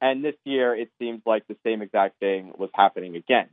And 0.00 0.24
this 0.24 0.34
year, 0.44 0.74
it 0.74 0.90
seems 0.98 1.22
like 1.26 1.46
the 1.46 1.56
same 1.64 1.82
exact 1.82 2.18
thing 2.18 2.52
was 2.58 2.70
happening 2.74 3.14
again. 3.14 3.48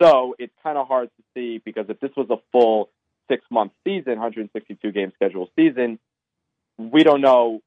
So 0.00 0.36
it's 0.38 0.52
kind 0.62 0.78
of 0.78 0.86
hard 0.86 1.08
to 1.16 1.24
see 1.34 1.60
because 1.64 1.86
if 1.88 1.98
this 1.98 2.12
was 2.16 2.28
a 2.30 2.36
full 2.52 2.90
six 3.28 3.42
month 3.50 3.72
season, 3.84 4.12
162 4.12 4.92
game 4.92 5.12
schedule 5.14 5.50
season, 5.56 5.98
we 6.78 7.02
don't 7.02 7.20
know 7.20 7.60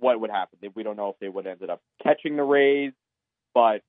what 0.00 0.20
would 0.20 0.30
happen. 0.30 0.58
We 0.74 0.82
don't 0.82 0.96
know 0.96 1.10
if 1.10 1.16
they 1.20 1.28
would 1.28 1.46
ended 1.46 1.70
up 1.70 1.80
catching 2.02 2.36
the 2.36 2.42
Rays, 2.42 2.92
but 3.54 3.82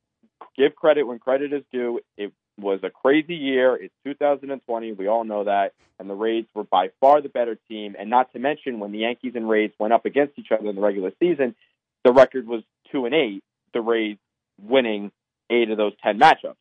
give 0.57 0.75
credit 0.75 1.03
when 1.03 1.19
credit 1.19 1.53
is 1.53 1.63
due. 1.71 1.99
It 2.17 2.31
was 2.59 2.79
a 2.83 2.89
crazy 2.89 3.35
year. 3.35 3.75
It's 3.75 3.93
2020. 4.05 4.93
We 4.93 5.07
all 5.07 5.23
know 5.23 5.43
that. 5.43 5.73
And 5.99 6.09
the 6.09 6.15
Rays 6.15 6.45
were 6.53 6.63
by 6.63 6.89
far 6.99 7.21
the 7.21 7.29
better 7.29 7.57
team. 7.67 7.95
And 7.97 8.09
not 8.09 8.33
to 8.33 8.39
mention, 8.39 8.79
when 8.79 8.91
the 8.91 8.99
Yankees 8.99 9.33
and 9.35 9.49
Rays 9.49 9.71
went 9.79 9.93
up 9.93 10.05
against 10.05 10.37
each 10.37 10.51
other 10.51 10.69
in 10.69 10.75
the 10.75 10.81
regular 10.81 11.11
season, 11.19 11.55
the 12.03 12.11
record 12.11 12.47
was 12.47 12.63
2 12.91 13.05
and 13.05 13.15
8, 13.15 13.43
the 13.73 13.81
Rays 13.81 14.17
winning 14.61 15.11
eight 15.49 15.69
of 15.69 15.77
those 15.77 15.93
10 16.03 16.19
matchups. 16.19 16.55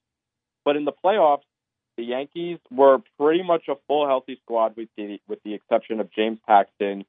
But 0.65 0.77
in 0.77 0.85
the 0.85 0.93
playoffs, 0.93 1.43
the 1.97 2.05
Yankees 2.05 2.59
were 2.71 3.03
pretty 3.19 3.43
much 3.43 3.65
a 3.69 3.75
full 3.87 4.07
healthy 4.07 4.39
squad 4.43 4.77
with 4.77 4.89
the 4.97 5.19
with 5.29 5.41
the 5.45 5.55
exception 5.55 6.01
of 6.01 6.11
James 6.13 6.39
Paxton, 6.47 7.05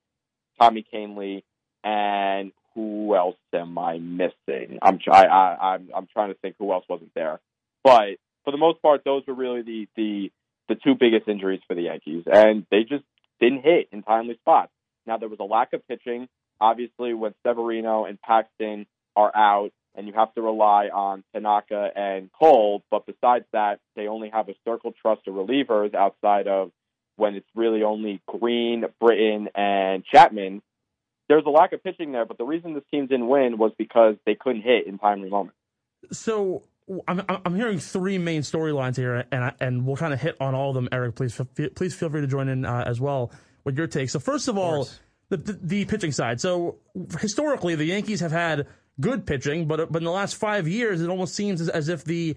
Tommy 0.59 0.85
Kahnle, 0.93 1.43
and 1.83 2.51
who 2.75 3.15
else 3.15 3.37
am 3.53 3.77
I 3.77 3.99
missing? 3.99 4.79
I'm 4.81 4.99
try 4.99 5.23
I, 5.25 5.73
I'm 5.73 5.89
I'm 5.95 6.07
trying 6.11 6.29
to 6.29 6.39
think 6.39 6.55
who 6.57 6.71
else 6.71 6.85
wasn't 6.89 7.13
there. 7.13 7.39
But 7.83 8.17
for 8.43 8.51
the 8.51 8.57
most 8.57 8.81
part, 8.81 9.03
those 9.03 9.23
were 9.27 9.33
really 9.33 9.61
the 9.61 9.87
the 9.95 10.31
the 10.69 10.75
two 10.75 10.95
biggest 10.95 11.27
injuries 11.27 11.61
for 11.67 11.75
the 11.75 11.83
Yankees, 11.83 12.23
and 12.31 12.65
they 12.71 12.83
just 12.83 13.03
didn't 13.39 13.63
hit 13.63 13.89
in 13.91 14.03
timely 14.03 14.35
spots. 14.35 14.71
Now 15.05 15.17
there 15.17 15.29
was 15.29 15.39
a 15.39 15.45
lack 15.45 15.73
of 15.73 15.87
pitching. 15.87 16.27
Obviously, 16.61 17.13
when 17.13 17.33
Severino 17.45 18.05
and 18.05 18.21
Paxton 18.21 18.85
are 19.15 19.35
out, 19.35 19.71
and 19.95 20.07
you 20.07 20.13
have 20.13 20.33
to 20.35 20.41
rely 20.41 20.87
on 20.87 21.23
Tanaka 21.33 21.89
and 21.95 22.29
Cole. 22.31 22.83
But 22.89 23.05
besides 23.05 23.45
that, 23.53 23.79
they 23.95 24.07
only 24.07 24.29
have 24.29 24.49
a 24.49 24.55
circle 24.65 24.93
trust 25.01 25.27
of 25.27 25.35
relievers 25.35 25.93
outside 25.93 26.47
of 26.47 26.71
when 27.15 27.35
it's 27.35 27.47
really 27.55 27.83
only 27.83 28.21
Green, 28.27 28.85
Britton, 28.99 29.49
and 29.55 30.03
Chapman. 30.05 30.61
There's 31.29 31.45
a 31.45 31.49
lack 31.49 31.73
of 31.73 31.83
pitching 31.83 32.11
there, 32.11 32.25
but 32.25 32.37
the 32.37 32.43
reason 32.43 32.73
this 32.73 32.83
team 32.91 33.07
didn't 33.07 33.27
win 33.27 33.57
was 33.57 33.71
because 33.77 34.15
they 34.25 34.35
couldn't 34.35 34.61
hit 34.61 34.87
in 34.87 34.99
timely 34.99 35.29
moments. 35.29 35.57
So 36.11 36.63
I'm 37.07 37.21
I'm 37.27 37.55
hearing 37.55 37.79
three 37.79 38.17
main 38.17 38.41
storylines 38.41 38.97
here, 38.97 39.25
and 39.31 39.43
I, 39.43 39.53
and 39.59 39.85
we'll 39.85 39.95
kind 39.95 40.13
of 40.13 40.21
hit 40.21 40.35
on 40.39 40.53
all 40.53 40.69
of 40.69 40.75
them. 40.75 40.89
Eric, 40.91 41.15
please 41.15 41.39
please 41.75 41.95
feel 41.95 42.09
free 42.09 42.21
to 42.21 42.27
join 42.27 42.49
in 42.49 42.65
uh, 42.65 42.83
as 42.85 42.99
well 42.99 43.31
with 43.63 43.77
your 43.77 43.87
take. 43.87 44.09
So 44.09 44.19
first 44.19 44.47
of 44.47 44.57
all, 44.57 44.89
the, 45.29 45.37
the 45.37 45.53
the 45.61 45.85
pitching 45.85 46.11
side. 46.11 46.41
So 46.41 46.77
historically, 47.19 47.75
the 47.75 47.85
Yankees 47.85 48.19
have 48.19 48.31
had 48.31 48.67
good 48.99 49.25
pitching, 49.25 49.67
but 49.67 49.91
but 49.91 49.99
in 49.99 50.05
the 50.05 50.11
last 50.11 50.35
five 50.35 50.67
years, 50.67 51.01
it 51.01 51.09
almost 51.09 51.35
seems 51.35 51.61
as, 51.61 51.69
as 51.69 51.87
if 51.87 52.03
the 52.03 52.35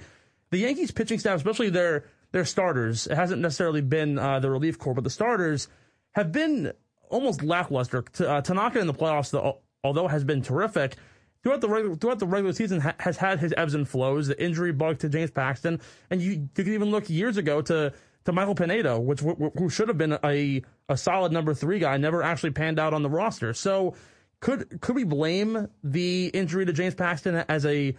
the 0.50 0.58
Yankees 0.58 0.92
pitching 0.92 1.18
staff, 1.18 1.36
especially 1.36 1.70
their 1.70 2.04
their 2.32 2.44
starters, 2.44 3.06
it 3.06 3.14
hasn't 3.14 3.40
necessarily 3.42 3.80
been 3.80 4.18
uh, 4.18 4.38
the 4.40 4.50
relief 4.50 4.78
corps, 4.78 4.94
but 4.94 5.04
the 5.04 5.10
starters 5.10 5.68
have 6.12 6.32
been 6.32 6.72
almost 7.08 7.42
lackluster. 7.42 8.04
Uh, 8.18 8.40
Tanaka 8.40 8.78
in 8.78 8.86
the 8.86 8.94
playoffs, 8.94 9.30
though, 9.30 9.60
although 9.84 10.08
has 10.08 10.24
been 10.24 10.42
terrific 10.42 10.96
throughout 11.42 11.60
the 11.60 11.68
regular 11.68 11.96
throughout 11.96 12.18
the 12.18 12.26
regular 12.26 12.52
season, 12.52 12.80
ha- 12.80 12.94
has 12.98 13.16
had 13.16 13.38
his 13.38 13.54
ebbs 13.56 13.74
and 13.74 13.88
flows. 13.88 14.28
The 14.28 14.42
injury 14.42 14.72
bug 14.72 14.98
to 15.00 15.08
James 15.08 15.30
Paxton, 15.30 15.80
and 16.10 16.20
you, 16.20 16.32
you 16.32 16.48
could 16.54 16.68
even 16.68 16.90
look 16.90 17.08
years 17.08 17.36
ago 17.36 17.62
to 17.62 17.92
to 18.24 18.32
Michael 18.32 18.54
Pineda, 18.54 18.98
which 19.00 19.20
who 19.20 19.70
should 19.70 19.88
have 19.88 19.98
been 19.98 20.18
a 20.24 20.62
a 20.88 20.96
solid 20.96 21.32
number 21.32 21.54
three 21.54 21.78
guy, 21.78 21.96
never 21.96 22.22
actually 22.22 22.50
panned 22.50 22.78
out 22.78 22.92
on 22.92 23.02
the 23.02 23.10
roster. 23.10 23.54
So 23.54 23.94
could 24.40 24.80
could 24.80 24.96
we 24.96 25.04
blame 25.04 25.68
the 25.82 26.26
injury 26.28 26.66
to 26.66 26.72
James 26.72 26.94
Paxton 26.94 27.36
as 27.48 27.64
a 27.64 27.96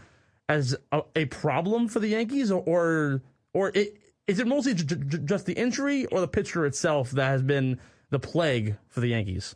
as 0.50 0.76
a, 0.92 1.02
a 1.16 1.26
problem 1.26 1.88
for 1.88 2.00
the 2.00 2.10
Yankees, 2.10 2.52
or 2.52 2.62
or, 2.66 3.22
or 3.54 3.72
it, 3.74 3.98
is 4.28 4.40
it 4.40 4.48
mostly 4.48 4.74
j- 4.74 4.96
j- 4.96 5.18
just 5.20 5.46
the 5.46 5.54
injury 5.54 6.06
or 6.08 6.20
the 6.20 6.28
pitcher 6.28 6.66
itself 6.66 7.12
that 7.12 7.28
has 7.28 7.42
been 7.42 7.80
the 8.10 8.20
plague 8.20 8.78
for 8.88 9.00
the 9.00 9.08
Yankees? 9.08 9.56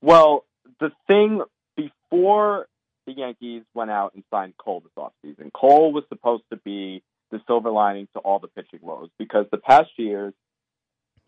Well, 0.00 0.44
the 0.80 0.90
thing 1.06 1.42
before 1.76 2.68
the 3.06 3.12
Yankees 3.12 3.62
went 3.74 3.90
out 3.90 4.14
and 4.14 4.22
signed 4.30 4.54
Cole 4.58 4.80
this 4.80 4.92
offseason, 4.96 5.52
Cole 5.52 5.92
was 5.92 6.04
supposed 6.08 6.44
to 6.50 6.56
be 6.56 7.02
the 7.30 7.40
silver 7.46 7.70
lining 7.70 8.08
to 8.14 8.20
all 8.20 8.38
the 8.38 8.48
pitching 8.48 8.80
woes 8.82 9.10
because 9.18 9.46
the 9.50 9.58
past 9.58 9.90
years 9.96 10.32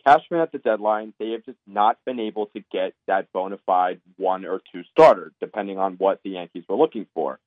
Cashman 0.07 0.41
at 0.41 0.53
the 0.53 0.59
deadline, 0.59 1.13
they 1.19 1.31
have 1.33 1.45
just 1.45 1.59
not 1.67 1.99
been 2.07 2.21
able 2.21 2.47
to 2.47 2.61
get 2.73 2.95
that 3.07 3.31
bona 3.33 3.59
fide 3.67 4.01
one 4.17 4.45
or 4.45 4.61
two 4.73 4.83
starter, 4.91 5.33
depending 5.41 5.79
on 5.79 5.95
what 5.95 6.21
the 6.25 6.31
Yankees 6.31 6.65
were 6.69 6.77
looking 6.77 7.07
for. 7.15 7.39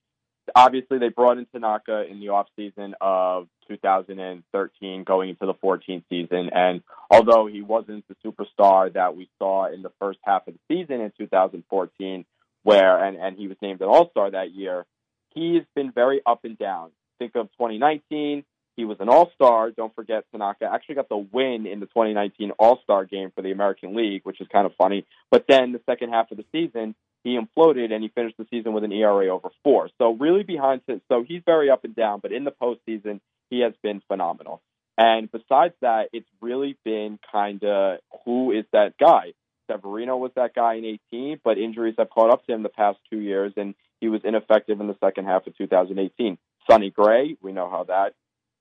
Obviously, 0.55 0.99
they 0.99 1.09
brought 1.09 1.37
in 1.37 1.45
Tanaka 1.45 2.05
in 2.09 2.19
the 2.19 2.27
offseason 2.27 2.93
of 2.99 3.47
2013, 3.67 5.03
going 5.03 5.29
into 5.29 5.45
the 5.45 5.53
14th 5.53 6.03
season. 6.09 6.49
And 6.53 6.81
although 7.09 7.47
he 7.47 7.61
wasn't 7.61 8.05
the 8.07 8.15
superstar 8.25 8.91
that 8.93 9.15
we 9.15 9.29
saw 9.39 9.71
in 9.71 9.81
the 9.81 9.91
first 9.99 10.19
half 10.23 10.47
of 10.47 10.53
the 10.53 10.75
season 10.75 11.01
in 11.01 11.11
2014, 11.17 12.25
where 12.63 13.03
and, 13.03 13.17
and 13.17 13.37
he 13.37 13.47
was 13.47 13.57
named 13.61 13.81
an 13.81 13.87
All 13.87 14.09
Star 14.09 14.31
that 14.31 14.51
year, 14.51 14.85
he's 15.33 15.63
been 15.75 15.91
very 15.91 16.21
up 16.25 16.43
and 16.43 16.57
down. 16.57 16.91
Think 17.19 17.35
of 17.35 17.47
2019 17.53 18.43
he 18.75 18.85
was 18.85 18.97
an 18.99 19.09
All 19.09 19.31
Star. 19.35 19.71
Don't 19.71 19.93
forget, 19.93 20.25
Tanaka 20.31 20.69
actually 20.71 20.95
got 20.95 21.09
the 21.09 21.17
win 21.17 21.67
in 21.67 21.79
the 21.79 21.85
2019 21.85 22.51
All 22.57 22.79
Star 22.83 23.05
game 23.05 23.31
for 23.35 23.41
the 23.41 23.51
American 23.51 23.95
League, 23.95 24.21
which 24.23 24.41
is 24.41 24.47
kind 24.51 24.65
of 24.65 24.73
funny. 24.75 25.05
But 25.29 25.45
then 25.47 25.71
the 25.71 25.81
second 25.85 26.09
half 26.09 26.31
of 26.31 26.37
the 26.37 26.45
season, 26.51 26.95
he 27.23 27.37
imploded 27.37 27.91
and 27.91 28.03
he 28.03 28.09
finished 28.09 28.37
the 28.37 28.45
season 28.49 28.73
with 28.73 28.83
an 28.83 28.91
ERA 28.91 29.27
over 29.29 29.49
four. 29.63 29.89
So 29.97 30.11
really 30.11 30.43
behind 30.43 30.81
his, 30.87 30.99
so 31.09 31.23
he's 31.27 31.41
very 31.45 31.69
up 31.69 31.83
and 31.85 31.95
down. 31.95 32.19
But 32.21 32.31
in 32.31 32.43
the 32.43 32.51
postseason, 32.51 33.21
he 33.49 33.61
has 33.61 33.73
been 33.81 34.01
phenomenal. 34.07 34.61
And 34.97 35.31
besides 35.31 35.73
that, 35.81 36.09
it's 36.13 36.27
really 36.41 36.77
been 36.83 37.19
kind 37.31 37.63
of 37.63 37.99
who 38.25 38.51
is 38.51 38.65
that 38.73 38.97
guy? 38.99 39.33
Severino 39.71 40.17
was 40.17 40.31
that 40.35 40.53
guy 40.53 40.75
in 40.75 40.85
18, 41.11 41.39
but 41.43 41.57
injuries 41.57 41.95
have 41.97 42.09
caught 42.09 42.29
up 42.29 42.45
to 42.45 42.53
him 42.53 42.63
the 42.63 42.69
past 42.69 42.99
two 43.09 43.19
years, 43.19 43.53
and 43.55 43.75
he 44.01 44.09
was 44.09 44.21
ineffective 44.23 44.79
in 44.81 44.87
the 44.87 44.97
second 44.99 45.25
half 45.25 45.47
of 45.47 45.57
2018. 45.57 46.37
Sonny 46.69 46.89
Gray, 46.89 47.37
we 47.41 47.53
know 47.53 47.69
how 47.69 47.85
that 47.85 48.13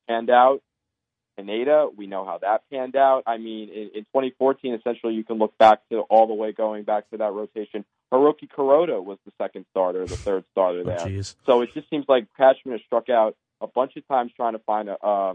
panned 0.08 0.30
out. 0.30 0.62
Pineda, 1.36 1.88
we 1.96 2.06
know 2.06 2.24
how 2.24 2.38
that 2.38 2.62
panned 2.70 2.94
out. 2.94 3.24
I 3.26 3.38
mean, 3.38 3.70
in, 3.70 3.90
in 3.94 4.04
2014, 4.04 4.74
essentially, 4.74 5.14
you 5.14 5.24
can 5.24 5.38
look 5.38 5.56
back 5.58 5.80
to 5.90 6.00
all 6.00 6.26
the 6.26 6.34
way 6.34 6.52
going 6.52 6.84
back 6.84 7.08
to 7.10 7.18
that 7.18 7.32
rotation. 7.32 7.84
Hiroki 8.12 8.48
Kuroda 8.48 9.02
was 9.02 9.18
the 9.24 9.32
second 9.40 9.64
starter, 9.70 10.04
the 10.06 10.16
third 10.16 10.44
starter 10.52 10.84
there. 10.84 11.00
Oh, 11.00 11.22
so 11.46 11.62
it 11.62 11.70
just 11.72 11.88
seems 11.88 12.04
like 12.08 12.26
Cashman 12.36 12.72
has 12.72 12.82
struck 12.84 13.08
out 13.08 13.36
a 13.60 13.66
bunch 13.66 13.96
of 13.96 14.06
times 14.06 14.32
trying 14.36 14.52
to 14.52 14.58
find 14.60 14.88
a, 14.90 14.98
uh, 15.02 15.34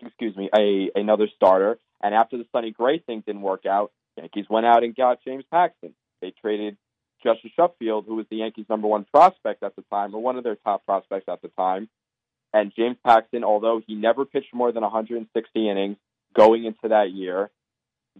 excuse 0.00 0.34
me, 0.36 0.48
a 0.56 0.90
another 0.98 1.28
starter. 1.36 1.78
And 2.02 2.14
after 2.14 2.38
the 2.38 2.46
Sonny 2.50 2.70
Gray 2.70 2.98
thing 2.98 3.22
didn't 3.26 3.42
work 3.42 3.66
out, 3.66 3.92
Yankees 4.16 4.46
went 4.48 4.66
out 4.66 4.84
and 4.84 4.96
got 4.96 5.18
James 5.24 5.44
Paxton. 5.50 5.94
They 6.20 6.32
traded 6.40 6.76
Justus 7.22 7.52
Sheffield, 7.54 8.06
who 8.06 8.16
was 8.16 8.26
the 8.30 8.36
Yankees' 8.36 8.66
number 8.68 8.88
one 8.88 9.04
prospect 9.12 9.62
at 9.62 9.76
the 9.76 9.82
time, 9.90 10.14
or 10.14 10.22
one 10.22 10.36
of 10.36 10.44
their 10.44 10.56
top 10.56 10.84
prospects 10.86 11.28
at 11.28 11.42
the 11.42 11.48
time, 11.48 11.88
and 12.52 12.72
James 12.74 12.96
Paxton, 13.04 13.44
although 13.44 13.80
he 13.86 13.94
never 13.94 14.24
pitched 14.24 14.54
more 14.54 14.72
than 14.72 14.82
160 14.82 15.68
innings 15.68 15.96
going 16.34 16.64
into 16.64 16.88
that 16.88 17.12
year, 17.12 17.50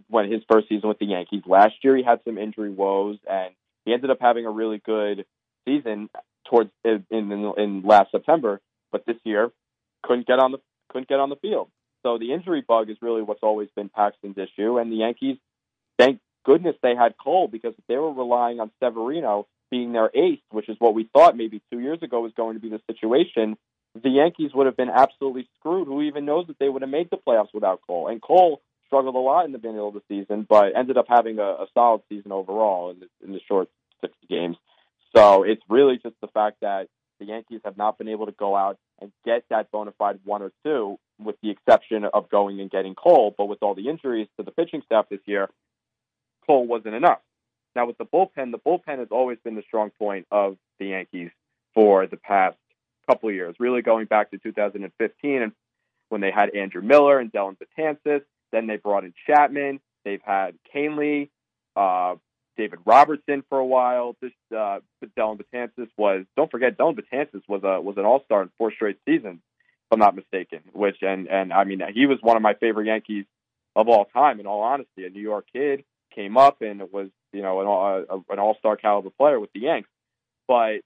when 0.09 0.31
his 0.31 0.41
first 0.51 0.69
season 0.69 0.89
with 0.89 0.99
the 0.99 1.05
Yankees. 1.05 1.43
Last 1.45 1.75
year, 1.83 1.95
he 1.95 2.03
had 2.03 2.19
some 2.25 2.37
injury 2.37 2.71
woes, 2.71 3.17
and 3.29 3.53
he 3.85 3.93
ended 3.93 4.09
up 4.09 4.17
having 4.21 4.45
a 4.45 4.51
really 4.51 4.81
good 4.85 5.25
season 5.65 6.09
towards 6.49 6.71
in 6.83 7.05
in, 7.11 7.53
in 7.57 7.81
last 7.83 8.11
September. 8.11 8.61
But 8.91 9.05
this 9.05 9.17
year, 9.23 9.51
couldn't 10.03 10.27
get 10.27 10.39
on 10.39 10.51
the 10.51 10.59
couldn't 10.89 11.07
get 11.07 11.19
on 11.19 11.29
the 11.29 11.35
field. 11.35 11.69
So 12.03 12.17
the 12.17 12.33
injury 12.33 12.63
bug 12.67 12.89
is 12.89 12.97
really 13.01 13.21
what's 13.21 13.43
always 13.43 13.69
been 13.75 13.89
Paxton's 13.89 14.37
issue, 14.37 14.77
and 14.77 14.91
the 14.91 14.97
Yankees, 14.97 15.37
thank 15.97 16.19
goodness 16.45 16.75
they 16.83 16.95
had 16.95 17.15
Cole 17.17 17.47
because 17.47 17.73
if 17.77 17.85
they 17.87 17.95
were 17.95 18.13
relying 18.13 18.59
on 18.59 18.71
Severino 18.83 19.47
being 19.71 19.93
their 19.93 20.11
ace, 20.13 20.41
which 20.51 20.69
is 20.69 20.75
what 20.79 20.93
we 20.93 21.09
thought 21.13 21.37
maybe 21.37 21.61
two 21.71 21.79
years 21.79 22.03
ago 22.03 22.21
was 22.21 22.33
going 22.35 22.55
to 22.55 22.59
be 22.59 22.69
the 22.69 22.81
situation, 22.91 23.57
the 23.95 24.09
Yankees 24.09 24.51
would 24.53 24.65
have 24.65 24.77
been 24.77 24.89
absolutely 24.89 25.47
screwed. 25.57 25.87
Who 25.87 26.01
even 26.01 26.25
knows 26.25 26.47
that 26.47 26.59
they 26.59 26.69
would 26.69 26.81
have 26.81 26.91
made 26.91 27.09
the 27.09 27.17
playoffs 27.17 27.53
without 27.53 27.81
Cole? 27.87 28.07
And 28.07 28.21
Cole 28.21 28.61
struggled 28.93 29.15
a 29.15 29.17
lot 29.17 29.45
in 29.45 29.51
the 29.51 29.57
beginning 29.57 29.81
of 29.81 29.95
the 29.95 30.03
season, 30.07 30.45
but 30.47 30.77
ended 30.77 30.97
up 30.97 31.05
having 31.09 31.39
a, 31.39 31.41
a 31.41 31.65
solid 31.73 32.01
season 32.09 32.31
overall 32.31 32.91
in 32.91 32.99
the, 32.99 33.07
in 33.25 33.33
the 33.33 33.39
short 33.47 33.67
60 34.01 34.27
games. 34.29 34.55
So 35.15 35.41
it's 35.41 35.63
really 35.67 35.97
just 35.97 36.15
the 36.21 36.27
fact 36.27 36.57
that 36.61 36.89
the 37.19 37.25
Yankees 37.25 37.61
have 37.65 37.75
not 37.75 37.97
been 37.97 38.07
able 38.07 38.27
to 38.27 38.31
go 38.31 38.55
out 38.55 38.77
and 39.01 39.11
get 39.25 39.45
that 39.49 39.71
bona 39.71 39.93
fide 39.97 40.19
one 40.23 40.43
or 40.43 40.51
two. 40.63 40.97
with 41.17 41.35
the 41.41 41.49
exception 41.49 42.05
of 42.05 42.29
going 42.29 42.59
and 42.61 42.69
getting 42.69 42.93
Cole. 42.93 43.33
But 43.35 43.45
with 43.45 43.63
all 43.63 43.73
the 43.73 43.89
injuries 43.89 44.27
to 44.37 44.43
the 44.43 44.51
pitching 44.51 44.83
staff 44.85 45.07
this 45.09 45.21
year, 45.25 45.49
Cole 46.45 46.67
wasn't 46.67 46.93
enough. 46.93 47.19
Now 47.75 47.87
with 47.87 47.97
the 47.97 48.05
bullpen, 48.05 48.51
the 48.51 48.59
bullpen 48.59 48.99
has 48.99 49.07
always 49.09 49.39
been 49.43 49.55
the 49.55 49.63
strong 49.63 49.89
point 49.97 50.27
of 50.29 50.57
the 50.79 50.87
Yankees 50.87 51.31
for 51.73 52.05
the 52.05 52.17
past 52.17 52.57
couple 53.09 53.31
years, 53.31 53.55
really 53.59 53.81
going 53.81 54.05
back 54.05 54.29
to 54.31 54.37
2015 54.37 55.41
and 55.41 55.51
when 56.09 56.21
they 56.21 56.29
had 56.29 56.55
Andrew 56.55 56.83
Miller 56.83 57.17
and 57.17 57.31
Dellin 57.31 57.57
Betances. 57.57 58.21
Then 58.53 58.67
they 58.67 58.77
brought 58.77 59.03
in 59.03 59.13
Chapman. 59.27 59.81
They've 60.05 60.21
had 60.23 60.55
Kahnle, 60.73 61.29
uh, 61.75 62.15
David 62.55 62.79
Robertson 62.85 63.43
for 63.49 63.57
a 63.57 63.65
while. 63.65 64.15
This 64.21 64.31
uh, 64.55 64.79
but 65.01 65.13
Dellin 65.15 65.41
Betances 65.41 65.89
was 65.97 66.25
don't 66.37 66.51
forget 66.51 66.77
Dellin 66.77 66.95
Betances 66.97 67.41
was 67.49 67.63
a 67.63 67.81
was 67.81 67.97
an 67.97 68.05
All 68.05 68.21
Star 68.25 68.43
in 68.43 68.51
four 68.57 68.71
straight 68.71 68.97
seasons, 69.05 69.39
if 69.41 69.91
I'm 69.91 69.99
not 69.99 70.15
mistaken. 70.15 70.59
Which 70.71 70.97
and 71.01 71.27
and 71.27 71.51
I 71.51 71.63
mean 71.65 71.81
he 71.93 72.05
was 72.05 72.19
one 72.21 72.37
of 72.37 72.43
my 72.43 72.53
favorite 72.53 72.85
Yankees 72.85 73.25
of 73.75 73.89
all 73.89 74.05
time. 74.05 74.39
In 74.39 74.45
all 74.45 74.61
honesty, 74.61 75.05
a 75.05 75.09
New 75.09 75.21
York 75.21 75.47
kid 75.51 75.83
came 76.13 76.37
up 76.37 76.61
and 76.61 76.81
was 76.91 77.09
you 77.31 77.41
know 77.41 77.59
an, 77.61 77.67
all- 77.67 78.23
an 78.29 78.39
All 78.39 78.55
Star 78.59 78.77
caliber 78.77 79.09
player 79.09 79.39
with 79.39 79.51
the 79.53 79.61
Yanks. 79.61 79.89
But 80.47 80.81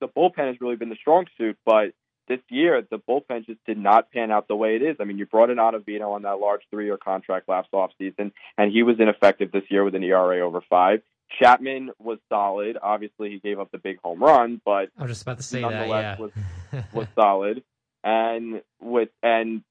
the 0.00 0.08
bullpen 0.08 0.48
has 0.48 0.60
really 0.60 0.76
been 0.76 0.88
the 0.88 0.96
strong 0.96 1.26
suit. 1.36 1.58
But 1.66 1.92
this 2.28 2.40
year, 2.48 2.82
the 2.90 2.98
bullpen 2.98 3.46
just 3.46 3.64
did 3.66 3.78
not 3.78 4.10
pan 4.12 4.30
out 4.30 4.48
the 4.48 4.56
way 4.56 4.76
it 4.76 4.82
is. 4.82 4.96
I 5.00 5.04
mean, 5.04 5.18
you 5.18 5.26
brought 5.26 5.50
in 5.50 5.58
Ottavino 5.58 6.12
on 6.12 6.22
that 6.22 6.38
large 6.40 6.62
three-year 6.70 6.96
contract 6.96 7.48
last 7.48 7.70
offseason, 7.72 8.32
and 8.56 8.72
he 8.72 8.82
was 8.82 8.96
ineffective 8.98 9.52
this 9.52 9.64
year 9.68 9.84
with 9.84 9.94
an 9.94 10.02
ERA 10.02 10.40
over 10.40 10.60
five. 10.68 11.02
Chapman 11.38 11.90
was 11.98 12.18
solid. 12.28 12.78
Obviously, 12.80 13.30
he 13.30 13.38
gave 13.40 13.58
up 13.58 13.70
the 13.72 13.78
big 13.78 13.98
home 14.02 14.22
run, 14.22 14.60
but 14.64 14.90
I 14.98 15.02
was 15.02 15.10
just 15.10 15.22
about 15.22 15.38
to 15.38 15.42
say 15.42 15.60
that. 15.62 15.70
nonetheless 15.70 16.18
Yeah. 16.18 16.22
was 16.22 16.84
was 16.92 17.06
solid. 17.14 17.62
And 18.02 18.62
with 18.80 19.08
and 19.22 19.62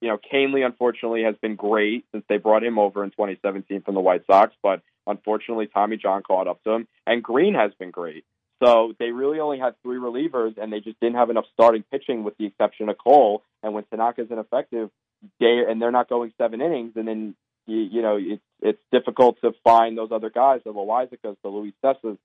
you 0.00 0.08
know, 0.08 0.18
Kahnle 0.18 0.64
unfortunately 0.64 1.24
has 1.24 1.34
been 1.42 1.56
great 1.56 2.06
since 2.12 2.24
they 2.28 2.38
brought 2.38 2.64
him 2.64 2.78
over 2.78 3.04
in 3.04 3.10
2017 3.10 3.82
from 3.82 3.94
the 3.94 4.00
White 4.00 4.24
Sox, 4.26 4.54
but 4.62 4.80
unfortunately 5.06 5.66
Tommy 5.66 5.96
John 5.98 6.22
caught 6.22 6.48
up 6.48 6.62
to 6.64 6.70
him. 6.70 6.88
And 7.06 7.22
Green 7.22 7.54
has 7.54 7.72
been 7.78 7.90
great. 7.90 8.24
So 8.62 8.92
they 8.98 9.10
really 9.10 9.40
only 9.40 9.58
had 9.58 9.74
three 9.82 9.96
relievers, 9.96 10.58
and 10.58 10.72
they 10.72 10.80
just 10.80 11.00
didn't 11.00 11.16
have 11.16 11.30
enough 11.30 11.46
starting 11.54 11.82
pitching, 11.90 12.24
with 12.24 12.36
the 12.36 12.46
exception 12.46 12.88
of 12.88 12.98
Cole. 12.98 13.42
And 13.62 13.72
when 13.72 13.84
Tanaka's 13.84 14.30
ineffective, 14.30 14.90
they 15.38 15.62
and 15.68 15.80
they're 15.80 15.90
not 15.90 16.08
going 16.08 16.32
seven 16.38 16.60
innings, 16.60 16.92
and 16.96 17.08
then 17.08 17.34
you, 17.66 17.78
you 17.78 18.02
know 18.02 18.18
it's 18.20 18.42
it's 18.60 18.82
difficult 18.92 19.40
to 19.42 19.52
find 19.64 19.96
those 19.96 20.10
other 20.12 20.30
guys, 20.30 20.60
the 20.64 20.72
Loaisigas, 20.72 21.36
the 21.42 21.48
Luis 21.48 21.74
Cessas, 21.82 22.18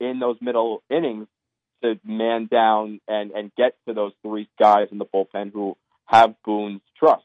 in 0.00 0.18
those 0.18 0.36
middle 0.40 0.82
innings 0.90 1.28
to 1.82 1.98
man 2.04 2.48
down 2.50 3.00
and 3.06 3.30
and 3.32 3.52
get 3.56 3.76
to 3.86 3.94
those 3.94 4.12
three 4.22 4.48
guys 4.58 4.88
in 4.90 4.98
the 4.98 5.06
bullpen 5.06 5.52
who 5.52 5.76
have 6.06 6.34
Boone's 6.44 6.82
trust. 6.98 7.24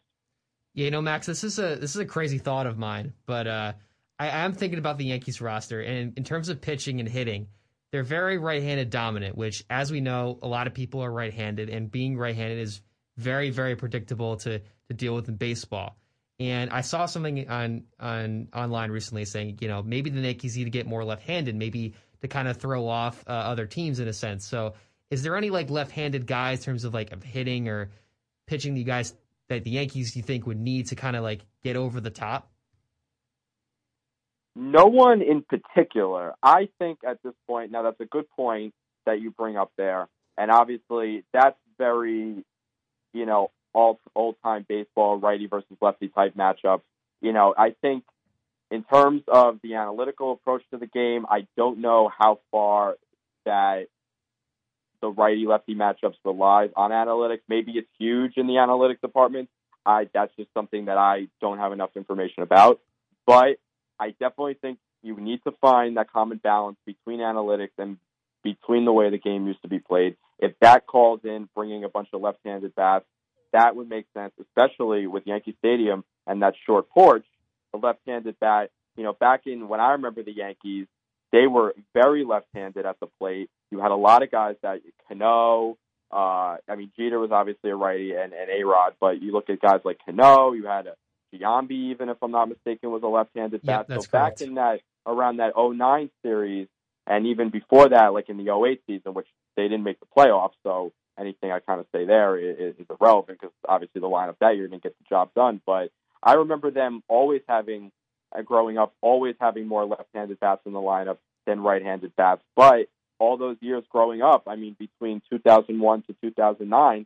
Yeah, 0.74 0.86
you 0.86 0.92
know, 0.92 1.02
Max, 1.02 1.28
this 1.28 1.44
is 1.44 1.60
a 1.60 1.76
this 1.76 1.96
is 1.96 1.98
a 1.98 2.06
crazy 2.06 2.38
thought 2.38 2.68
of 2.68 2.78
mine, 2.78 3.14
but 3.26 3.48
uh, 3.48 3.74
I 4.20 4.28
am 4.46 4.54
thinking 4.54 4.80
about 4.80 4.98
the 4.98 5.06
Yankees 5.06 5.42
roster, 5.42 5.82
and 5.82 6.18
in 6.18 6.24
terms 6.24 6.50
of 6.50 6.62
pitching 6.62 7.00
and 7.00 7.10
hitting, 7.10 7.48
they're 7.92 8.04
very 8.04 8.38
right-handed 8.38 8.90
dominant. 8.90 9.38
Which, 9.38 9.64
as 9.70 9.92
we 9.92 10.02
know, 10.02 10.40
a 10.42 10.48
lot 10.48 10.68
of 10.68 10.74
people 10.74 11.04
are 11.04 11.12
right-handed, 11.12 11.70
and 11.70 11.92
being 11.92 12.18
right-handed 12.18 12.60
is 12.60 12.82
very, 13.18 13.50
very 13.50 13.76
predictable 13.76 14.38
to 14.38 14.60
to 14.60 14.94
deal 14.94 15.16
with 15.16 15.28
in 15.30 15.36
baseball. 15.36 15.98
And 16.40 16.72
I 16.72 16.82
saw 16.82 17.06
something 17.06 17.48
on 17.50 17.84
on 18.00 18.48
online 18.54 18.92
recently 18.92 19.26
saying, 19.26 19.60
you 19.62 19.68
know, 19.68 19.84
maybe 19.84 20.10
the 20.10 20.22
Yankees 20.22 20.58
need 20.58 20.64
to 20.64 20.70
get 20.70 20.88
more 20.88 21.04
left-handed, 21.04 21.56
maybe 21.56 21.94
to 22.22 22.28
kind 22.28 22.48
of 22.48 22.58
throw 22.58 22.88
off 22.88 23.24
uh, 23.28 23.32
other 23.32 23.66
teams 23.66 24.00
in 24.00 24.08
a 24.08 24.14
sense. 24.14 24.46
So, 24.46 24.74
is 25.10 25.24
there 25.24 25.36
any 25.36 25.50
like 25.50 25.70
left-handed 25.70 26.26
guys 26.26 26.60
in 26.60 26.66
terms 26.66 26.84
of 26.84 26.94
like 26.94 27.24
hitting 27.24 27.68
or 27.68 27.92
pitching 28.48 28.76
you 28.76 28.84
guys 28.84 29.14
that 29.50 29.64
the 29.64 29.72
Yankees 29.72 30.16
you 30.16 30.24
think 30.24 30.48
would 30.48 30.60
need 30.60 30.88
to 30.88 30.96
kind 30.96 31.16
of 31.16 31.24
like 31.24 31.46
get 31.64 31.76
over 31.76 32.02
the 32.02 32.10
top? 32.10 32.51
No 34.56 34.86
one 34.86 35.22
in 35.22 35.44
particular. 35.44 36.34
I 36.44 36.70
think 36.80 37.00
at 37.08 37.22
this 37.24 37.34
point, 37.48 37.72
now 37.72 37.84
that's 37.84 38.00
a 38.00 38.06
good 38.06 38.30
point 38.30 38.74
that 39.06 39.22
you 39.22 39.32
bring 39.32 39.58
up 39.58 39.72
there. 39.78 40.08
And 40.38 40.52
obviously, 40.52 41.24
that's 41.34 41.58
very, 41.78 42.44
you 43.14 43.26
know, 43.26 43.52
all 43.74 44.00
old 44.16 44.36
time 44.44 44.66
baseball, 44.68 45.18
righty 45.18 45.48
versus 45.48 45.78
lefty 45.82 46.10
type 46.10 46.36
matchup. 46.36 46.82
You 47.22 47.32
know, 47.34 47.54
I 47.58 47.76
think 47.82 48.04
in 48.70 48.84
terms 48.84 49.22
of 49.28 49.60
the 49.64 49.76
analytical 49.76 50.34
approach 50.34 50.64
to 50.72 50.78
the 50.78 50.88
game, 50.88 51.26
I 51.30 51.48
don't 51.56 51.80
know 51.80 52.10
how 52.16 52.40
far 52.52 52.96
that 53.46 53.88
the 55.02 55.10
righty 55.10 55.46
lefty 55.46 55.76
matchups 55.76 56.16
relies 56.24 56.70
on 56.76 56.92
analytics. 56.92 57.42
Maybe 57.48 57.74
it's 57.74 57.90
huge 57.98 58.34
in 58.38 58.48
the 58.48 58.54
analytics 58.54 59.02
department. 59.02 59.50
I 59.86 60.08
that's 60.14 60.34
just 60.38 60.50
something 60.54 60.86
that 60.86 60.98
I 60.98 61.28
don't 61.42 61.58
have 61.58 61.74
enough 61.74 61.92
information 61.96 62.44
about. 62.44 62.80
But 63.26 63.58
I 64.02 64.10
definitely 64.20 64.56
think 64.56 64.80
you 65.04 65.16
need 65.16 65.42
to 65.44 65.52
find 65.62 65.98
that 65.98 66.12
common 66.12 66.40
balance 66.40 66.78
between 66.88 67.20
analytics 67.20 67.78
and 67.78 67.98
between 68.44 68.84
the 68.84 68.92
way 68.92 69.12
the 69.12 69.20
game 69.20 69.46
used 69.46 69.62
to 69.62 69.68
be 69.68 69.78
played. 69.78 70.18
If 70.40 70.54
that 70.62 70.88
calls 70.88 71.20
in 71.24 71.48
bringing 71.56 71.84
a 71.84 71.90
bunch 71.90 72.08
of 72.12 72.22
left-handed 72.22 72.74
bats, 72.74 73.06
that 73.54 73.76
would 73.76 73.88
make 73.88 74.06
sense, 74.16 74.34
especially 74.42 75.06
with 75.06 75.28
Yankee 75.28 75.56
Stadium 75.60 76.04
and 76.26 76.42
that 76.42 76.56
short 76.66 76.90
porch. 76.90 77.26
The 77.74 77.78
left-handed 77.78 78.40
bat, 78.40 78.72
you 78.98 79.04
know, 79.04 79.14
back 79.14 79.42
in 79.46 79.68
when 79.68 79.80
I 79.80 79.92
remember 79.92 80.24
the 80.24 80.34
Yankees, 80.34 80.88
they 81.32 81.46
were 81.46 81.76
very 81.94 82.26
left-handed 82.26 82.86
at 82.86 83.00
the 83.00 83.08
plate. 83.20 83.52
You 83.70 83.80
had 83.80 83.92
a 83.92 83.96
lot 83.96 84.24
of 84.24 84.32
guys 84.32 84.56
that 84.64 84.82
Cano, 85.08 85.78
uh, 86.12 86.58
I 86.68 86.76
mean 86.76 86.92
Jeter 86.98 87.20
was 87.20 87.32
obviously 87.32 87.70
a 87.70 87.76
righty 87.76 88.14
and, 88.14 88.34
and 88.34 88.50
A 88.50 88.66
Rod, 88.66 88.96
but 89.00 89.22
you 89.22 89.32
look 89.32 89.50
at 89.50 89.62
guys 89.62 89.82
like 89.86 90.00
Cano, 90.04 90.54
you 90.54 90.66
had 90.66 90.88
a 90.88 90.96
Giambi, 91.34 91.92
even 91.92 92.10
if 92.10 92.18
I'm 92.22 92.32
not 92.32 92.50
mistaken, 92.50 92.92
was 92.92 93.04
a 93.04 93.08
left-handed 93.08 93.62
Yep, 93.64 93.88
bat. 93.88 94.04
so 94.04 94.10
back 94.12 94.42
in 94.42 94.56
that 94.56 94.82
around 95.06 95.38
that 95.38 95.54
09 95.56 96.10
series, 96.24 96.68
and 97.08 97.26
even 97.28 97.50
before 97.50 97.90
that, 97.90 98.14
like 98.14 98.30
in 98.30 98.38
the 98.38 98.52
08 98.54 98.82
season, 98.88 99.14
which 99.14 99.28
they 99.56 99.64
didn't 99.64 99.84
make 99.84 100.00
the 100.00 100.06
playoffs, 100.16 100.54
so 100.64 100.92
anything 101.20 101.52
I 101.52 101.60
kind 101.60 101.80
of 101.80 101.88
say 101.94 102.06
there 102.06 102.38
is, 102.38 102.76
is 102.78 102.86
irrelevant 102.90 103.40
because 103.40 103.54
obviously 103.68 104.02
the 104.02 104.08
lineup 104.08 104.36
that 104.40 104.56
year 104.56 104.68
didn't 104.68 104.84
get 104.84 104.98
the 104.98 105.06
job 105.10 105.34
done. 105.36 105.62
But 105.66 105.92
I 106.24 106.34
remember 106.34 106.72
them 106.72 107.04
always 107.08 107.42
having, 107.48 107.92
uh, 108.38 108.42
growing 108.44 108.78
up, 108.78 108.94
always 109.02 109.36
having 109.40 109.68
more 109.68 109.86
left-handed 109.86 110.40
bats 110.40 110.62
in 110.66 110.74
the 110.74 110.80
lineup 110.80 111.18
than 111.46 111.62
right-handed 111.62 112.16
bats. 112.16 112.42
But 112.56 112.88
all 113.20 113.38
those 113.38 113.58
years 113.62 113.84
growing 113.90 114.22
up, 114.22 114.44
I 114.48 114.56
mean, 114.56 114.76
between 114.80 115.22
2001 115.30 116.04
to 116.04 116.16
2009, 116.22 117.06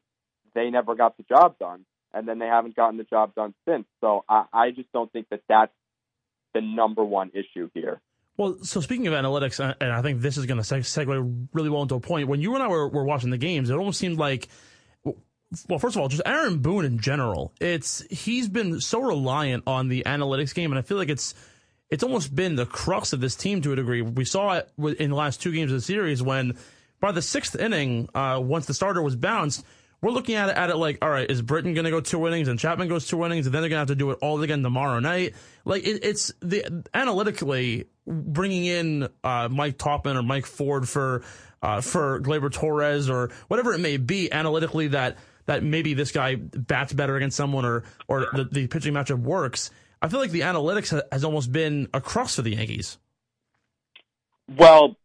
they 0.54 0.70
never 0.70 0.96
got 0.96 1.18
the 1.18 1.24
job 1.24 1.58
done, 1.60 1.86
and 2.16 2.28
then 2.28 2.40
they 2.40 2.48
haven't 2.48 2.76
gotten 2.76 2.98
the 2.98 3.04
job 3.04 3.36
done 3.36 3.54
since. 3.68 3.86
So 4.02 4.24
I, 4.28 4.46
I 4.52 4.72
just 4.72 4.92
don't 4.94 5.12
think 5.12 5.28
that 5.30 5.42
that's 5.48 5.74
the 6.54 6.62
number 6.62 7.04
one 7.04 7.32
issue 7.34 7.70
here. 7.74 8.02
Well, 8.38 8.58
so 8.64 8.82
speaking 8.82 9.08
of 9.08 9.14
analytics, 9.14 9.64
uh, 9.64 9.76
and 9.80 9.92
I 9.92 10.02
think 10.02 10.22
this 10.22 10.38
is 10.38 10.46
going 10.46 10.62
to 10.62 10.64
segue 10.64 11.48
really 11.54 11.70
well 11.70 11.84
into 11.84 11.96
a 11.96 12.00
point. 12.00 12.28
When 12.28 12.42
you 12.42 12.56
and 12.56 12.64
I 12.64 12.68
were, 12.68 12.88
were 12.88 13.04
watching 13.04 13.30
the 13.30 13.38
games, 13.38 13.70
it 13.70 13.76
almost 13.76 14.00
seemed 14.00 14.18
like, 14.18 14.50
well, 15.04 15.80
first 15.80 15.96
of 15.96 16.02
all, 16.02 16.08
just 16.08 16.24
Aaron 16.26 16.60
Boone 16.60 16.86
in 16.86 17.00
general. 17.00 17.54
It's 17.62 18.02
he's 18.10 18.50
been 18.50 18.82
so 18.82 19.02
reliant 19.02 19.64
on 19.68 19.88
the 19.88 20.04
analytics 20.06 20.54
game, 20.56 20.72
and 20.72 20.80
I 20.80 20.82
feel 20.82 20.98
like 20.98 21.10
it's 21.10 21.34
it's 21.90 22.04
almost 22.04 22.36
been 22.36 22.56
the 22.56 22.66
crux 22.66 23.14
of 23.14 23.22
this 23.22 23.36
team 23.36 23.62
to 23.62 23.72
a 23.72 23.76
degree. 23.76 24.02
We 24.02 24.26
saw 24.26 24.54
it 24.54 24.70
in 25.00 25.12
the 25.12 25.16
last 25.16 25.42
two 25.42 25.52
games 25.54 25.72
of 25.72 25.78
the 25.78 25.84
series 25.84 26.22
when 26.22 26.58
by 27.00 27.12
the 27.12 27.22
sixth 27.22 27.56
inning, 27.56 28.10
uh, 28.16 28.42
once 28.44 28.66
the 28.66 28.74
starter 28.74 29.02
was 29.02 29.16
bounced, 29.16 29.64
we're 30.06 30.12
looking 30.12 30.36
at 30.36 30.50
it, 30.50 30.56
at 30.56 30.70
it 30.70 30.76
like, 30.76 31.00
all 31.02 31.10
right, 31.10 31.28
is 31.28 31.42
Britton 31.42 31.74
going 31.74 31.86
to 31.86 31.90
go 31.90 32.00
two 32.00 32.28
innings 32.28 32.48
and 32.48 32.60
Chapman 32.60 32.90
goes 32.90 33.08
two 33.08 33.26
innings, 33.26 33.48
and 33.48 33.56
then 33.56 33.64
they're 33.64 33.70
going 33.70 33.78
to 33.78 33.80
have 33.80 33.88
to 33.88 33.96
do 33.96 34.12
it 34.12 34.20
all 34.22 34.40
again 34.44 34.62
tomorrow 34.62 35.00
night? 35.00 35.34
Like, 35.66 35.84
it, 35.84 36.04
it's 36.04 36.32
the 36.42 36.86
analytically 36.94 37.88
bringing 38.06 38.66
in 38.66 39.10
uh, 39.24 39.50
Mike 39.50 39.80
Tauchman 39.80 40.16
or 40.16 40.22
Mike 40.22 40.46
Ford 40.46 40.88
for 40.88 41.24
uh, 41.64 41.82
for 41.82 42.22
Gleyber 42.22 42.52
Torres 42.52 43.10
or 43.10 43.32
whatever 43.48 43.74
it 43.74 43.80
may 43.80 43.98
be, 43.98 44.32
analytically 44.32 44.90
that 44.90 45.18
that 45.48 45.64
maybe 45.64 45.96
this 45.96 46.12
guy 46.12 46.36
bats 46.36 46.94
better 46.94 47.16
against 47.16 47.36
someone 47.36 47.66
or 47.66 47.84
or 48.08 48.28
the, 48.32 48.44
the 48.44 48.68
pitching 48.68 48.94
matchup 48.94 49.24
works. 49.24 49.72
I 50.04 50.08
feel 50.08 50.20
like 50.20 50.30
the 50.30 50.42
analytics 50.42 51.02
has 51.12 51.24
almost 51.24 51.52
been 51.52 51.88
a 51.96 52.00
crux 52.00 52.36
for 52.36 52.44
the 52.44 52.52
Yankees. 52.52 53.00
Well, 54.56 54.98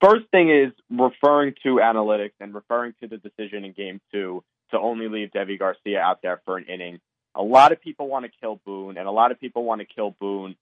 first 0.00 0.26
thing 0.30 0.50
is 0.50 0.72
referring 0.90 1.54
to 1.62 1.76
analytics 1.76 2.32
and 2.40 2.54
referring 2.54 2.94
to 3.02 3.08
the 3.08 3.18
decision 3.18 3.64
in 3.64 3.72
game 3.72 4.00
two 4.12 4.42
to 4.70 4.78
only 4.78 5.08
leave 5.08 5.30
Deivi 5.30 5.58
Garcia 5.58 6.00
out 6.00 6.20
there 6.22 6.40
for 6.44 6.56
an 6.56 6.64
inning. 6.64 7.00
A 7.34 7.42
lot 7.42 7.72
of 7.72 7.80
people 7.80 8.08
want 8.08 8.24
to 8.24 8.30
kill 8.40 8.60
Boone, 8.64 8.98
and 8.98 9.06
a 9.06 9.12
lot 9.12 9.30
of 9.30 9.40
people 9.40 9.64
want 9.64 9.80
to 9.80 9.86
kill 9.86 10.14
Boone 10.20 10.56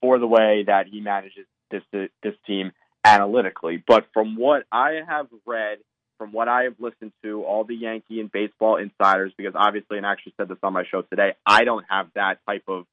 for 0.00 0.18
the 0.18 0.26
way 0.26 0.64
that 0.66 0.86
he 0.90 1.00
manages 1.00 1.46
this 1.70 1.82
this 1.92 2.34
team 2.46 2.72
analytically. 3.04 3.82
But 3.86 4.06
from 4.12 4.36
what 4.36 4.64
I 4.70 5.00
have 5.06 5.28
read, 5.46 5.78
from 6.18 6.32
what 6.32 6.48
I 6.48 6.64
have 6.64 6.74
listened 6.78 7.12
to, 7.22 7.42
all 7.44 7.64
the 7.64 7.74
Yankee 7.74 8.20
and 8.20 8.30
baseball 8.30 8.76
insiders, 8.76 9.32
because 9.36 9.54
obviously, 9.56 9.96
and 9.96 10.06
I 10.06 10.12
actually 10.12 10.34
said 10.36 10.48
this 10.48 10.58
on 10.62 10.72
my 10.72 10.84
show 10.90 11.02
today, 11.02 11.34
I 11.46 11.64
don't 11.64 11.84
have 11.88 12.08
that 12.14 12.38
type 12.46 12.64
of 12.68 12.84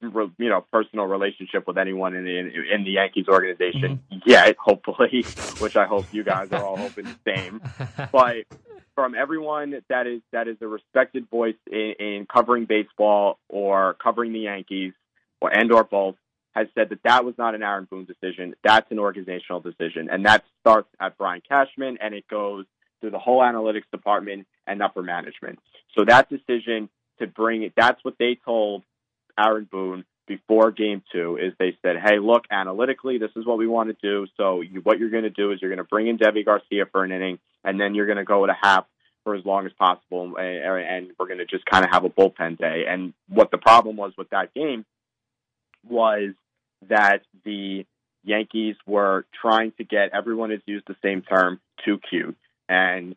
you 0.00 0.32
know 0.38 0.64
personal 0.72 1.06
relationship 1.06 1.66
with 1.66 1.78
anyone 1.78 2.14
in 2.14 2.24
the 2.24 2.38
in 2.74 2.84
the 2.84 2.92
Yankees 2.92 3.26
organization 3.28 4.00
mm-hmm. 4.12 4.18
yet, 4.28 4.56
hopefully, 4.58 5.24
which 5.58 5.76
I 5.76 5.86
hope 5.86 6.06
you 6.12 6.24
guys 6.24 6.52
are 6.52 6.64
all 6.64 6.76
hoping 6.76 7.04
the 7.04 7.16
same. 7.26 7.60
But 8.12 8.46
from 8.94 9.14
everyone 9.14 9.74
that 9.88 10.06
is 10.06 10.20
that 10.32 10.48
is 10.48 10.56
a 10.60 10.66
respected 10.66 11.28
voice 11.30 11.56
in, 11.70 11.94
in 11.98 12.26
covering 12.32 12.64
baseball 12.64 13.38
or 13.48 13.94
covering 14.02 14.32
the 14.32 14.40
Yankees 14.40 14.92
or 15.40 15.56
and 15.56 15.70
or 15.72 15.84
both 15.84 16.16
has 16.54 16.66
said 16.74 16.88
that 16.90 17.00
that 17.04 17.24
was 17.24 17.34
not 17.38 17.54
an 17.54 17.62
Aaron 17.62 17.86
Boone 17.90 18.06
decision. 18.06 18.54
That's 18.64 18.90
an 18.90 18.98
organizational 18.98 19.60
decision, 19.60 20.08
and 20.10 20.26
that 20.26 20.44
starts 20.60 20.88
at 21.00 21.18
Brian 21.18 21.42
Cashman 21.48 21.98
and 22.00 22.14
it 22.14 22.26
goes 22.28 22.66
through 23.00 23.10
the 23.10 23.18
whole 23.18 23.40
analytics 23.40 23.88
department 23.92 24.46
and 24.66 24.82
upper 24.82 25.02
management. 25.02 25.58
So 25.96 26.04
that 26.04 26.28
decision 26.28 26.88
to 27.20 27.26
bring 27.26 27.62
it, 27.62 27.72
that's 27.76 28.02
what 28.04 28.14
they 28.18 28.38
told 28.44 28.82
Aaron 29.38 29.68
Boone 29.70 30.04
before 30.26 30.70
game 30.70 31.02
two 31.12 31.38
is 31.40 31.54
they 31.58 31.76
said, 31.82 31.96
Hey, 32.04 32.18
look, 32.20 32.44
analytically, 32.50 33.18
this 33.18 33.30
is 33.36 33.46
what 33.46 33.58
we 33.58 33.66
want 33.66 33.88
to 33.88 33.96
do. 34.00 34.26
So 34.36 34.60
you, 34.60 34.80
what 34.82 34.98
you're 34.98 35.10
going 35.10 35.24
to 35.24 35.30
do 35.30 35.52
is 35.52 35.58
you're 35.60 35.70
going 35.70 35.78
to 35.78 35.84
bring 35.84 36.06
in 36.06 36.18
Deivi 36.18 36.44
Garcia 36.44 36.84
for 36.92 37.04
an 37.04 37.12
inning 37.12 37.38
and 37.64 37.80
then 37.80 37.94
you're 37.94 38.06
going 38.06 38.18
to 38.18 38.24
go 38.24 38.44
a 38.44 38.48
half 38.60 38.86
for 39.24 39.34
as 39.34 39.44
long 39.44 39.66
as 39.66 39.72
possible. 39.78 40.36
And, 40.36 40.64
and 40.64 41.10
we're 41.18 41.26
going 41.26 41.38
to 41.38 41.46
just 41.46 41.64
kind 41.64 41.84
of 41.84 41.90
have 41.90 42.04
a 42.04 42.10
bullpen 42.10 42.58
day. 42.58 42.84
And 42.88 43.14
what 43.28 43.50
the 43.50 43.58
problem 43.58 43.96
was 43.96 44.12
with 44.16 44.30
that 44.30 44.54
game 44.54 44.84
was 45.88 46.34
that 46.88 47.22
the 47.44 47.84
Yankees 48.24 48.76
were 48.86 49.26
trying 49.40 49.72
to 49.78 49.84
get 49.84 50.10
everyone 50.12 50.50
has 50.50 50.60
used 50.66 50.86
the 50.86 50.96
same 51.02 51.22
term 51.22 51.60
too 51.84 51.98
cute. 52.10 52.36
And 52.68 53.16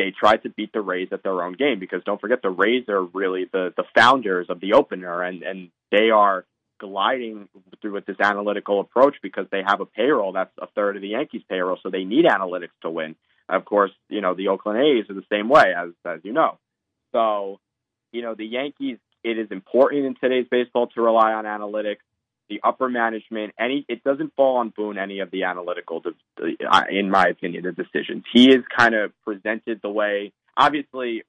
they 0.00 0.10
tried 0.10 0.42
to 0.42 0.48
beat 0.48 0.72
the 0.72 0.80
Rays 0.80 1.08
at 1.12 1.22
their 1.22 1.42
own 1.42 1.52
game 1.52 1.78
because 1.78 2.02
don't 2.04 2.20
forget 2.20 2.40
the 2.42 2.50
Rays 2.50 2.88
are 2.88 3.02
really 3.02 3.46
the 3.52 3.72
the 3.76 3.84
founders 3.94 4.46
of 4.48 4.60
the 4.60 4.72
opener 4.72 5.22
and 5.22 5.42
and 5.42 5.70
they 5.90 6.10
are 6.10 6.44
gliding 6.78 7.48
through 7.82 7.92
with 7.92 8.06
this 8.06 8.16
analytical 8.20 8.80
approach 8.80 9.16
because 9.22 9.46
they 9.50 9.62
have 9.66 9.80
a 9.80 9.86
payroll 9.86 10.32
that's 10.32 10.52
a 10.58 10.66
third 10.68 10.96
of 10.96 11.02
the 11.02 11.08
Yankees 11.08 11.42
payroll 11.48 11.78
so 11.82 11.90
they 11.90 12.04
need 12.04 12.24
analytics 12.24 12.76
to 12.80 12.90
win. 12.90 13.14
Of 13.48 13.64
course, 13.64 13.90
you 14.08 14.20
know, 14.20 14.34
the 14.34 14.48
Oakland 14.48 14.78
A's 14.78 15.10
are 15.10 15.14
the 15.14 15.26
same 15.30 15.48
way 15.48 15.74
as 15.76 15.90
as 16.04 16.20
you 16.22 16.32
know. 16.32 16.58
So, 17.12 17.60
you 18.12 18.22
know, 18.22 18.34
the 18.34 18.46
Yankees 18.46 18.98
it 19.22 19.38
is 19.38 19.50
important 19.50 20.06
in 20.06 20.14
today's 20.14 20.46
baseball 20.50 20.86
to 20.88 21.02
rely 21.02 21.32
on 21.32 21.44
analytics 21.44 21.98
the 22.50 22.60
upper 22.62 22.88
management, 22.88 23.54
any 23.58 23.86
it 23.88 24.04
doesn't 24.04 24.34
fall 24.34 24.58
on 24.58 24.70
Boone 24.76 24.98
any 24.98 25.20
of 25.20 25.30
the 25.30 25.44
analytical, 25.44 26.02
uh, 26.04 26.80
in 26.90 27.08
my 27.08 27.24
opinion, 27.30 27.62
the 27.62 27.72
decisions. 27.72 28.24
He 28.32 28.50
is 28.50 28.62
kind 28.76 28.94
of 28.94 29.12
presented 29.24 29.80
the 29.82 29.88
way. 29.88 30.32
Obviously, 30.56 31.22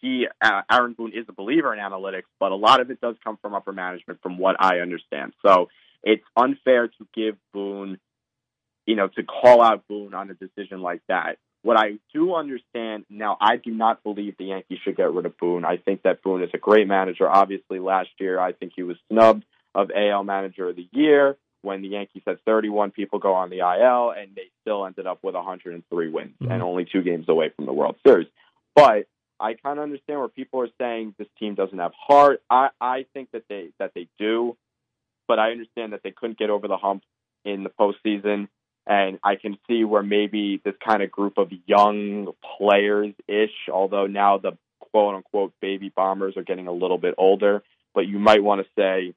he 0.00 0.26
uh, 0.42 0.62
Aaron 0.70 0.94
Boone 0.94 1.12
is 1.14 1.24
a 1.28 1.32
believer 1.32 1.72
in 1.72 1.80
analytics, 1.80 2.24
but 2.38 2.52
a 2.52 2.56
lot 2.56 2.80
of 2.80 2.90
it 2.90 3.00
does 3.00 3.14
come 3.24 3.38
from 3.40 3.54
upper 3.54 3.72
management, 3.72 4.20
from 4.20 4.36
what 4.36 4.56
I 4.58 4.80
understand. 4.80 5.32
So 5.46 5.68
it's 6.02 6.24
unfair 6.36 6.88
to 6.88 7.06
give 7.14 7.36
Boone, 7.54 7.98
you 8.84 8.96
know, 8.96 9.08
to 9.08 9.22
call 9.22 9.62
out 9.62 9.86
Boone 9.88 10.12
on 10.12 10.28
a 10.28 10.34
decision 10.34 10.82
like 10.82 11.02
that. 11.08 11.38
What 11.62 11.76
I 11.76 11.98
do 12.12 12.34
understand 12.34 13.04
now, 13.08 13.36
I 13.40 13.56
do 13.56 13.70
not 13.70 14.02
believe 14.02 14.36
the 14.36 14.46
Yankees 14.46 14.78
should 14.82 14.96
get 14.96 15.12
rid 15.12 15.26
of 15.26 15.38
Boone. 15.38 15.64
I 15.64 15.76
think 15.76 16.02
that 16.02 16.20
Boone 16.20 16.42
is 16.42 16.50
a 16.52 16.58
great 16.58 16.88
manager. 16.88 17.30
Obviously, 17.30 17.78
last 17.78 18.10
year 18.18 18.40
I 18.40 18.52
think 18.52 18.72
he 18.74 18.82
was 18.82 18.96
snubbed 19.08 19.44
of 19.74 19.90
AL 19.94 20.24
Manager 20.24 20.68
of 20.68 20.76
the 20.76 20.88
Year 20.92 21.36
when 21.62 21.80
the 21.80 21.88
Yankees 21.88 22.22
had 22.26 22.44
31 22.44 22.90
people 22.90 23.18
go 23.18 23.34
on 23.34 23.48
the 23.48 23.58
IL, 23.58 24.10
and 24.10 24.34
they 24.34 24.50
still 24.60 24.84
ended 24.84 25.06
up 25.06 25.20
with 25.22 25.34
103 25.34 26.08
wins 26.08 26.30
mm-hmm. 26.40 26.50
and 26.50 26.62
only 26.62 26.84
two 26.90 27.02
games 27.02 27.28
away 27.28 27.50
from 27.54 27.66
the 27.66 27.72
World 27.72 27.96
Series. 28.04 28.26
But 28.74 29.06
I 29.38 29.54
kind 29.54 29.78
of 29.78 29.82
understand 29.82 30.18
where 30.18 30.28
people 30.28 30.60
are 30.60 30.68
saying 30.78 31.14
this 31.18 31.28
team 31.38 31.54
doesn't 31.54 31.78
have 31.78 31.92
heart. 31.94 32.42
I 32.50 32.68
I 32.80 33.06
think 33.12 33.30
that 33.32 33.44
they 33.48 33.70
that 33.78 33.92
they 33.94 34.08
do, 34.18 34.56
but 35.26 35.38
I 35.38 35.50
understand 35.50 35.92
that 35.92 36.02
they 36.02 36.12
couldn't 36.12 36.38
get 36.38 36.50
over 36.50 36.68
the 36.68 36.76
hump 36.76 37.02
in 37.44 37.64
the 37.64 37.70
postseason. 37.70 38.48
And 38.84 39.20
I 39.22 39.36
can 39.36 39.58
see 39.68 39.84
where 39.84 40.02
maybe 40.02 40.60
this 40.64 40.74
kind 40.84 41.02
of 41.02 41.10
group 41.12 41.38
of 41.38 41.52
young 41.66 42.32
players 42.58 43.14
ish, 43.28 43.68
although 43.72 44.06
now 44.06 44.38
the 44.38 44.58
quote 44.80 45.14
unquote 45.14 45.52
baby 45.60 45.92
bombers 45.94 46.36
are 46.36 46.42
getting 46.42 46.66
a 46.66 46.72
little 46.72 46.98
bit 46.98 47.14
older, 47.16 47.62
but 47.94 48.06
you 48.06 48.18
might 48.18 48.42
want 48.42 48.60
to 48.60 48.68
say 48.76 49.14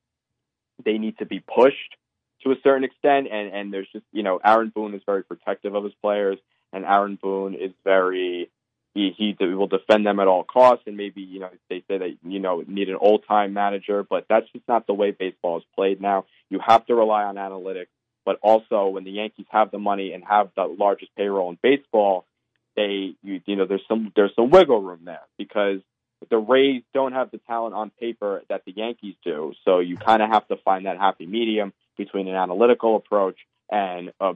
they 0.83 0.97
need 0.97 1.17
to 1.19 1.25
be 1.25 1.39
pushed 1.39 1.95
to 2.43 2.51
a 2.51 2.55
certain 2.63 2.83
extent. 2.83 3.27
And, 3.31 3.53
and 3.53 3.73
there's 3.73 3.87
just, 3.91 4.05
you 4.11 4.23
know, 4.23 4.39
Aaron 4.43 4.71
Boone 4.73 4.93
is 4.93 5.01
very 5.05 5.23
protective 5.23 5.75
of 5.75 5.83
his 5.83 5.93
players 6.01 6.37
and 6.73 6.85
Aaron 6.85 7.17
Boone 7.21 7.53
is 7.53 7.71
very, 7.83 8.49
he, 8.93 9.13
he 9.17 9.35
will 9.39 9.67
defend 9.67 10.05
them 10.05 10.19
at 10.19 10.27
all 10.27 10.43
costs. 10.43 10.83
And 10.87 10.97
maybe, 10.97 11.21
you 11.21 11.39
know, 11.39 11.49
they 11.69 11.83
say 11.87 11.97
that, 11.97 12.17
you 12.23 12.39
know, 12.39 12.63
need 12.67 12.89
an 12.89 12.97
old 12.99 13.23
time 13.27 13.53
manager, 13.53 14.03
but 14.03 14.25
that's 14.29 14.49
just 14.53 14.67
not 14.67 14.87
the 14.87 14.93
way 14.93 15.11
baseball 15.11 15.57
is 15.57 15.63
played 15.75 16.01
now. 16.01 16.25
You 16.49 16.59
have 16.65 16.85
to 16.87 16.95
rely 16.95 17.23
on 17.23 17.35
analytics 17.35 17.87
but 18.25 18.39
also 18.41 18.87
when 18.87 19.03
the 19.03 19.11
Yankees 19.11 19.45
have 19.49 19.71
the 19.71 19.77
money 19.77 20.11
and 20.11 20.23
have 20.27 20.49
the 20.55 20.63
largest 20.63 21.15
payroll 21.15 21.51
in 21.51 21.59
baseball, 21.61 22.25
they 22.75 23.15
you, 23.23 23.39
you 23.45 23.55
know 23.55 23.65
there's 23.65 23.85
some 23.87 24.11
there's 24.15 24.33
some 24.35 24.49
wiggle 24.49 24.81
room 24.81 25.01
there 25.05 25.21
because 25.37 25.79
the 26.29 26.37
Rays 26.37 26.83
don't 26.93 27.13
have 27.13 27.31
the 27.31 27.39
talent 27.39 27.75
on 27.75 27.91
paper 27.99 28.41
that 28.49 28.63
the 28.65 28.73
Yankees 28.75 29.15
do. 29.23 29.53
So 29.63 29.79
you 29.79 29.97
kind 29.97 30.21
of 30.21 30.29
have 30.29 30.47
to 30.47 30.57
find 30.57 30.85
that 30.85 30.97
happy 30.97 31.25
medium 31.25 31.73
between 31.97 32.27
an 32.27 32.35
analytical 32.35 32.95
approach 32.95 33.37
and 33.69 34.11
a 34.19 34.33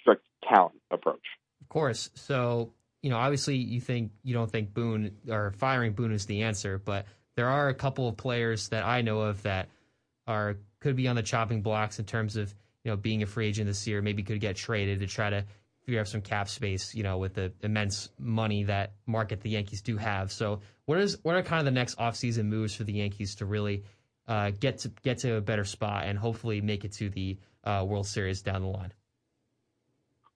strict 0.00 0.24
talent 0.48 0.80
approach. 0.90 1.24
Of 1.60 1.68
course. 1.68 2.10
So, 2.14 2.72
you 3.02 3.10
know, 3.10 3.16
obviously 3.16 3.56
you 3.56 3.80
think 3.80 4.12
you 4.22 4.34
don't 4.34 4.50
think 4.50 4.72
Boone 4.72 5.12
or 5.28 5.52
firing 5.58 5.92
Boone 5.92 6.12
is 6.12 6.26
the 6.26 6.42
answer, 6.42 6.78
but 6.78 7.06
there 7.36 7.48
are 7.48 7.68
a 7.68 7.74
couple 7.74 8.08
of 8.08 8.16
players 8.16 8.68
that 8.68 8.84
I 8.84 9.02
know 9.02 9.20
of 9.20 9.42
that 9.42 9.68
are 10.26 10.56
could 10.80 10.96
be 10.96 11.08
on 11.08 11.16
the 11.16 11.22
chopping 11.22 11.62
blocks 11.62 11.98
in 11.98 12.04
terms 12.04 12.36
of 12.36 12.54
you 12.84 12.90
know, 12.90 12.96
being 12.96 13.22
a 13.22 13.26
free 13.26 13.48
agent 13.48 13.66
this 13.66 13.86
year, 13.86 14.02
maybe 14.02 14.22
could 14.22 14.40
get 14.40 14.56
traded 14.56 15.00
to 15.00 15.06
try 15.06 15.30
to 15.30 15.44
figure 15.84 16.00
out 16.00 16.08
some 16.08 16.22
cap 16.22 16.48
space, 16.48 16.94
you 16.94 17.02
know, 17.02 17.18
with 17.18 17.34
the 17.34 17.52
immense 17.62 18.08
money 18.18 18.64
that 18.64 18.94
market 19.06 19.40
the 19.40 19.50
Yankees 19.50 19.82
do 19.82 19.96
have. 19.96 20.32
So, 20.32 20.60
what 20.86 20.98
is 20.98 21.18
what 21.22 21.34
are 21.34 21.42
kind 21.42 21.60
of 21.60 21.66
the 21.66 21.70
next 21.70 21.98
offseason 21.98 22.46
moves 22.46 22.74
for 22.74 22.84
the 22.84 22.92
Yankees 22.92 23.36
to 23.36 23.46
really 23.46 23.84
uh, 24.26 24.50
get 24.58 24.78
to 24.78 24.92
get 25.02 25.18
to 25.18 25.36
a 25.36 25.40
better 25.40 25.64
spot 25.64 26.04
and 26.06 26.18
hopefully 26.18 26.60
make 26.60 26.84
it 26.84 26.92
to 26.92 27.10
the 27.10 27.38
uh, 27.64 27.84
World 27.86 28.06
Series 28.06 28.42
down 28.42 28.62
the 28.62 28.68
line? 28.68 28.92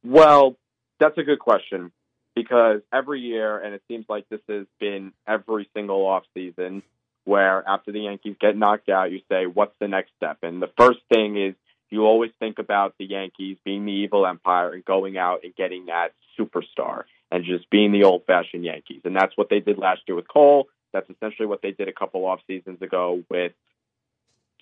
Well, 0.04 0.56
that's 1.00 1.18
a 1.18 1.22
good 1.22 1.38
question 1.38 1.92
because 2.34 2.80
every 2.92 3.20
year, 3.20 3.58
and 3.58 3.74
it 3.74 3.82
seems 3.88 4.06
like 4.08 4.28
this 4.28 4.40
has 4.48 4.66
been 4.78 5.12
every 5.26 5.68
single 5.74 6.04
offseason, 6.04 6.82
where 7.24 7.66
after 7.66 7.90
the 7.90 8.00
Yankees 8.00 8.36
get 8.40 8.56
knocked 8.56 8.88
out, 8.88 9.10
you 9.10 9.20
say, 9.30 9.46
"What's 9.46 9.74
the 9.80 9.88
next 9.88 10.12
step?" 10.16 10.38
And 10.42 10.60
the 10.60 10.70
first 10.78 11.00
thing 11.12 11.36
is 11.36 11.54
you 11.90 12.04
always 12.04 12.30
think 12.38 12.58
about 12.58 12.94
the 12.98 13.04
Yankees 13.04 13.56
being 13.64 13.84
the 13.84 13.92
evil 13.92 14.26
empire 14.26 14.72
and 14.72 14.84
going 14.84 15.16
out 15.16 15.40
and 15.44 15.54
getting 15.54 15.86
that 15.86 16.12
superstar 16.38 17.04
and 17.30 17.44
just 17.44 17.68
being 17.70 17.92
the 17.92 18.04
old 18.04 18.24
fashioned 18.26 18.64
Yankees. 18.64 19.02
And 19.04 19.14
that's 19.14 19.36
what 19.36 19.48
they 19.50 19.60
did 19.60 19.78
last 19.78 20.02
year 20.06 20.16
with 20.16 20.28
Cole. 20.28 20.68
That's 20.92 21.08
essentially 21.10 21.46
what 21.46 21.62
they 21.62 21.72
did 21.72 21.88
a 21.88 21.92
couple 21.92 22.24
off 22.24 22.40
seasons 22.46 22.80
ago 22.82 23.22
with 23.30 23.52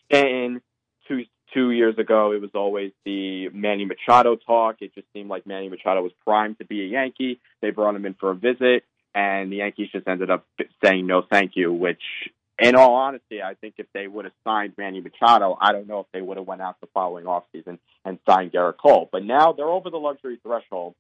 Stanton. 0.07 0.61
Two 1.09 1.25
two 1.55 1.71
years 1.71 1.97
ago, 1.99 2.33
it 2.33 2.41
was 2.41 2.51
always 2.55 2.91
the 3.05 3.49
Manny 3.51 3.85
Machado 3.85 4.35
talk. 4.35 4.77
It 4.81 4.95
just 4.95 5.07
seemed 5.13 5.29
like 5.29 5.47
Manny 5.47 5.69
Machado 5.69 6.03
was 6.03 6.13
primed 6.25 6.59
to 6.59 6.65
be 6.65 6.83
a 6.83 6.87
Yankee. 6.87 7.39
They 7.63 7.71
brought 7.71 7.95
him 7.95 8.05
in 8.07 8.15
for 8.15 8.33
a 8.33 8.35
visit, 8.35 8.85
and 9.15 9.53
the 9.53 9.57
Yankees 9.57 9.91
just 9.93 10.09
ended 10.09 10.31
up 10.31 10.45
saying 10.85 11.07
no, 11.07 11.23
thank 11.23 11.53
you, 11.55 11.73
which 11.73 12.03
in 12.59 12.75
all 12.75 12.95
honesty, 12.95 13.43
I 13.43 13.55
think 13.55 13.75
if 13.79 13.87
they 13.93 14.07
would 14.07 14.25
have 14.25 14.35
signed 14.45 14.75
Manny 14.79 15.01
Machado, 15.01 15.57
I 15.61 15.73
don't 15.73 15.87
know 15.87 16.01
if 16.01 16.07
they 16.13 16.23
would 16.23 16.39
have 16.39 16.47
went 16.47 16.63
out 16.63 16.81
the 16.81 16.89
following 16.95 17.27
offseason 17.27 17.79
and 18.05 18.19
signed 18.29 18.53
Gerrit 18.53 18.79
Cole. 18.79 19.09
But 19.13 19.25
now 19.25 19.53
they're 19.53 19.69
over 19.69 19.91
the 19.91 19.99
luxury 19.99 20.39
threshold, 20.43 20.95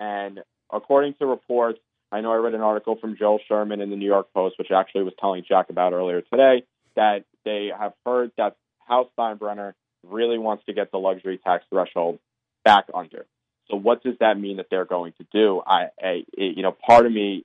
and 0.00 0.40
according 0.72 1.14
to 1.14 1.26
reports, 1.26 1.78
I 2.10 2.20
know 2.20 2.32
I 2.32 2.36
read 2.36 2.54
an 2.54 2.60
article 2.60 2.96
from 2.96 3.16
Joel 3.16 3.40
Sherman 3.48 3.80
in 3.80 3.90
the 3.90 3.96
New 3.96 4.06
York 4.06 4.28
Post, 4.34 4.58
which 4.58 4.70
actually 4.70 5.04
was 5.04 5.14
telling 5.18 5.44
Jack 5.48 5.70
about 5.70 5.92
earlier 5.92 6.22
today, 6.22 6.64
that 6.94 7.24
they 7.44 7.70
have 7.76 7.92
heard 8.04 8.32
that 8.36 8.56
Hal 8.86 9.10
Steinbrenner 9.16 9.72
really 10.06 10.38
wants 10.38 10.64
to 10.66 10.72
get 10.72 10.90
the 10.90 10.98
luxury 10.98 11.38
tax 11.38 11.64
threshold 11.70 12.18
back 12.64 12.84
under. 12.94 13.26
So 13.70 13.76
what 13.76 14.02
does 14.02 14.14
that 14.20 14.38
mean 14.38 14.58
that 14.58 14.66
they're 14.70 14.84
going 14.84 15.14
to 15.18 15.26
do? 15.32 15.62
I, 15.66 15.88
I 16.02 16.24
you 16.36 16.62
know, 16.62 16.72
part 16.72 17.06
of 17.06 17.12
me 17.12 17.44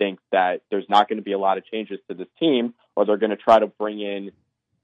think 0.00 0.18
that 0.32 0.62
there's 0.70 0.86
not 0.88 1.08
going 1.08 1.18
to 1.18 1.22
be 1.22 1.32
a 1.32 1.38
lot 1.38 1.58
of 1.58 1.66
changes 1.66 1.98
to 2.08 2.14
this 2.14 2.26
team, 2.40 2.74
or 2.96 3.04
they're 3.04 3.18
going 3.18 3.30
to 3.30 3.36
try 3.36 3.58
to 3.58 3.66
bring 3.66 4.00
in, 4.00 4.32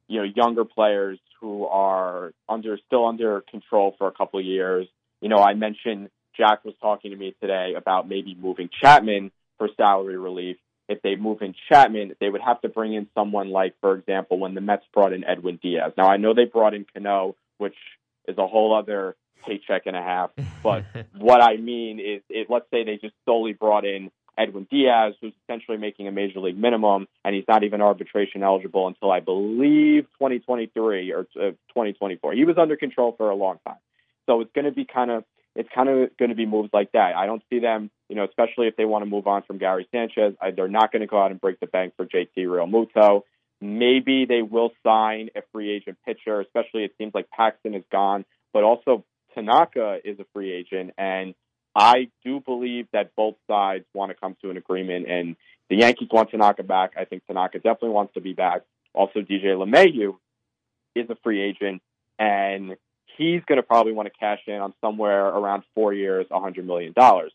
you 0.08 0.18
know, 0.20 0.24
younger 0.24 0.64
players 0.64 1.18
who 1.40 1.64
are 1.66 2.32
under 2.48 2.78
still 2.86 3.06
under 3.06 3.40
control 3.50 3.94
for 3.98 4.06
a 4.06 4.12
couple 4.12 4.38
of 4.38 4.44
years. 4.44 4.86
You 5.20 5.30
know, 5.30 5.38
I 5.38 5.54
mentioned 5.54 6.10
Jack 6.36 6.64
was 6.64 6.74
talking 6.80 7.12
to 7.12 7.16
me 7.16 7.34
today 7.40 7.74
about 7.76 8.08
maybe 8.08 8.36
moving 8.38 8.68
Chapman 8.82 9.32
for 9.58 9.68
salary 9.76 10.18
relief. 10.18 10.58
If 10.88 11.02
they 11.02 11.16
move 11.16 11.38
in 11.40 11.54
Chapman, 11.68 12.14
they 12.20 12.28
would 12.28 12.42
have 12.42 12.60
to 12.60 12.68
bring 12.68 12.94
in 12.94 13.08
someone 13.14 13.50
like, 13.50 13.74
for 13.80 13.96
example, 13.96 14.38
when 14.38 14.54
the 14.54 14.60
Mets 14.60 14.84
brought 14.92 15.12
in 15.12 15.24
Edwin 15.24 15.58
Diaz. 15.60 15.92
Now 15.96 16.08
I 16.08 16.18
know 16.18 16.34
they 16.34 16.44
brought 16.44 16.74
in 16.74 16.84
Cano, 16.92 17.34
which 17.58 17.74
is 18.28 18.36
a 18.38 18.46
whole 18.46 18.76
other 18.76 19.16
paycheck 19.46 19.82
and 19.86 19.96
a 19.96 20.02
half. 20.02 20.30
But 20.62 20.84
what 21.18 21.42
I 21.42 21.56
mean 21.56 21.98
is, 21.98 22.22
it, 22.28 22.48
let's 22.50 22.66
say 22.70 22.84
they 22.84 22.98
just 23.00 23.14
solely 23.24 23.52
brought 23.52 23.84
in 23.84 24.10
Edwin 24.38 24.66
Diaz, 24.70 25.14
who's 25.20 25.32
essentially 25.44 25.78
making 25.78 26.08
a 26.08 26.12
major 26.12 26.40
league 26.40 26.58
minimum, 26.58 27.06
and 27.24 27.34
he's 27.34 27.44
not 27.48 27.64
even 27.64 27.80
arbitration 27.80 28.42
eligible 28.42 28.86
until 28.86 29.10
I 29.10 29.20
believe 29.20 30.04
2023 30.18 31.12
or 31.12 31.20
uh, 31.20 31.50
2024. 31.72 32.32
He 32.34 32.44
was 32.44 32.56
under 32.58 32.76
control 32.76 33.14
for 33.16 33.30
a 33.30 33.34
long 33.34 33.58
time. 33.66 33.78
So 34.26 34.40
it's 34.40 34.52
going 34.52 34.66
to 34.66 34.72
be 34.72 34.84
kind 34.84 35.10
of 35.10 35.24
it's 35.54 35.68
kind 35.74 35.88
of 35.88 36.16
going 36.18 36.28
to 36.28 36.34
be 36.34 36.44
moves 36.44 36.68
like 36.72 36.92
that. 36.92 37.16
I 37.16 37.24
don't 37.24 37.42
see 37.48 37.60
them, 37.60 37.90
you 38.10 38.16
know, 38.16 38.24
especially 38.24 38.66
if 38.66 38.76
they 38.76 38.84
want 38.84 39.02
to 39.02 39.10
move 39.10 39.26
on 39.26 39.42
from 39.42 39.56
Gary 39.56 39.88
Sanchez. 39.90 40.34
I, 40.40 40.50
they're 40.50 40.68
not 40.68 40.92
going 40.92 41.00
to 41.00 41.06
go 41.06 41.18
out 41.18 41.30
and 41.30 41.40
break 41.40 41.60
the 41.60 41.66
bank 41.66 41.94
for 41.96 42.04
JT 42.04 42.36
Realmuto. 42.36 43.22
Maybe 43.60 44.26
they 44.26 44.42
will 44.42 44.70
sign 44.84 45.30
a 45.34 45.40
free 45.52 45.70
agent 45.70 45.96
pitcher, 46.04 46.42
especially 46.42 46.84
it 46.84 46.92
seems 46.98 47.14
like 47.14 47.30
Paxton 47.30 47.74
is 47.74 47.84
gone, 47.90 48.26
but 48.52 48.64
also 48.64 49.04
Tanaka 49.34 49.98
is 50.04 50.20
a 50.20 50.26
free 50.34 50.52
agent. 50.52 50.92
And 50.98 51.34
I 51.76 52.08
do 52.24 52.40
believe 52.40 52.88
that 52.94 53.14
both 53.14 53.34
sides 53.46 53.84
want 53.92 54.10
to 54.10 54.14
come 54.18 54.34
to 54.42 54.50
an 54.50 54.56
agreement. 54.56 55.06
And 55.08 55.36
the 55.68 55.76
Yankees 55.76 56.08
want 56.10 56.30
Tanaka 56.30 56.62
back. 56.62 56.92
I 56.98 57.04
think 57.04 57.26
Tanaka 57.26 57.58
definitely 57.58 57.90
wants 57.90 58.14
to 58.14 58.20
be 58.22 58.32
back. 58.32 58.62
Also, 58.94 59.20
DJ 59.20 59.44
LeMahieu 59.48 60.16
is 60.94 61.10
a 61.10 61.16
free 61.22 61.42
agent, 61.42 61.82
and 62.18 62.76
he's 63.18 63.42
going 63.44 63.56
to 63.56 63.62
probably 63.62 63.92
want 63.92 64.06
to 64.10 64.18
cash 64.18 64.40
in 64.46 64.54
on 64.54 64.72
somewhere 64.80 65.26
around 65.26 65.64
four 65.74 65.92
years, 65.92 66.26
$100 66.30 66.64
million. 66.64 66.94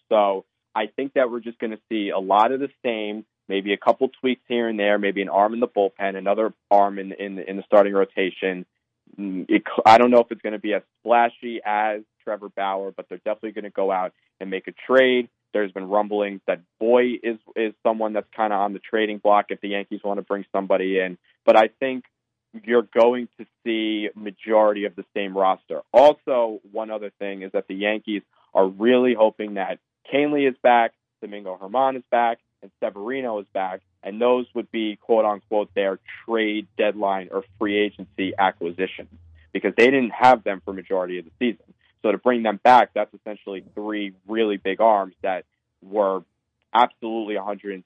So 0.10 0.46
I 0.74 0.88
think 0.88 1.14
that 1.14 1.30
we're 1.30 1.40
just 1.40 1.60
going 1.60 1.72
to 1.72 1.80
see 1.88 2.10
a 2.10 2.18
lot 2.18 2.52
of 2.52 2.60
the 2.60 2.70
same, 2.84 3.26
maybe 3.48 3.74
a 3.74 3.78
couple 3.78 4.10
tweaks 4.22 4.42
here 4.48 4.68
and 4.68 4.80
there, 4.80 4.98
maybe 4.98 5.22
an 5.22 5.30
arm 5.30 5.54
in 5.54 5.60
the 5.60 5.68
bullpen, 5.68 6.16
another 6.16 6.52
arm 6.72 6.98
in, 6.98 7.12
in, 7.12 7.38
in 7.38 7.58
the 7.58 7.64
starting 7.68 7.94
rotation. 7.94 8.66
Mm, 9.20 9.46
It, 9.50 9.64
I 9.86 10.00
don't 10.00 10.10
know 10.10 10.22
if 10.22 10.32
it's 10.32 10.42
going 10.42 10.54
to 10.54 10.60
be 10.60 10.74
as 10.74 10.82
splashy 11.02 11.62
as 11.64 12.02
Trevor 12.24 12.50
Bauer, 12.50 12.92
but 12.92 13.08
they're 13.10 13.18
definitely 13.20 13.52
going 13.52 13.64
to 13.64 13.70
go 13.70 13.92
out 13.92 14.14
and 14.40 14.50
make 14.50 14.68
a 14.68 14.74
trade. 14.88 15.30
There's 15.54 15.72
been 15.72 15.90
rumblings 15.90 16.42
that 16.48 16.62
Boy 16.80 17.20
is 17.22 17.38
is 17.56 17.74
someone 17.84 18.14
that's 18.14 18.30
kind 18.36 18.54
of 18.54 18.60
on 18.60 18.74
the 18.74 18.80
trading 18.80 19.18
block 19.18 19.48
if 19.50 19.60
the 19.62 19.70
Yankees 19.70 20.02
want 20.04 20.18
to 20.20 20.24
bring 20.24 20.46
somebody 20.52 21.00
in. 21.00 21.18
But 21.46 21.58
I 21.58 21.68
think 21.80 22.06
you're 22.64 22.88
going 22.94 23.28
to 23.38 23.46
see 23.64 24.10
majority 24.16 24.86
of 24.86 24.96
the 24.96 25.06
same 25.14 25.38
roster. 25.38 25.82
Also, 25.94 26.60
one 26.72 26.92
other 26.92 27.12
thing 27.20 27.44
is 27.44 27.52
that 27.54 27.68
the 27.68 27.76
Yankees 27.76 28.22
are 28.54 28.68
really 28.68 29.14
hoping 29.14 29.56
that 29.56 29.80
Kahnle 30.12 30.50
is 30.50 30.56
back, 30.62 30.94
Domingo 31.22 31.58
Germán 31.62 31.98
is 31.98 32.04
back, 32.12 32.40
and 32.62 32.72
Severino 32.84 33.40
is 33.40 33.48
back, 33.54 33.82
and 34.04 34.22
those 34.22 34.46
would 34.54 34.72
be 34.72 34.98
quote 34.98 35.26
unquote 35.26 35.74
their 35.74 36.00
trade 36.26 36.68
deadline 36.78 37.30
or 37.32 37.44
free 37.58 37.78
agency 37.78 38.34
acquisitions 38.38 39.10
because 39.54 39.74
they 39.78 39.86
didn't 39.86 40.12
have 40.12 40.44
them 40.44 40.62
for 40.64 40.74
majority 40.74 41.20
of 41.20 41.26
the 41.26 41.32
season. 41.40 41.74
So 42.02 42.12
to 42.12 42.18
bring 42.18 42.44
them 42.44 42.60
back, 42.64 42.92
that's 42.94 43.14
essentially 43.14 43.64
three 43.76 44.14
really 44.28 44.58
big 44.58 44.82
arms 44.82 45.16
that 45.22 45.46
were 45.82 46.24
absolutely 46.74 47.36
110% 47.36 47.84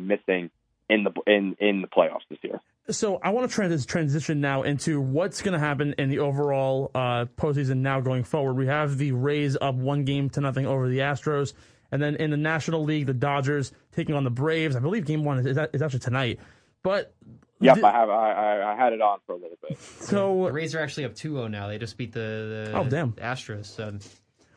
missing 0.00 0.50
in 0.88 1.04
the 1.04 1.12
in 1.26 1.56
in 1.60 1.82
the 1.82 1.88
playoffs 1.88 2.26
this 2.28 2.38
year. 2.42 2.60
So 2.88 3.20
I 3.22 3.30
want 3.30 3.48
to 3.48 3.54
trans- 3.54 3.86
transition 3.86 4.40
now 4.40 4.62
into 4.62 5.00
what's 5.00 5.42
going 5.42 5.52
to 5.52 5.60
happen 5.60 5.94
in 5.98 6.08
the 6.08 6.18
overall 6.18 6.90
uh, 6.94 7.26
postseason 7.36 7.78
now 7.78 8.00
going 8.00 8.24
forward. 8.24 8.54
We 8.54 8.66
have 8.66 8.98
the 8.98 9.12
Rays 9.12 9.56
up 9.60 9.76
one 9.76 10.04
game 10.04 10.28
to 10.30 10.40
nothing 10.40 10.66
over 10.66 10.88
the 10.88 10.98
Astros, 10.98 11.52
and 11.92 12.02
then 12.02 12.16
in 12.16 12.30
the 12.30 12.36
National 12.36 12.82
League, 12.82 13.06
the 13.06 13.14
Dodgers 13.14 13.72
taking 13.92 14.14
on 14.14 14.24
the 14.24 14.30
Braves. 14.30 14.74
I 14.74 14.80
believe 14.80 15.06
Game 15.06 15.24
One 15.24 15.38
is, 15.38 15.56
is 15.72 15.82
actually 15.82 16.00
tonight. 16.00 16.40
But 16.82 17.14
Yep, 17.60 17.74
th- 17.74 17.84
I 17.84 17.92
have 17.92 18.08
I, 18.08 18.32
I 18.32 18.72
I 18.72 18.76
had 18.76 18.92
it 18.92 19.00
on 19.02 19.18
for 19.26 19.32
a 19.32 19.36
little 19.36 19.56
bit. 19.66 19.78
So 19.78 19.96
The 20.00 20.06
so 20.06 20.48
Rays 20.48 20.74
are 20.74 20.80
actually 20.80 21.04
up 21.04 21.14
2-0 21.14 21.50
now. 21.50 21.68
They 21.68 21.78
just 21.78 21.96
beat 21.98 22.12
the, 22.12 22.66
the 22.68 22.72
Oh, 22.74 22.84
damn. 22.84 23.12
Astros. 23.12 23.66
So 23.66 23.98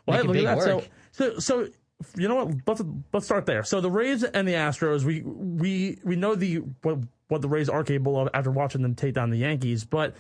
Well, 0.06 0.18
hey, 0.22 0.24
look 0.28 0.38
at 0.38 0.44
that. 0.44 0.58
work. 0.58 0.66
So, 1.12 1.34
so, 1.34 1.40
so, 1.40 1.68
you 2.16 2.28
know 2.28 2.36
what? 2.46 2.56
Let's 2.66 2.82
let's 3.12 3.26
start 3.26 3.46
there. 3.46 3.64
So 3.64 3.82
the 3.82 3.92
Rays 3.92 4.24
and 4.24 4.48
the 4.48 4.54
Astros, 4.54 5.04
we 5.04 5.22
we 5.22 6.00
we 6.04 6.16
know 6.16 6.36
the 6.36 6.58
what 6.82 7.00
what 7.28 7.42
the 7.42 7.48
Rays 7.50 7.70
are 7.70 7.84
capable 7.84 8.20
of 8.20 8.30
after 8.34 8.52
watching 8.52 8.82
them 8.82 8.96
take 8.96 9.14
down 9.16 9.30
the 9.30 9.38
Yankees, 9.38 9.84
but. 9.86 10.16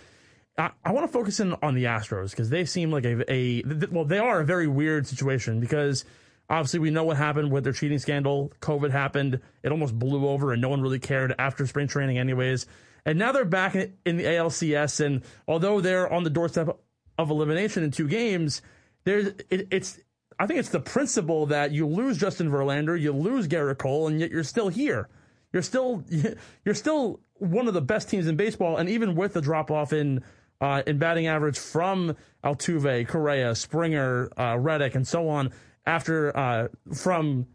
I, 0.55 0.69
I 0.85 0.91
want 0.91 1.07
to 1.07 1.11
focus 1.11 1.39
in 1.39 1.55
on 1.63 1.73
the 1.73 1.85
Astros 1.85 2.29
because 2.29 2.51
they 2.51 2.63
seem 2.65 2.91
like 2.91 3.05
a, 3.05 3.21
a 3.27 3.63
th- 3.63 3.89
well 3.89 4.05
they 4.05 4.19
are 4.19 4.39
a 4.41 4.45
very 4.45 4.67
weird 4.67 5.07
situation 5.07 5.59
because 5.59 6.05
obviously 6.49 6.79
we 6.79 6.91
know 6.91 7.03
what 7.03 7.17
happened 7.17 7.51
with 7.51 7.63
their 7.63 7.73
cheating 7.73 7.99
scandal. 7.99 8.51
COVID 8.61 8.91
happened, 8.91 9.39
it 9.63 9.71
almost 9.71 9.97
blew 9.97 10.27
over, 10.27 10.51
and 10.51 10.61
no 10.61 10.69
one 10.69 10.81
really 10.81 10.99
cared 10.99 11.33
after 11.39 11.65
spring 11.67 11.87
training, 11.87 12.17
anyways. 12.17 12.65
And 13.05 13.19
now 13.19 13.31
they're 13.31 13.45
back 13.45 13.75
in 13.75 14.17
the 14.17 14.23
ALCS, 14.23 15.05
and 15.05 15.23
although 15.47 15.81
they're 15.81 16.11
on 16.11 16.23
the 16.23 16.29
doorstep 16.29 16.77
of 17.17 17.29
elimination 17.29 17.83
in 17.83 17.91
two 17.91 18.07
games, 18.07 18.61
there's 19.03 19.27
it, 19.49 19.67
it's 19.71 19.99
I 20.39 20.47
think 20.47 20.59
it's 20.59 20.69
the 20.69 20.79
principle 20.79 21.47
that 21.47 21.71
you 21.71 21.87
lose 21.87 22.17
Justin 22.17 22.49
Verlander, 22.49 22.99
you 22.99 23.11
lose 23.11 23.47
Gerrit 23.47 23.77
Cole, 23.77 24.07
and 24.07 24.19
yet 24.19 24.31
you're 24.31 24.43
still 24.43 24.69
here. 24.69 25.09
You're 25.51 25.61
still 25.61 26.03
you're 26.65 26.75
still 26.75 27.19
one 27.35 27.67
of 27.67 27.73
the 27.73 27.81
best 27.81 28.09
teams 28.09 28.27
in 28.27 28.35
baseball, 28.35 28.77
and 28.77 28.89
even 28.89 29.15
with 29.15 29.33
the 29.33 29.41
drop 29.41 29.69
off 29.69 29.93
in 29.93 30.23
uh, 30.61 30.81
in 30.87 30.97
batting 30.97 31.27
average 31.27 31.59
from 31.59 32.15
Altuve, 32.43 33.07
Correa, 33.07 33.53
Springer, 33.53 34.31
uh, 34.37 34.57
Reddick, 34.57 34.95
and 34.95 35.05
so 35.07 35.27
on, 35.27 35.51
after 35.85 36.35
uh, 36.35 36.67
from 36.93 37.47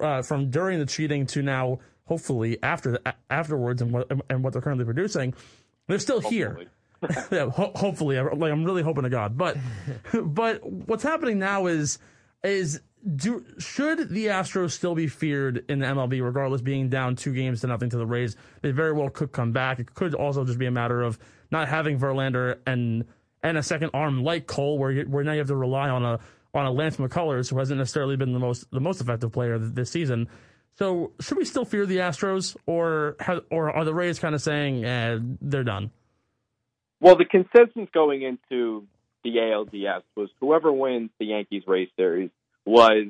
uh, 0.00 0.22
from 0.22 0.50
during 0.50 0.78
the 0.78 0.86
cheating 0.86 1.26
to 1.26 1.42
now, 1.42 1.78
hopefully 2.04 2.58
after 2.62 2.92
the, 2.92 3.14
afterwards, 3.30 3.82
and 3.82 3.92
what 3.92 4.10
and 4.28 4.44
what 4.44 4.52
they're 4.52 4.62
currently 4.62 4.84
producing, 4.84 5.34
they're 5.86 5.98
still 5.98 6.20
here 6.20 6.68
yeah, 7.30 7.48
ho- 7.48 7.72
hopefully, 7.74 8.20
like 8.20 8.52
I'm 8.52 8.64
really 8.64 8.82
hoping 8.82 9.04
to 9.04 9.10
God. 9.10 9.36
But, 9.38 9.56
but 10.22 10.64
what's 10.64 11.02
happening 11.02 11.38
now 11.38 11.66
is, 11.66 11.98
is 12.42 12.80
do 13.16 13.44
should 13.58 14.10
the 14.10 14.26
Astros 14.26 14.72
still 14.72 14.94
be 14.94 15.06
feared 15.06 15.64
in 15.68 15.78
the 15.78 15.86
MLB, 15.86 16.22
regardless 16.22 16.60
being 16.60 16.90
down 16.90 17.16
two 17.16 17.32
games 17.32 17.62
to 17.62 17.66
nothing 17.66 17.88
to 17.90 17.96
the 17.96 18.06
Rays? 18.06 18.36
They 18.60 18.72
very 18.72 18.92
well 18.92 19.08
could 19.08 19.32
come 19.32 19.52
back. 19.52 19.78
It 19.78 19.94
could 19.94 20.14
also 20.14 20.44
just 20.44 20.58
be 20.58 20.66
a 20.66 20.70
matter 20.70 21.02
of 21.02 21.18
not 21.50 21.68
having 21.68 21.98
Verlander 21.98 22.58
and 22.66 23.06
and 23.42 23.56
a 23.56 23.62
second 23.62 23.90
arm 23.94 24.22
like 24.22 24.46
Cole, 24.46 24.78
where 24.78 24.90
you, 24.90 25.04
where 25.04 25.24
now 25.24 25.32
you 25.32 25.38
have 25.38 25.48
to 25.48 25.56
rely 25.56 25.88
on 25.88 26.04
a 26.04 26.20
on 26.54 26.66
a 26.66 26.70
Lance 26.70 26.96
McCullers 26.96 27.50
who 27.50 27.58
hasn't 27.58 27.78
necessarily 27.78 28.16
been 28.16 28.32
the 28.32 28.38
most 28.38 28.70
the 28.70 28.80
most 28.80 29.00
effective 29.00 29.32
player 29.32 29.58
th- 29.58 29.72
this 29.72 29.90
season. 29.90 30.28
So 30.76 31.12
should 31.20 31.36
we 31.36 31.44
still 31.44 31.64
fear 31.64 31.86
the 31.86 31.98
Astros, 31.98 32.56
or 32.66 33.16
or 33.50 33.70
are 33.70 33.84
the 33.84 33.94
Rays 33.94 34.18
kind 34.18 34.34
of 34.34 34.42
saying 34.42 34.84
eh, 34.84 35.18
they're 35.40 35.64
done? 35.64 35.90
Well, 37.00 37.16
the 37.16 37.24
consensus 37.24 37.88
going 37.92 38.22
into 38.22 38.86
the 39.24 39.36
ALDS 39.36 40.02
was 40.16 40.28
whoever 40.40 40.72
wins 40.72 41.10
the 41.18 41.26
Yankees 41.26 41.62
Rays 41.66 41.88
series 41.96 42.30
was, 42.66 43.06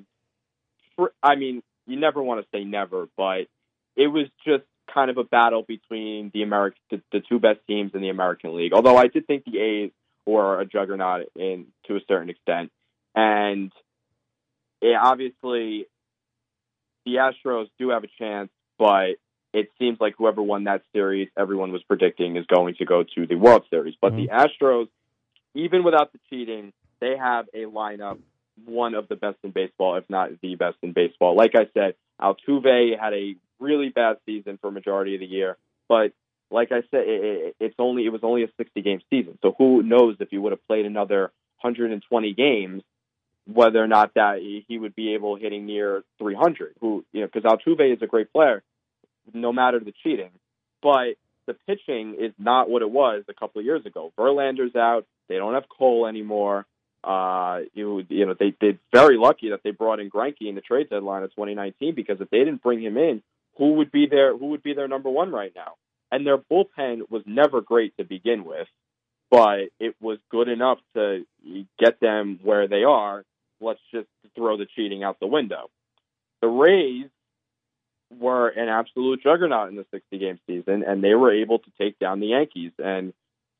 I 1.22 1.34
mean, 1.34 1.62
you 1.86 1.98
never 1.98 2.22
want 2.22 2.40
to 2.40 2.46
say 2.56 2.64
never, 2.64 3.08
but 3.16 3.46
it 3.96 4.06
was 4.06 4.26
just 4.46 4.64
kind 4.92 5.10
of 5.10 5.18
a 5.18 5.24
battle 5.24 5.62
between 5.66 6.30
the 6.32 6.42
American, 6.42 6.80
the, 6.90 7.02
the 7.12 7.20
two 7.20 7.38
best 7.38 7.60
teams 7.66 7.92
in 7.94 8.00
the 8.00 8.08
American 8.08 8.56
League. 8.56 8.72
Although 8.72 8.96
I 8.96 9.08
did 9.08 9.26
think 9.26 9.44
the 9.44 9.58
A's 9.58 9.90
were 10.26 10.60
a 10.60 10.66
juggernaut 10.66 11.26
in 11.36 11.66
to 11.86 11.96
a 11.96 12.00
certain 12.08 12.30
extent, 12.30 12.70
and 13.14 13.72
it, 14.80 14.96
obviously 15.00 15.86
the 17.04 17.16
Astros 17.16 17.66
do 17.78 17.90
have 17.90 18.04
a 18.04 18.08
chance, 18.18 18.50
but 18.78 19.16
it 19.52 19.68
seems 19.78 19.98
like 20.00 20.14
whoever 20.16 20.42
won 20.42 20.64
that 20.64 20.82
series, 20.92 21.28
everyone 21.36 21.72
was 21.72 21.82
predicting 21.82 22.36
is 22.36 22.46
going 22.46 22.74
to 22.76 22.84
go 22.84 23.02
to 23.02 23.26
the 23.26 23.34
World 23.34 23.64
Series. 23.70 23.94
But 24.00 24.14
the 24.14 24.28
mm-hmm. 24.28 24.64
Astros, 24.64 24.88
even 25.54 25.82
without 25.82 26.12
the 26.12 26.20
cheating, 26.30 26.72
they 27.00 27.16
have 27.16 27.46
a 27.54 27.64
lineup 27.64 28.18
one 28.66 28.94
of 28.94 29.08
the 29.08 29.16
best 29.16 29.38
in 29.42 29.50
baseball, 29.50 29.96
if 29.96 30.04
not 30.08 30.30
the 30.42 30.54
best 30.54 30.76
in 30.82 30.92
baseball. 30.92 31.34
Like 31.34 31.52
I 31.54 31.66
said, 31.74 31.94
Altuve 32.20 32.98
had 32.98 33.14
a 33.14 33.34
really 33.58 33.88
bad 33.88 34.16
season 34.26 34.58
for 34.60 34.70
majority 34.70 35.14
of 35.14 35.20
the 35.20 35.26
year, 35.26 35.56
but 35.88 36.12
like 36.50 36.72
I 36.72 36.82
said, 36.90 37.06
it, 37.06 37.24
it, 37.24 37.56
it's 37.60 37.74
only 37.78 38.04
it 38.04 38.10
was 38.10 38.22
only 38.22 38.42
a 38.42 38.48
60 38.56 38.82
game 38.82 39.00
season. 39.08 39.38
So 39.42 39.54
who 39.56 39.82
knows 39.82 40.16
if 40.20 40.28
he 40.30 40.38
would 40.38 40.52
have 40.52 40.66
played 40.66 40.84
another 40.84 41.32
120 41.62 42.34
games, 42.34 42.82
whether 43.52 43.82
or 43.82 43.88
not 43.88 44.14
that 44.14 44.38
he 44.40 44.78
would 44.78 44.94
be 44.94 45.14
able 45.14 45.36
hitting 45.36 45.66
near 45.66 46.02
300. 46.18 46.74
Who 46.80 47.04
you 47.12 47.22
know 47.22 47.28
because 47.32 47.44
Altuve 47.44 47.94
is 47.94 48.02
a 48.02 48.06
great 48.06 48.32
player, 48.32 48.62
no 49.32 49.52
matter 49.52 49.80
the 49.80 49.92
cheating, 50.02 50.30
but 50.82 51.16
the 51.46 51.54
pitching 51.66 52.16
is 52.18 52.32
not 52.38 52.70
what 52.70 52.82
it 52.82 52.90
was 52.90 53.24
a 53.28 53.34
couple 53.34 53.58
of 53.58 53.64
years 53.64 53.84
ago. 53.84 54.12
Verlander's 54.16 54.76
out. 54.76 55.06
They 55.28 55.36
don't 55.36 55.54
have 55.54 55.64
Cole 55.68 56.06
anymore. 56.06 56.66
Uh, 57.02 57.60
you, 57.72 58.04
you 58.08 58.26
know, 58.26 58.34
they 58.38 58.54
they're 58.60 58.78
very 58.92 59.16
lucky 59.16 59.50
that 59.50 59.60
they 59.64 59.70
brought 59.70 60.00
in 60.00 60.10
Greinke 60.10 60.42
in 60.42 60.54
the 60.54 60.60
trade 60.60 60.90
deadline 60.90 61.22
of 61.22 61.30
2019 61.30 61.94
because 61.94 62.20
if 62.20 62.28
they 62.30 62.38
didn't 62.38 62.62
bring 62.62 62.82
him 62.82 62.96
in, 62.98 63.22
who 63.56 63.74
would 63.74 63.90
be 63.90 64.06
their 64.06 64.36
who 64.36 64.46
would 64.46 64.62
be 64.62 64.74
their 64.74 64.88
number 64.88 65.08
one 65.08 65.32
right 65.32 65.52
now? 65.54 65.74
And 66.12 66.26
their 66.26 66.38
bullpen 66.38 67.10
was 67.10 67.22
never 67.24 67.60
great 67.60 67.96
to 67.96 68.04
begin 68.04 68.44
with, 68.44 68.68
but 69.30 69.70
it 69.78 69.94
was 70.00 70.18
good 70.30 70.48
enough 70.48 70.78
to 70.94 71.24
get 71.78 72.00
them 72.00 72.40
where 72.42 72.68
they 72.68 72.84
are. 72.84 73.24
Let's 73.60 73.80
just 73.92 74.08
throw 74.34 74.56
the 74.56 74.66
cheating 74.66 75.02
out 75.04 75.20
the 75.20 75.26
window. 75.26 75.70
The 76.40 76.48
Rays 76.48 77.10
were 78.18 78.48
an 78.48 78.68
absolute 78.68 79.22
juggernaut 79.22 79.68
in 79.68 79.76
the 79.76 79.86
60 79.92 80.18
game 80.18 80.38
season, 80.46 80.82
and 80.86 81.02
they 81.02 81.14
were 81.14 81.32
able 81.32 81.58
to 81.58 81.70
take 81.78 81.98
down 81.98 82.20
the 82.20 82.28
Yankees. 82.28 82.72
And 82.78 83.12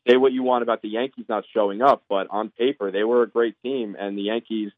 say 0.08 0.16
what 0.16 0.32
you 0.32 0.42
want 0.42 0.62
about 0.62 0.82
the 0.82 0.88
Yankees 0.88 1.26
not 1.28 1.44
showing 1.52 1.82
up, 1.82 2.02
but 2.08 2.26
on 2.30 2.50
paper, 2.50 2.90
they 2.90 3.04
were 3.04 3.22
a 3.22 3.28
great 3.28 3.56
team, 3.62 3.96
and 3.98 4.16
the 4.16 4.22
Yankees 4.22 4.72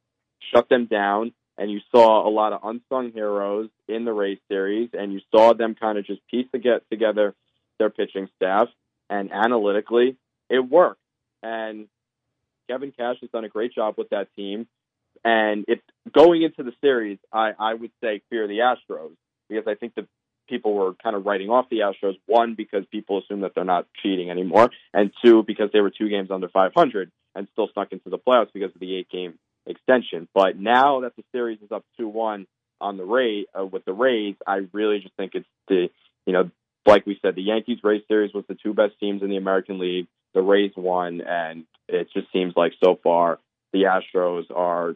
shut 0.52 0.68
them 0.68 0.86
down. 0.86 1.32
And 1.58 1.70
you 1.70 1.80
saw 1.94 2.26
a 2.26 2.30
lot 2.30 2.54
of 2.54 2.60
unsung 2.64 3.12
heroes 3.12 3.68
in 3.86 4.04
the 4.04 4.12
Rays 4.12 4.38
series, 4.48 4.90
and 4.94 5.12
you 5.12 5.20
saw 5.30 5.52
them 5.52 5.74
kind 5.74 5.98
of 5.98 6.06
just 6.06 6.26
piece 6.28 6.46
to 6.52 6.58
get 6.58 6.88
together 6.90 7.34
their 7.78 7.90
pitching 7.90 8.28
staff. 8.36 8.68
And 9.10 9.30
analytically, 9.30 10.16
it 10.48 10.60
worked. 10.60 11.00
And 11.42 11.88
Kevin 12.68 12.92
Cash 12.92 13.16
has 13.20 13.30
done 13.30 13.44
a 13.44 13.50
great 13.50 13.74
job 13.74 13.94
with 13.98 14.10
that 14.10 14.28
team. 14.34 14.66
And 15.24 15.64
if 15.68 15.80
going 16.12 16.42
into 16.42 16.62
the 16.62 16.72
series, 16.80 17.18
I, 17.32 17.52
I 17.58 17.74
would 17.74 17.92
say 18.02 18.22
fear 18.30 18.48
the 18.48 18.58
Astros 18.58 19.12
because 19.48 19.64
I 19.68 19.74
think 19.74 19.94
the 19.94 20.06
people 20.48 20.74
were 20.74 20.94
kind 20.94 21.14
of 21.14 21.24
writing 21.24 21.48
off 21.48 21.66
the 21.70 21.80
Astros. 21.80 22.18
One, 22.26 22.54
because 22.54 22.84
people 22.90 23.18
assume 23.18 23.40
that 23.40 23.52
they're 23.54 23.64
not 23.64 23.86
cheating 24.02 24.30
anymore, 24.30 24.70
and 24.92 25.12
two, 25.24 25.42
because 25.42 25.70
they 25.72 25.80
were 25.80 25.90
two 25.90 26.08
games 26.08 26.30
under 26.30 26.48
500 26.48 27.10
and 27.34 27.48
still 27.52 27.68
snuck 27.72 27.92
into 27.92 28.10
the 28.10 28.18
playoffs 28.18 28.52
because 28.52 28.74
of 28.74 28.80
the 28.80 28.96
eight 28.96 29.08
game 29.10 29.38
extension. 29.66 30.28
But 30.34 30.58
now 30.58 31.00
that 31.00 31.16
the 31.16 31.24
series 31.32 31.60
is 31.62 31.70
up 31.70 31.84
2 31.98 32.08
1 32.08 32.46
on 32.80 32.96
the 32.96 33.04
Ray 33.04 33.46
uh, 33.58 33.64
with 33.64 33.84
the 33.84 33.92
Rays, 33.92 34.34
I 34.46 34.66
really 34.72 35.00
just 35.00 35.14
think 35.16 35.32
it's 35.34 35.46
the, 35.68 35.88
you 36.26 36.32
know, 36.32 36.50
like 36.84 37.06
we 37.06 37.18
said, 37.22 37.36
the 37.36 37.42
Yankees 37.42 37.78
Rays 37.82 38.02
series 38.08 38.34
was 38.34 38.44
the 38.48 38.56
two 38.60 38.74
best 38.74 38.98
teams 38.98 39.22
in 39.22 39.30
the 39.30 39.36
American 39.36 39.78
League. 39.78 40.08
The 40.34 40.42
Rays 40.42 40.72
won, 40.76 41.20
and 41.20 41.64
it 41.88 42.08
just 42.12 42.32
seems 42.32 42.54
like 42.56 42.72
so 42.82 42.98
far 43.02 43.38
the 43.72 43.84
Astros 43.84 44.44
are 44.54 44.94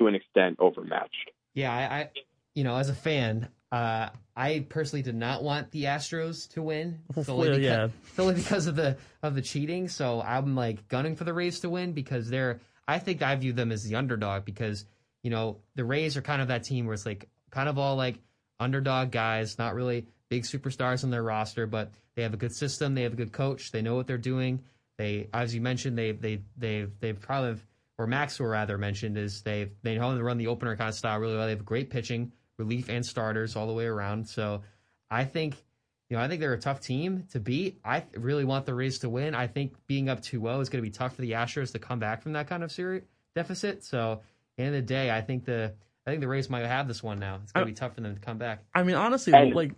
to 0.00 0.08
an 0.08 0.14
extent 0.16 0.56
overmatched. 0.58 1.30
Yeah, 1.54 1.72
I, 1.72 1.96
I 1.98 2.10
you 2.54 2.64
know, 2.64 2.76
as 2.76 2.88
a 2.88 2.94
fan, 2.94 3.48
uh, 3.70 4.08
I 4.34 4.66
personally 4.68 5.02
did 5.02 5.14
not 5.14 5.42
want 5.44 5.70
the 5.70 5.84
Astros 5.84 6.48
to 6.54 6.62
win 6.62 7.00
solely, 7.22 7.50
Well, 7.50 7.58
because, 7.58 7.62
yeah. 7.62 7.88
solely 8.16 8.34
because 8.34 8.66
of 8.66 8.74
the 8.76 8.96
of 9.22 9.34
the 9.34 9.42
cheating. 9.42 9.88
So 9.88 10.20
I'm 10.20 10.56
like 10.56 10.88
gunning 10.88 11.14
for 11.14 11.24
the 11.24 11.32
Rays 11.34 11.60
to 11.60 11.70
win 11.70 11.92
because 11.92 12.28
they're. 12.28 12.60
I 12.88 12.98
think 12.98 13.22
I 13.22 13.36
view 13.36 13.52
them 13.52 13.70
as 13.70 13.84
the 13.84 13.94
underdog 13.94 14.44
because 14.44 14.84
you 15.22 15.30
know 15.30 15.58
the 15.76 15.84
Rays 15.84 16.16
are 16.16 16.22
kind 16.22 16.42
of 16.42 16.48
that 16.48 16.64
team 16.64 16.86
where 16.86 16.94
it's 16.94 17.06
like 17.06 17.28
kind 17.50 17.68
of 17.68 17.78
all 17.78 17.94
like 17.96 18.16
underdog 18.58 19.10
guys, 19.12 19.58
not 19.58 19.74
really 19.74 20.06
big 20.28 20.42
superstars 20.42 21.04
on 21.04 21.10
their 21.10 21.22
roster, 21.22 21.66
but 21.66 21.92
they 22.14 22.22
have 22.22 22.34
a 22.34 22.36
good 22.36 22.54
system, 22.54 22.94
they 22.94 23.02
have 23.02 23.12
a 23.12 23.16
good 23.16 23.32
coach, 23.32 23.70
they 23.72 23.82
know 23.82 23.94
what 23.94 24.06
they're 24.06 24.18
doing. 24.18 24.62
They, 24.98 25.28
as 25.32 25.54
you 25.54 25.60
mentioned, 25.60 25.96
they 25.96 26.12
they 26.12 26.40
they 26.56 26.86
they 27.00 27.12
probably 27.12 27.50
have, 27.50 27.66
or 28.00 28.06
Maxwell 28.06 28.48
rather 28.48 28.78
mentioned 28.78 29.18
is 29.18 29.42
they 29.42 29.72
they 29.82 29.96
know 29.96 30.08
how 30.08 30.16
to 30.16 30.22
run 30.22 30.38
the 30.38 30.46
opener 30.46 30.74
kind 30.74 30.88
of 30.88 30.94
style 30.94 31.18
really 31.18 31.36
well. 31.36 31.44
They 31.44 31.50
have 31.50 31.66
great 31.66 31.90
pitching, 31.90 32.32
relief, 32.56 32.88
and 32.88 33.04
starters 33.04 33.56
all 33.56 33.66
the 33.66 33.74
way 33.74 33.84
around. 33.84 34.26
So 34.26 34.62
I 35.10 35.24
think. 35.24 35.62
You 36.08 36.16
know, 36.16 36.24
I 36.24 36.26
think 36.26 36.40
they're 36.40 36.52
a 36.54 36.58
tough 36.58 36.80
team 36.80 37.28
to 37.30 37.38
beat. 37.38 37.78
I 37.84 38.02
really 38.16 38.44
want 38.44 38.66
the 38.66 38.74
Rays 38.74 38.98
to 39.00 39.08
win. 39.08 39.32
I 39.32 39.46
think 39.46 39.74
being 39.86 40.08
up 40.08 40.20
2-0 40.20 40.60
is 40.60 40.68
going 40.68 40.82
to 40.82 40.90
be 40.90 40.90
tough 40.90 41.14
for 41.14 41.22
the 41.22 41.30
Astros 41.32 41.70
to 41.70 41.78
come 41.78 42.00
back 42.00 42.20
from 42.20 42.32
that 42.32 42.48
kind 42.48 42.64
of 42.64 42.72
series 42.72 43.04
deficit. 43.36 43.84
So, 43.84 44.14
at 44.14 44.20
the 44.56 44.64
end 44.64 44.74
of 44.74 44.82
the 44.82 44.86
day, 44.92 45.12
I 45.12 45.20
think 45.20 45.44
the 45.44 45.72
I 46.04 46.10
think 46.10 46.20
the 46.20 46.26
Rays 46.26 46.50
might 46.50 46.66
have 46.66 46.88
this 46.88 47.00
one 47.00 47.20
now. 47.20 47.38
It's 47.44 47.52
going 47.52 47.64
to 47.64 47.72
be 47.72 47.76
tough 47.76 47.94
for 47.94 48.00
them 48.00 48.12
to 48.16 48.20
come 48.20 48.38
back. 48.38 48.64
I 48.74 48.82
mean, 48.82 48.96
honestly, 48.96 49.32
And- 49.34 49.54
like, 49.54 49.72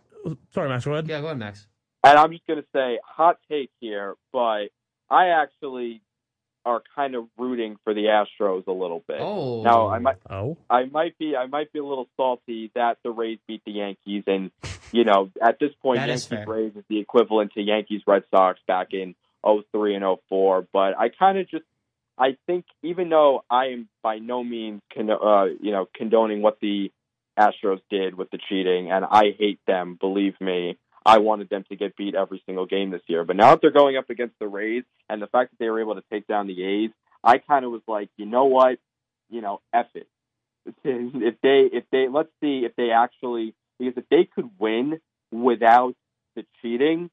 sorry, 0.54 0.70
Max, 0.70 0.86
go 0.86 0.92
ahead. 0.92 1.06
Yeah, 1.06 1.20
go 1.20 1.26
ahead, 1.26 1.38
Max. 1.38 1.66
And 2.02 2.18
I'm 2.18 2.30
just 2.32 2.46
going 2.46 2.62
to 2.62 2.68
say, 2.72 2.98
hot 3.04 3.36
take 3.50 3.70
here, 3.78 4.14
but 4.32 4.68
I 5.10 5.26
actually 5.28 6.00
are 6.64 6.82
kind 6.94 7.14
of 7.14 7.24
rooting 7.38 7.76
for 7.84 7.94
the 7.94 8.04
Astros 8.04 8.66
a 8.66 8.72
little 8.72 9.02
bit. 9.06 9.18
Oh, 9.20 9.62
Now, 9.62 9.88
I 9.88 9.98
might, 9.98 10.16
Oh, 10.30 10.56
I 10.70 10.84
might 10.84 11.18
be, 11.18 11.34
I 11.36 11.46
might 11.46 11.72
be 11.72 11.78
a 11.78 11.84
little 11.84 12.08
salty 12.16 12.70
that 12.74 12.98
the 13.02 13.10
Rays 13.10 13.38
beat 13.48 13.62
the 13.64 13.72
Yankees, 13.72 14.24
and 14.26 14.50
you 14.92 15.04
know, 15.04 15.30
at 15.42 15.58
this 15.58 15.72
point, 15.82 15.98
That 15.98 16.08
is 16.10 16.30
Yankees 16.30 16.44
fair. 16.46 16.54
Rays 16.54 16.72
is 16.76 16.84
the 16.88 16.98
equivalent 17.00 17.52
to 17.54 17.62
Yankees 17.62 18.02
Red 18.06 18.24
Sox 18.30 18.60
back 18.66 18.88
in 18.92 19.14
'03 19.44 19.96
and 19.96 20.04
'04. 20.28 20.66
But 20.72 20.98
I 20.98 21.08
kind 21.08 21.38
of 21.38 21.48
just, 21.48 21.64
I 22.18 22.36
think, 22.46 22.64
even 22.82 23.08
though 23.08 23.44
I 23.50 23.66
am 23.66 23.88
by 24.02 24.18
no 24.18 24.44
means, 24.44 24.82
con- 24.94 25.10
uh, 25.10 25.44
you 25.60 25.72
know, 25.72 25.88
condoning 25.94 26.42
what 26.42 26.58
the 26.60 26.92
Astros 27.38 27.80
did 27.90 28.14
with 28.14 28.30
the 28.30 28.38
cheating, 28.48 28.92
and 28.92 29.04
I 29.04 29.34
hate 29.38 29.60
them, 29.66 29.96
believe 30.00 30.34
me. 30.40 30.76
I 31.04 31.18
wanted 31.18 31.48
them 31.48 31.64
to 31.68 31.76
get 31.76 31.96
beat 31.96 32.14
every 32.14 32.42
single 32.46 32.66
game 32.66 32.90
this 32.90 33.02
year. 33.06 33.24
But 33.24 33.36
now 33.36 33.50
that 33.50 33.60
they're 33.60 33.70
going 33.70 33.96
up 33.96 34.10
against 34.10 34.38
the 34.38 34.48
Rays 34.48 34.84
and 35.08 35.20
the 35.20 35.26
fact 35.26 35.50
that 35.50 35.58
they 35.58 35.68
were 35.68 35.80
able 35.80 35.96
to 35.96 36.04
take 36.12 36.26
down 36.26 36.46
the 36.46 36.62
A's, 36.62 36.90
I 37.24 37.38
kind 37.38 37.64
of 37.64 37.72
was 37.72 37.82
like, 37.88 38.08
you 38.16 38.26
know 38.26 38.44
what? 38.44 38.78
You 39.30 39.40
know, 39.40 39.60
F 39.72 39.86
it. 39.94 40.06
If 40.84 41.40
they, 41.42 41.76
if 41.76 41.84
they, 41.90 42.06
let's 42.08 42.30
see 42.40 42.62
if 42.64 42.76
they 42.76 42.90
actually, 42.90 43.54
because 43.78 43.94
if 43.96 44.08
they 44.08 44.28
could 44.32 44.50
win 44.58 45.00
without 45.32 45.94
the 46.36 46.44
cheating, 46.60 47.10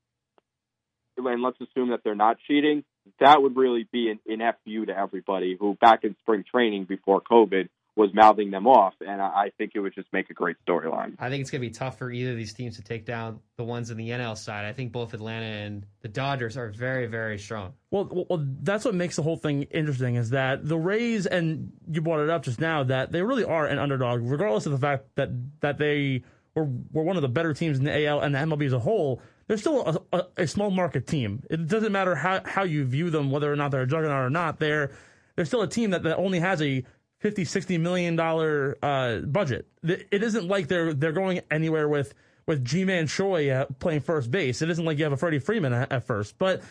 and 1.18 1.42
let's 1.42 1.60
assume 1.60 1.90
that 1.90 2.02
they're 2.04 2.16
not 2.16 2.38
cheating, 2.48 2.84
that 3.20 3.42
would 3.42 3.56
really 3.56 3.88
be 3.92 4.10
an, 4.10 4.20
an 4.28 4.54
FU 4.64 4.86
to 4.86 4.98
everybody 4.98 5.58
who 5.60 5.76
back 5.76 6.04
in 6.04 6.16
spring 6.22 6.44
training 6.50 6.86
before 6.86 7.22
COVID 7.22 7.70
was 7.96 8.14
mouthing 8.14 8.52
them 8.52 8.68
off. 8.68 8.94
And 9.06 9.22
I, 9.22 9.28
I 9.28 9.52
think 9.58 9.72
it 9.76 9.80
would 9.80 9.94
just 9.94 10.08
make 10.14 10.30
a 10.30 10.34
great 10.34 10.56
storyline. 10.68 11.16
I 11.20 11.30
think 11.30 11.42
it's 11.42 11.52
going 11.52 11.62
to 11.62 11.68
be 11.68 11.74
tough 11.74 11.98
for 11.98 12.12
either 12.12 12.32
of 12.32 12.38
these 12.38 12.54
teams 12.54 12.78
to 12.78 12.82
take 12.82 13.06
down 13.06 13.40
the 13.58 13.64
ones 13.64 13.92
in 13.92 13.98
the 13.98 14.10
NL 14.10 14.38
side. 14.38 14.66
I 14.66 14.74
think 14.74 14.92
both 14.92 15.14
Atlanta 15.14 15.46
and 15.46 15.86
the 16.02 16.08
Dodgers 16.08 16.56
are 16.58 16.70
very, 16.70 17.08
very 17.08 17.38
strong. 17.38 17.74
Well, 17.92 18.08
well, 18.12 18.26
well, 18.30 18.46
that's 18.62 18.86
what 18.86 18.96
makes 18.96 19.16
the 19.16 19.24
whole 19.24 19.38
thing 19.38 19.64
interesting 19.64 20.16
is 20.16 20.30
that 20.30 20.68
the 20.68 20.78
Rays, 20.78 21.26
and 21.26 21.72
you 21.92 22.02
brought 22.02 22.22
it 22.22 22.30
up 22.30 22.44
just 22.44 22.62
now, 22.62 22.84
that 22.84 23.12
they 23.12 23.22
really 23.22 23.44
are 23.44 23.66
an 23.66 23.80
underdog, 23.80 24.22
regardless 24.24 24.66
of 24.66 24.72
the 24.72 24.78
fact 24.78 25.06
that 25.16 25.30
that 25.60 25.78
they 25.78 26.24
were, 26.56 26.70
were 26.92 27.04
one 27.04 27.16
of 27.16 27.22
the 27.22 27.30
better 27.30 27.54
teams 27.54 27.80
in 27.80 27.86
the 27.86 28.06
AL 28.06 28.22
and 28.22 28.34
the 28.34 28.40
MLB 28.40 28.66
as 28.66 28.74
a 28.74 28.80
whole. 28.80 29.22
They're 29.48 29.58
still 29.58 29.82
a, 30.12 30.18
a, 30.18 30.28
a 30.44 30.48
small 30.48 30.70
market 30.70 31.08
team. 31.08 31.42
It 31.50 31.68
doesn't 31.68 31.92
matter 31.92 32.14
how, 32.14 32.42
how 32.46 32.64
you 32.64 32.86
view 32.86 33.10
them, 33.10 33.32
whether 33.32 33.52
or 33.52 33.56
not 33.56 33.72
they're 33.72 33.82
a 33.82 33.88
juggernaut 33.88 34.28
or 34.28 34.30
not. 34.30 34.60
They're 34.60 34.92
they're 35.36 35.46
still 35.46 35.62
a 35.62 35.68
team 35.68 35.92
that, 35.92 36.04
that 36.04 36.18
only 36.18 36.40
has 36.40 36.62
a 36.62 36.84
50 37.20 37.46
60 37.46 37.78
million 37.78 38.16
dollar 38.16 38.78
uh, 38.82 39.18
budget. 39.20 39.68
It 39.84 40.24
isn't 40.24 40.48
like 40.48 40.68
they're 40.68 40.94
they're 40.94 41.12
going 41.12 41.42
anywhere 41.52 41.88
with 41.88 42.14
with 42.46 42.66
Ji-Man 42.66 43.08
Choi 43.08 43.50
uh, 43.50 43.66
playing 43.80 44.02
first 44.02 44.32
base. 44.32 44.62
It 44.62 44.70
isn't 44.70 44.84
like 44.84 44.98
you 44.98 45.04
have 45.04 45.14
a 45.14 45.18
Freddie 45.18 45.40
Freeman 45.40 45.72
at, 45.72 45.92
at 45.92 46.04
first, 46.04 46.40
but 46.40 46.64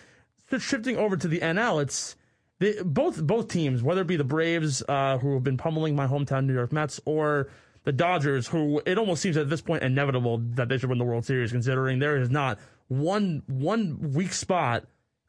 shifting 0.58 0.96
over 0.96 1.16
to 1.16 1.28
the 1.28 1.38
NL, 1.38 1.82
it's 1.82 2.16
the, 2.58 2.82
both 2.84 3.22
both 3.22 3.48
teams, 3.48 3.82
whether 3.82 4.00
it 4.00 4.06
be 4.06 4.16
the 4.16 4.24
Braves, 4.24 4.82
uh, 4.88 5.18
who 5.18 5.34
have 5.34 5.44
been 5.44 5.56
pummeling 5.56 5.94
my 5.94 6.06
hometown 6.06 6.46
New 6.46 6.54
York 6.54 6.72
Mets, 6.72 7.00
or 7.04 7.48
the 7.84 7.92
Dodgers, 7.92 8.48
who 8.48 8.82
it 8.86 8.98
almost 8.98 9.22
seems 9.22 9.36
at 9.36 9.48
this 9.48 9.60
point 9.60 9.82
inevitable 9.82 10.38
that 10.54 10.68
they 10.68 10.78
should 10.78 10.88
win 10.88 10.98
the 10.98 11.04
World 11.04 11.24
Series, 11.24 11.52
considering 11.52 11.98
there 11.98 12.16
is 12.16 12.30
not 12.30 12.58
one 12.88 13.42
one 13.46 14.12
weak 14.14 14.32
spot 14.32 14.84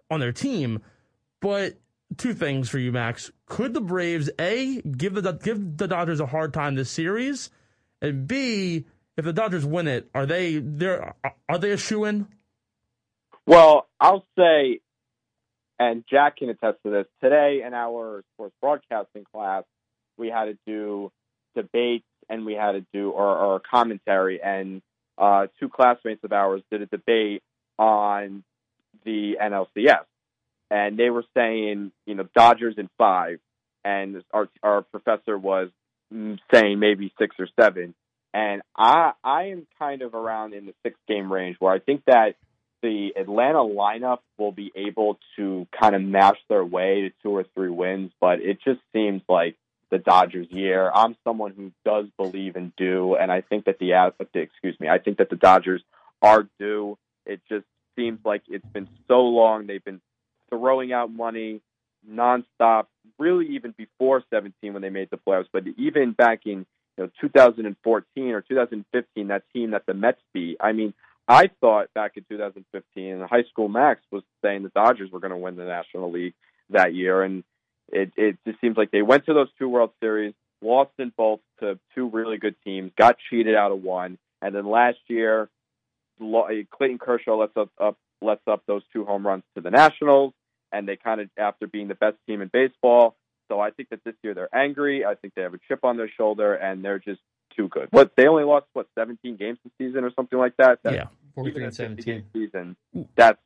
on 0.09 0.19
their 0.19 0.31
team. 0.31 0.81
But 1.41 1.77
two 2.17 2.33
things 2.33 2.69
for 2.69 2.79
you, 2.79 2.91
Max: 2.91 3.31
could 3.45 3.73
the 3.73 3.81
Braves 3.81 4.29
a 4.39 4.81
give 4.81 5.15
the 5.15 5.33
give 5.33 5.77
the 5.77 5.87
Dodgers 5.87 6.19
a 6.19 6.25
hard 6.25 6.53
time 6.53 6.75
this 6.75 6.89
series, 6.89 7.49
and 8.01 8.27
b 8.27 8.85
if 9.17 9.25
the 9.25 9.33
Dodgers 9.33 9.65
win 9.65 9.87
it, 9.87 10.09
are 10.15 10.25
they 10.25 10.59
they're 10.59 11.13
they 11.59 11.71
a 11.71 11.77
shoe 11.77 12.05
in? 12.05 12.27
Well, 13.45 13.87
I'll 13.99 14.25
say, 14.37 14.79
and 15.77 16.03
Jack 16.09 16.37
can 16.37 16.49
attest 16.49 16.77
to 16.85 16.91
this. 16.91 17.05
Today 17.21 17.63
in 17.65 17.73
our 17.73 18.23
sports 18.33 18.55
broadcasting 18.61 19.25
class, 19.33 19.63
we 20.17 20.29
had 20.29 20.45
to 20.45 20.57
do 20.65 21.11
debates 21.55 22.05
and 22.29 22.45
we 22.45 22.53
had 22.53 22.73
to 22.73 22.85
do 22.93 23.09
or, 23.09 23.35
or 23.37 23.59
commentary, 23.59 24.39
and 24.41 24.81
uh, 25.17 25.47
two 25.59 25.67
classmates 25.67 26.23
of 26.23 26.31
ours 26.31 26.61
did 26.71 26.81
a 26.81 26.85
debate 26.85 27.43
on 27.77 28.43
the 29.03 29.37
NLCS, 29.41 30.05
and 30.69 30.97
they 30.97 31.09
were 31.09 31.25
saying, 31.35 31.91
you 32.05 32.15
know, 32.15 32.27
Dodgers 32.35 32.75
in 32.77 32.89
five, 32.97 33.39
and 33.83 34.23
our 34.33 34.49
our 34.63 34.81
professor 34.81 35.37
was 35.37 35.69
saying 36.53 36.79
maybe 36.79 37.13
six 37.19 37.35
or 37.39 37.47
seven, 37.59 37.93
and 38.33 38.61
I 38.77 39.11
I 39.23 39.43
am 39.45 39.67
kind 39.77 40.01
of 40.01 40.13
around 40.13 40.53
in 40.53 40.65
the 40.65 40.73
six 40.83 40.97
game 41.07 41.31
range 41.31 41.57
where 41.59 41.73
I 41.73 41.79
think 41.79 42.03
that 42.05 42.35
the 42.81 43.09
Atlanta 43.19 43.59
lineup 43.59 44.19
will 44.37 44.51
be 44.51 44.71
able 44.75 45.19
to 45.35 45.67
kind 45.77 45.95
of 45.95 46.01
match 46.01 46.37
their 46.47 46.63
way 46.63 47.01
to 47.01 47.09
two 47.21 47.35
or 47.35 47.45
three 47.55 47.69
wins, 47.69 48.11
but 48.21 48.39
it 48.41 48.59
just 48.63 48.79
seems 48.93 49.21
like 49.27 49.57
the 49.91 49.97
Dodgers 49.97 50.47
year. 50.49 50.89
I'm 50.93 51.15
someone 51.23 51.51
who 51.51 51.71
does 51.83 52.05
believe 52.17 52.55
in 52.55 52.71
due, 52.77 53.15
and 53.15 53.31
I 53.31 53.41
think 53.41 53.65
that 53.65 53.79
the 53.79 53.91
excuse 54.33 54.79
me, 54.79 54.87
I 54.87 54.99
think 54.99 55.17
that 55.17 55.29
the 55.29 55.35
Dodgers 55.35 55.81
are 56.21 56.47
due. 56.59 56.97
It 57.25 57.41
just 57.49 57.65
seems 57.95 58.19
like 58.23 58.43
it's 58.47 58.65
been 58.67 58.87
so 59.07 59.21
long. 59.21 59.67
They've 59.67 59.83
been 59.83 60.01
throwing 60.49 60.93
out 60.93 61.11
money 61.11 61.61
nonstop, 62.07 62.85
really 63.17 63.47
even 63.55 63.73
before 63.77 64.23
17 64.29 64.73
when 64.73 64.81
they 64.81 64.89
made 64.89 65.09
the 65.09 65.17
playoffs, 65.17 65.47
but 65.51 65.63
even 65.77 66.11
back 66.11 66.41
in 66.45 66.65
you 66.97 67.05
know 67.05 67.09
2014 67.21 68.23
or 68.31 68.41
2015, 68.41 69.27
that 69.27 69.43
team 69.53 69.71
that 69.71 69.85
the 69.85 69.93
Mets 69.93 70.21
beat. 70.33 70.57
I 70.59 70.71
mean, 70.71 70.93
I 71.27 71.49
thought 71.61 71.93
back 71.93 72.13
in 72.15 72.25
2015, 72.29 73.03
and 73.05 73.23
high 73.23 73.43
school 73.43 73.67
Max 73.67 74.01
was 74.11 74.23
saying 74.43 74.63
the 74.63 74.69
Dodgers 74.69 75.11
were 75.11 75.19
going 75.19 75.31
to 75.31 75.37
win 75.37 75.55
the 75.55 75.65
National 75.65 76.11
League 76.11 76.33
that 76.71 76.93
year, 76.93 77.23
and 77.23 77.43
it 77.91 78.11
it 78.17 78.37
just 78.47 78.59
seems 78.61 78.77
like 78.77 78.91
they 78.91 79.01
went 79.01 79.25
to 79.25 79.33
those 79.33 79.49
two 79.57 79.69
World 79.69 79.91
Series, 80.01 80.33
lost 80.61 80.91
in 80.97 81.11
both 81.15 81.39
to 81.59 81.79
two 81.95 82.09
really 82.09 82.37
good 82.37 82.55
teams, 82.63 82.91
got 82.97 83.17
cheated 83.29 83.55
out 83.55 83.71
of 83.71 83.81
one, 83.83 84.17
and 84.41 84.55
then 84.55 84.65
last 84.65 84.99
year, 85.07 85.49
Clayton 86.19 86.97
Kershaw 86.99 87.37
lets 87.37 87.55
up, 87.55 87.69
up 87.79 87.97
lets 88.21 88.41
up 88.47 88.63
those 88.67 88.83
two 88.91 89.05
home 89.05 89.25
runs 89.25 89.43
to 89.55 89.61
the 89.61 89.71
Nationals, 89.71 90.33
and 90.71 90.87
they 90.87 90.95
kind 90.95 91.21
of 91.21 91.29
after 91.37 91.67
being 91.67 91.87
the 91.87 91.95
best 91.95 92.17
team 92.27 92.41
in 92.41 92.49
baseball. 92.51 93.15
So 93.49 93.59
I 93.59 93.71
think 93.71 93.89
that 93.89 94.03
this 94.03 94.13
year 94.23 94.33
they're 94.33 94.53
angry. 94.55 95.05
I 95.05 95.15
think 95.15 95.33
they 95.35 95.41
have 95.41 95.53
a 95.53 95.59
chip 95.67 95.83
on 95.83 95.97
their 95.97 96.09
shoulder, 96.09 96.53
and 96.53 96.83
they're 96.85 96.99
just 96.99 97.21
too 97.55 97.67
good. 97.67 97.89
But 97.91 98.11
they 98.15 98.27
only 98.27 98.43
lost 98.43 98.67
what 98.73 98.87
17 98.97 99.37
games 99.37 99.57
this 99.63 99.73
season 99.79 100.03
or 100.03 100.11
something 100.15 100.37
like 100.37 100.55
that. 100.57 100.79
That 100.83 100.93
Yeah. 100.93 101.07
43 101.35 101.51
even 101.51 101.63
and 101.67 101.75
17. 101.75 102.23
season, 102.33 102.75
that's 103.15 103.39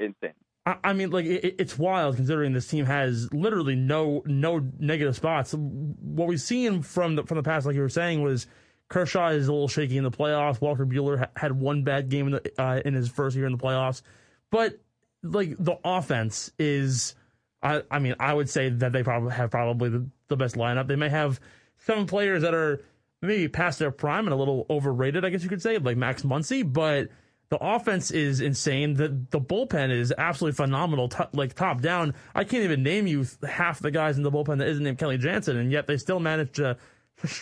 insane. 0.00 0.34
I, 0.66 0.76
I 0.84 0.92
mean, 0.92 1.10
like 1.10 1.24
it, 1.24 1.54
it's 1.58 1.78
wild 1.78 2.16
considering 2.16 2.52
this 2.52 2.66
team 2.68 2.84
has 2.84 3.32
literally 3.32 3.74
no 3.74 4.22
no 4.26 4.58
negative 4.78 5.16
spots. 5.16 5.54
What 5.54 6.28
we've 6.28 6.40
seen 6.40 6.82
from 6.82 7.16
the 7.16 7.24
from 7.24 7.36
the 7.38 7.42
past, 7.42 7.64
like 7.64 7.74
you 7.74 7.80
were 7.80 7.88
saying, 7.88 8.22
was 8.22 8.46
Kershaw 8.88 9.28
is 9.28 9.48
a 9.48 9.52
little 9.52 9.68
shaky 9.68 9.96
in 9.96 10.04
the 10.04 10.10
playoffs. 10.10 10.60
Walker 10.60 10.84
Buehler 10.84 11.18
ha- 11.20 11.30
had 11.36 11.52
one 11.52 11.84
bad 11.84 12.10
game 12.10 12.26
in 12.26 12.32
the 12.32 12.62
uh, 12.62 12.82
in 12.84 12.92
his 12.92 13.08
first 13.08 13.34
year 13.34 13.46
in 13.46 13.52
the 13.52 13.58
playoffs, 13.58 14.02
but 14.50 14.78
like 15.22 15.56
the 15.58 15.76
offense 15.84 16.50
is. 16.58 17.14
I, 17.60 17.82
I 17.90 17.98
mean, 17.98 18.14
I 18.20 18.32
would 18.32 18.48
say 18.48 18.68
that 18.68 18.92
they 18.92 19.02
probably 19.02 19.32
have 19.32 19.50
probably 19.50 19.88
the, 19.88 20.08
the 20.28 20.36
best 20.36 20.54
lineup. 20.54 20.86
They 20.86 20.94
may 20.94 21.08
have 21.08 21.40
some 21.78 22.06
players 22.06 22.42
that 22.42 22.54
are 22.54 22.84
maybe 23.20 23.48
past 23.48 23.78
their 23.78 23.90
prime 23.90 24.26
and 24.26 24.32
a 24.32 24.36
little 24.36 24.66
overrated, 24.70 25.24
I 25.24 25.30
guess 25.30 25.42
you 25.42 25.48
could 25.48 25.62
say, 25.62 25.78
like 25.78 25.96
Max 25.96 26.22
Muncy, 26.22 26.70
but 26.70 27.08
the 27.50 27.58
offense 27.60 28.10
is 28.10 28.40
insane. 28.40 28.94
The 28.94 29.08
the 29.30 29.40
bullpen 29.40 29.90
is 29.90 30.12
absolutely 30.16 30.56
phenomenal, 30.56 31.08
t- 31.08 31.24
like 31.32 31.54
top 31.54 31.80
down. 31.80 32.14
I 32.34 32.44
can't 32.44 32.64
even 32.64 32.82
name 32.82 33.06
you 33.06 33.26
half 33.46 33.80
the 33.80 33.90
guys 33.90 34.18
in 34.18 34.22
the 34.22 34.30
bullpen 34.30 34.58
that 34.58 34.68
isn't 34.68 34.84
named 34.84 34.98
Kenley 34.98 35.18
Jansen, 35.18 35.56
and 35.56 35.72
yet 35.72 35.86
they 35.86 35.96
still 35.96 36.20
manage 36.20 36.52
to 36.56 36.76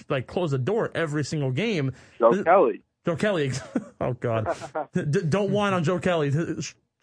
like 0.09 0.27
close 0.27 0.53
the 0.53 0.59
door 0.59 0.91
every 0.95 1.24
single 1.24 1.51
game. 1.51 1.93
Joe 2.18 2.43
Kelly. 2.43 2.83
Joe 3.05 3.16
Kelly. 3.16 3.53
oh 4.01 4.12
God, 4.14 4.57
D- 4.95 5.22
don't 5.29 5.51
whine 5.51 5.74
on 5.74 5.83
Joe 5.83 5.99
Kelly. 5.99 6.31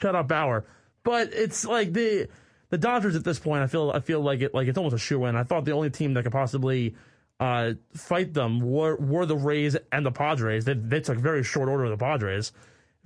Shut 0.01 0.15
out 0.15 0.27
Bauer. 0.27 0.65
But 1.03 1.33
it's 1.33 1.65
like 1.65 1.93
the 1.93 2.27
the 2.69 2.77
Dodgers 2.77 3.15
at 3.15 3.23
this 3.23 3.39
point. 3.39 3.61
I 3.63 3.67
feel 3.67 3.91
I 3.91 3.99
feel 3.99 4.21
like 4.21 4.41
it 4.41 4.53
like 4.53 4.67
it's 4.67 4.77
almost 4.77 4.95
a 4.95 4.99
shoe 4.99 5.25
in. 5.25 5.35
I 5.35 5.43
thought 5.43 5.65
the 5.65 5.73
only 5.73 5.89
team 5.89 6.13
that 6.15 6.23
could 6.23 6.31
possibly 6.31 6.95
uh, 7.39 7.73
fight 7.93 8.33
them 8.33 8.59
were 8.59 8.95
were 8.95 9.25
the 9.25 9.35
Rays 9.35 9.75
and 9.91 10.05
the 10.05 10.11
Padres. 10.11 10.65
They 10.65 10.73
they 10.73 10.99
took 10.99 11.17
very 11.17 11.43
short 11.43 11.69
order 11.69 11.85
of 11.85 11.91
the 11.91 11.97
Padres, 11.97 12.51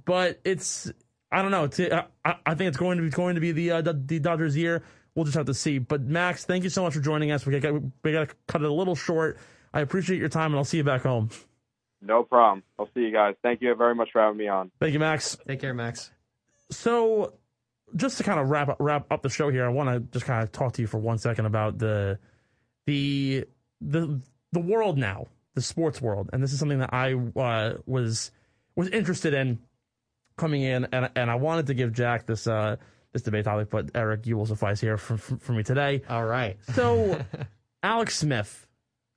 but 0.06 0.40
it's 0.44 0.92
I 1.32 1.42
don't 1.42 1.52
know. 1.52 1.66
It's, 1.66 1.80
I, 1.80 2.06
I 2.24 2.56
think 2.56 2.70
it's 2.70 2.78
going 2.78 2.98
to 2.98 3.04
be 3.04 3.10
going 3.10 3.36
to 3.36 3.42
be 3.42 3.52
the 3.52 3.72
uh, 3.72 3.82
the, 3.82 3.94
the 3.94 4.20
Dodgers 4.20 4.56
year. 4.56 4.84
We'll 5.16 5.26
just 5.26 5.36
have 5.36 5.48
to 5.48 5.54
see. 5.54 5.80
But 5.80 6.02
Max, 6.02 6.46
thank 6.46 6.64
you 6.64 6.70
so 6.70 6.84
much 6.84 6.94
for 6.94 7.00
joining 7.00 7.32
us. 7.32 7.46
We 7.46 7.60
got 7.60 7.74
we 8.04 8.12
got 8.12 8.30
to 8.30 8.36
cut 8.48 8.62
it 8.62 8.70
a 8.70 8.74
little 8.74 8.96
short. 8.96 9.40
I 9.74 9.82
appreciate 9.82 10.20
your 10.20 10.30
time, 10.30 10.52
and 10.52 10.58
I'll 10.58 10.64
see 10.66 10.78
you 10.78 10.84
back 10.84 11.02
home. 11.02 11.30
No 12.02 12.24
problem. 12.24 12.64
I'll 12.78 12.90
see 12.94 13.02
you 13.02 13.12
guys. 13.12 13.36
Thank 13.42 13.62
you 13.62 13.74
very 13.76 13.96
much 13.96 14.10
for 14.14 14.22
having 14.22 14.38
me 14.38 14.48
on. 14.48 14.72
Thank 14.80 14.94
you, 14.94 15.00
Max. 15.00 15.38
Take 15.48 15.60
care, 15.60 15.74
Max. 15.74 16.12
So, 16.72 17.34
just 17.96 18.18
to 18.18 18.24
kind 18.24 18.40
of 18.40 18.50
wrap 18.50 18.70
up, 18.70 18.78
wrap 18.80 19.06
up 19.12 19.22
the 19.22 19.30
show 19.30 19.50
here, 19.50 19.66
I 19.66 19.70
want 19.70 19.90
to 19.90 20.00
just 20.12 20.26
kind 20.26 20.44
of 20.44 20.52
talk 20.52 20.74
to 20.74 20.82
you 20.82 20.88
for 20.88 20.98
one 20.98 21.18
second 21.18 21.46
about 21.46 21.78
the 21.78 22.20
the 22.86 23.46
the 23.82 24.22
the 24.52 24.60
world 24.60 24.98
now, 24.98 25.28
the 25.56 25.62
sports 25.62 26.02
world, 26.02 26.30
and 26.34 26.44
this 26.44 26.54
is 26.54 26.60
something 26.60 26.80
that 26.80 26.94
I 26.94 27.14
uh, 27.14 27.78
was 27.86 28.32
was 28.76 28.90
interested 28.90 29.34
in 29.34 29.60
coming 30.38 30.62
in, 30.62 30.88
and 30.92 31.10
and 31.16 31.30
I 31.32 31.36
wanted 31.36 31.68
to 31.68 31.74
give 31.74 31.94
Jack 31.94 32.26
this 32.26 32.48
uh, 32.48 32.78
this 33.14 33.22
debate 33.24 33.46
topic, 33.46 33.70
but 33.70 33.92
Eric, 33.96 34.26
you 34.28 34.38
will 34.38 34.46
suffice 34.46 34.80
here 34.80 34.98
for 34.98 35.18
for, 35.18 35.38
for 35.38 35.52
me 35.54 35.64
today. 35.64 36.02
All 36.10 36.26
right. 36.26 36.58
So, 36.74 37.20
Alex 37.84 38.18
Smith, 38.18 38.68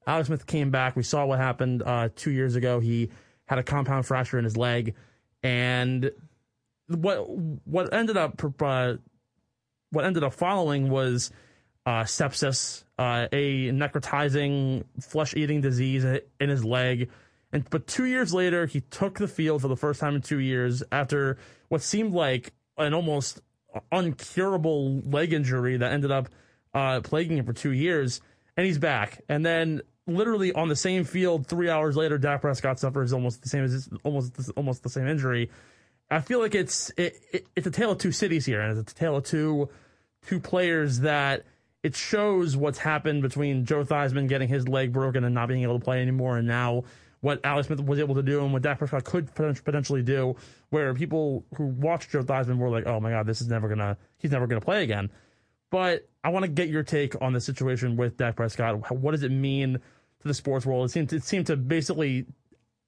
Alex 0.06 0.28
Smith 0.28 0.46
came 0.46 0.70
back. 0.70 0.96
We 0.96 1.02
saw 1.02 1.26
what 1.26 1.38
happened 1.38 1.82
uh, 1.82 2.08
two 2.14 2.30
years 2.30 2.56
ago. 2.56 2.80
He 2.80 3.10
had 3.46 3.58
a 3.58 3.62
compound 3.62 4.06
fracture 4.06 4.38
in 4.38 4.44
his 4.44 4.56
leg, 4.56 4.94
and 5.42 6.10
what 6.90 7.28
what 7.28 7.92
ended 7.94 8.16
up 8.16 8.42
uh, 8.62 8.94
what 9.90 10.04
ended 10.04 10.24
up 10.24 10.34
following 10.34 10.90
was 10.90 11.30
uh, 11.86 12.02
sepsis, 12.02 12.84
uh, 12.98 13.26
a 13.32 13.70
necrotizing 13.70 14.84
flesh 15.00 15.34
eating 15.34 15.60
disease 15.60 16.04
in 16.04 16.48
his 16.48 16.64
leg. 16.64 17.10
And 17.52 17.68
but 17.70 17.86
two 17.86 18.04
years 18.04 18.34
later, 18.34 18.66
he 18.66 18.80
took 18.80 19.18
the 19.18 19.28
field 19.28 19.62
for 19.62 19.68
the 19.68 19.76
first 19.76 20.00
time 20.00 20.14
in 20.14 20.22
two 20.22 20.38
years 20.38 20.82
after 20.92 21.38
what 21.68 21.82
seemed 21.82 22.12
like 22.12 22.52
an 22.76 22.94
almost 22.94 23.40
uncurable 23.92 25.02
leg 25.12 25.32
injury 25.32 25.76
that 25.76 25.92
ended 25.92 26.10
up 26.10 26.28
uh, 26.74 27.00
plaguing 27.00 27.38
him 27.38 27.46
for 27.46 27.52
two 27.52 27.72
years, 27.72 28.20
and 28.56 28.66
he's 28.66 28.78
back. 28.78 29.22
And 29.28 29.44
then 29.44 29.82
literally 30.06 30.52
on 30.52 30.68
the 30.68 30.76
same 30.76 31.04
field, 31.04 31.46
three 31.46 31.70
hours 31.70 31.96
later, 31.96 32.18
Dak 32.18 32.40
Prescott 32.40 32.78
suffers 32.78 33.12
almost 33.12 33.42
the 33.42 33.48
same 33.48 33.64
as 33.64 33.88
almost 34.04 34.50
almost 34.56 34.82
the 34.82 34.90
same 34.90 35.08
injury. 35.08 35.50
I 36.10 36.20
feel 36.20 36.40
like 36.40 36.54
it's 36.54 36.90
it, 36.96 37.20
it, 37.32 37.46
it's 37.54 37.66
a 37.66 37.70
tale 37.70 37.92
of 37.92 37.98
two 37.98 38.12
cities 38.12 38.44
here, 38.44 38.60
and 38.60 38.78
it's 38.78 38.92
a 38.92 38.94
tale 38.94 39.16
of 39.16 39.24
two 39.24 39.68
two 40.26 40.40
players 40.40 41.00
that 41.00 41.44
it 41.82 41.94
shows 41.94 42.56
what's 42.56 42.78
happened 42.78 43.22
between 43.22 43.64
Joe 43.64 43.84
Theismann 43.84 44.28
getting 44.28 44.48
his 44.48 44.68
leg 44.68 44.92
broken 44.92 45.24
and 45.24 45.34
not 45.34 45.48
being 45.48 45.62
able 45.62 45.78
to 45.78 45.84
play 45.84 46.02
anymore, 46.02 46.36
and 46.36 46.46
now 46.48 46.84
what 47.20 47.40
Alex 47.44 47.66
Smith 47.68 47.80
was 47.80 47.98
able 47.98 48.14
to 48.14 48.22
do 48.22 48.42
and 48.42 48.52
what 48.52 48.62
Dak 48.62 48.78
Prescott 48.78 49.04
could 49.04 49.32
potentially 49.34 50.02
do, 50.02 50.36
where 50.70 50.94
people 50.94 51.44
who 51.56 51.66
watched 51.66 52.10
Joe 52.10 52.22
Theismann 52.22 52.58
were 52.58 52.70
like, 52.70 52.86
"Oh 52.86 52.98
my 52.98 53.10
God, 53.10 53.26
this 53.26 53.40
is 53.40 53.48
never 53.48 53.68
gonna, 53.68 53.96
he's 54.18 54.30
never 54.32 54.46
gonna 54.46 54.60
play 54.60 54.82
again." 54.82 55.10
But 55.70 56.08
I 56.24 56.30
want 56.30 56.44
to 56.44 56.50
get 56.50 56.68
your 56.68 56.82
take 56.82 57.20
on 57.22 57.32
the 57.32 57.40
situation 57.40 57.96
with 57.96 58.16
Dak 58.16 58.36
Prescott. 58.36 58.90
What 58.90 59.12
does 59.12 59.22
it 59.22 59.30
mean 59.30 59.74
to 59.74 60.28
the 60.28 60.34
sports 60.34 60.66
world? 60.66 60.86
It 60.86 60.92
seemed 60.92 61.12
it 61.12 61.22
seemed 61.22 61.46
to 61.46 61.56
basically 61.56 62.26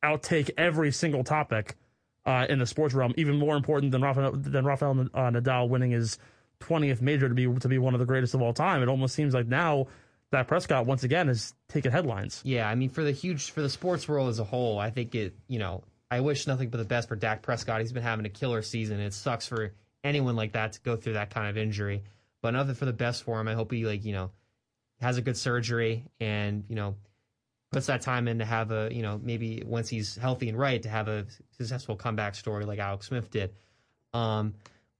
outtake 0.02 0.50
every 0.58 0.90
single 0.90 1.22
topic 1.22 1.76
uh, 2.24 2.46
in 2.48 2.58
the 2.58 2.66
sports 2.66 2.94
realm, 2.94 3.14
even 3.16 3.38
more 3.38 3.56
important 3.56 3.92
than 3.92 4.02
Rafael 4.02 4.32
than 4.32 4.64
Rafael 4.64 4.92
uh, 5.14 5.30
Nadal 5.30 5.68
winning 5.68 5.90
his 5.90 6.18
20th 6.60 7.00
major 7.00 7.28
to 7.28 7.34
be 7.34 7.46
to 7.46 7.68
be 7.68 7.78
one 7.78 7.94
of 7.94 8.00
the 8.00 8.06
greatest 8.06 8.34
of 8.34 8.42
all 8.42 8.52
time. 8.52 8.82
It 8.82 8.88
almost 8.88 9.14
seems 9.14 9.34
like 9.34 9.46
now 9.46 9.86
that 10.30 10.48
Prescott 10.48 10.86
once 10.86 11.04
again 11.04 11.28
has 11.28 11.54
taken 11.68 11.92
headlines. 11.92 12.40
Yeah, 12.44 12.68
I 12.68 12.74
mean, 12.74 12.88
for 12.88 13.04
the 13.04 13.12
huge 13.12 13.50
for 13.50 13.62
the 13.62 13.68
sports 13.68 14.08
world 14.08 14.28
as 14.28 14.38
a 14.38 14.44
whole, 14.44 14.78
I 14.78 14.90
think 14.90 15.14
it. 15.14 15.34
You 15.48 15.58
know, 15.58 15.82
I 16.10 16.20
wish 16.20 16.46
nothing 16.46 16.70
but 16.70 16.78
the 16.78 16.84
best 16.84 17.08
for 17.08 17.16
Dak 17.16 17.42
Prescott. 17.42 17.80
He's 17.80 17.92
been 17.92 18.02
having 18.02 18.26
a 18.26 18.30
killer 18.30 18.62
season. 18.62 19.00
It 19.00 19.14
sucks 19.14 19.46
for 19.46 19.72
anyone 20.04 20.36
like 20.36 20.52
that 20.52 20.72
to 20.74 20.80
go 20.80 20.96
through 20.96 21.14
that 21.14 21.30
kind 21.30 21.48
of 21.48 21.56
injury, 21.56 22.02
but 22.40 22.52
nothing 22.52 22.74
for 22.74 22.84
the 22.84 22.92
best 22.92 23.24
for 23.24 23.40
him. 23.40 23.48
I 23.48 23.54
hope 23.54 23.72
he 23.72 23.84
like 23.84 24.04
you 24.04 24.12
know 24.12 24.30
has 25.00 25.18
a 25.18 25.22
good 25.22 25.36
surgery 25.36 26.04
and 26.20 26.64
you 26.68 26.76
know 26.76 26.94
puts 27.72 27.86
that 27.86 28.02
time 28.02 28.28
in 28.28 28.38
to 28.38 28.44
have 28.44 28.70
a 28.70 28.88
you 28.92 29.02
know 29.02 29.18
maybe 29.22 29.62
once 29.66 29.88
he's 29.88 30.14
healthy 30.16 30.48
and 30.48 30.58
right 30.58 30.82
to 30.82 30.88
have 30.88 31.08
a 31.08 31.26
successful 31.56 31.96
comeback 31.96 32.34
story 32.34 32.64
like 32.64 32.78
Alex 32.78 33.08
Smith 33.08 33.30
did. 33.30 33.52
Um, 34.14 34.54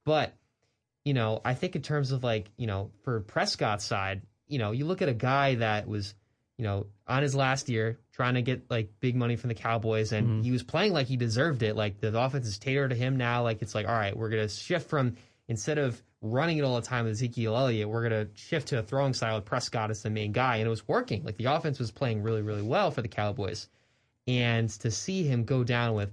but 0.04 0.34
you 1.04 1.14
know, 1.14 1.40
I 1.44 1.54
think 1.54 1.76
in 1.76 1.82
terms 1.82 2.12
of 2.12 2.24
like 2.24 2.50
you 2.56 2.66
know 2.66 2.90
for 3.04 3.20
Prescott's 3.20 3.84
side, 3.84 4.22
you 4.48 4.58
know, 4.58 4.72
you 4.72 4.84
look 4.86 5.02
at 5.02 5.08
a 5.08 5.14
guy 5.14 5.56
that 5.56 5.86
was 5.86 6.14
you 6.58 6.64
know 6.64 6.86
on 7.06 7.22
his 7.22 7.34
last 7.34 7.68
year 7.68 7.98
trying 8.12 8.34
to 8.34 8.42
get 8.42 8.70
like 8.70 8.90
big 9.00 9.16
money 9.16 9.36
from 9.36 9.48
the 9.48 9.54
Cowboys, 9.54 10.12
and 10.12 10.26
Mm-hmm. 10.28 10.42
he 10.42 10.50
was 10.50 10.62
playing 10.62 10.92
like 10.92 11.06
he 11.08 11.16
deserved 11.16 11.62
it. 11.62 11.76
Like 11.76 12.00
the 12.00 12.18
offense 12.18 12.46
is 12.46 12.58
tailored 12.58 12.90
to 12.90 12.96
him 12.96 13.16
now. 13.16 13.42
Like 13.42 13.62
it's 13.62 13.74
like 13.74 13.86
all 13.86 13.94
right, 13.94 14.16
we're 14.16 14.30
gonna 14.30 14.48
shift 14.48 14.88
from 14.88 15.16
instead 15.48 15.78
of 15.78 16.00
running 16.22 16.58
it 16.58 16.62
all 16.62 16.76
the 16.76 16.86
time 16.86 17.04
with 17.04 17.12
Ezekiel 17.12 17.56
Elliott, 17.56 17.88
we're 17.88 18.02
gonna 18.02 18.28
shift 18.34 18.68
to 18.68 18.78
a 18.78 18.82
throwing 18.82 19.12
style 19.12 19.36
with 19.36 19.44
Prescott 19.44 19.90
as 19.90 20.02
the 20.02 20.10
main 20.10 20.32
guy, 20.32 20.56
and 20.56 20.66
it 20.66 20.70
was 20.70 20.88
working. 20.88 21.24
Like 21.24 21.36
the 21.36 21.46
offense 21.46 21.78
was 21.78 21.90
playing 21.90 22.22
really 22.22 22.42
really 22.42 22.62
well 22.62 22.90
for 22.90 23.02
the 23.02 23.08
Cowboys, 23.08 23.68
and 24.26 24.70
to 24.80 24.90
see 24.90 25.24
him 25.24 25.44
go 25.44 25.64
down 25.64 25.94
with 25.94 26.10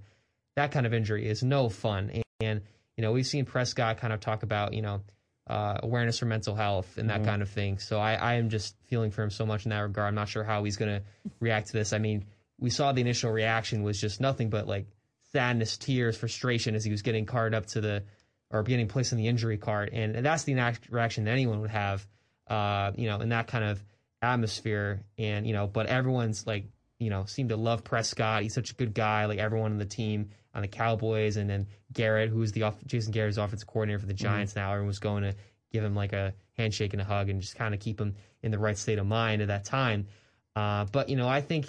that 0.55 0.71
kind 0.71 0.85
of 0.85 0.93
injury 0.93 1.27
is 1.27 1.41
no 1.41 1.69
fun. 1.69 2.09
And, 2.13 2.23
and 2.41 2.61
you 2.97 3.01
know, 3.01 3.11
we've 3.13 3.25
seen 3.25 3.45
Prescott 3.45 3.97
kind 3.97 4.11
of 4.11 4.19
talk 4.19 4.43
about, 4.43 4.73
you 4.73 4.81
know, 4.81 5.01
uh, 5.49 5.79
awareness 5.81 6.19
for 6.19 6.25
mental 6.25 6.53
health 6.53 6.97
and 6.97 7.09
that 7.09 7.23
kind 7.23 7.41
of 7.41 7.49
thing. 7.49 7.79
So 7.79 7.97
I, 7.99 8.13
I 8.13 8.33
am 8.35 8.49
just 8.49 8.75
feeling 8.85 9.09
for 9.09 9.23
him 9.23 9.31
so 9.31 9.45
much 9.45 9.65
in 9.65 9.69
that 9.69 9.79
regard. 9.79 10.09
I'm 10.09 10.15
not 10.15 10.29
sure 10.29 10.43
how 10.43 10.63
he's 10.63 10.77
going 10.77 10.99
to 10.99 11.03
react 11.39 11.67
to 11.67 11.73
this. 11.73 11.91
I 11.91 11.97
mean, 11.97 12.25
we 12.59 12.69
saw 12.69 12.91
the 12.91 13.01
initial 13.01 13.31
reaction 13.31 13.81
was 13.81 13.99
just 13.99 14.21
nothing 14.21 14.49
but 14.49 14.67
like 14.67 14.85
sadness, 15.31 15.77
tears, 15.77 16.17
frustration 16.17 16.75
as 16.75 16.83
he 16.83 16.91
was 16.91 17.01
getting 17.01 17.25
carded 17.25 17.57
up 17.57 17.65
to 17.67 17.81
the, 17.81 18.03
or 18.51 18.63
getting 18.63 18.87
placed 18.87 19.11
in 19.11 19.17
the 19.17 19.27
injury 19.27 19.57
card. 19.57 19.89
And, 19.93 20.15
and 20.15 20.25
that's 20.25 20.43
the 20.43 20.55
reaction 20.89 21.25
that 21.25 21.31
anyone 21.31 21.61
would 21.61 21.69
have, 21.69 22.05
uh, 22.47 22.91
you 22.95 23.07
know, 23.07 23.19
in 23.19 23.29
that 23.29 23.47
kind 23.47 23.63
of 23.63 23.83
atmosphere. 24.21 25.03
And, 25.17 25.45
you 25.45 25.53
know, 25.53 25.67
but 25.67 25.85
everyone's 25.85 26.47
like, 26.47 26.65
you 26.99 27.09
know, 27.09 27.25
seemed 27.25 27.49
to 27.49 27.57
love 27.57 27.83
Prescott. 27.83 28.43
He's 28.43 28.53
such 28.53 28.71
a 28.71 28.75
good 28.75 28.93
guy. 28.93 29.25
Like 29.25 29.39
everyone 29.39 29.71
on 29.71 29.77
the 29.77 29.85
team 29.85 30.29
on 30.53 30.61
the 30.61 30.67
Cowboys, 30.67 31.37
and 31.37 31.49
then 31.49 31.67
Garrett, 31.93 32.29
who's 32.29 32.51
the 32.51 32.63
off- 32.63 32.85
Jason 32.85 33.11
Garrett's 33.11 33.37
offensive 33.37 33.67
coordinator 33.67 33.99
for 33.99 34.07
the 34.07 34.13
Giants 34.13 34.55
now. 34.55 34.71
Everyone 34.71 34.87
was 34.87 34.99
going 34.99 35.23
to 35.23 35.35
give 35.71 35.83
him 35.83 35.95
like 35.95 36.11
a 36.13 36.33
handshake 36.57 36.93
and 36.93 37.01
a 37.01 37.05
hug, 37.05 37.29
and 37.29 37.41
just 37.41 37.55
kind 37.55 37.73
of 37.73 37.79
keep 37.79 38.01
him 38.01 38.15
in 38.41 38.51
the 38.51 38.59
right 38.59 38.77
state 38.77 38.99
of 38.99 39.05
mind 39.05 39.41
at 39.41 39.49
that 39.49 39.65
time. 39.65 40.07
Uh, 40.55 40.85
but 40.91 41.09
you 41.09 41.15
know, 41.15 41.27
I 41.27 41.41
think 41.41 41.67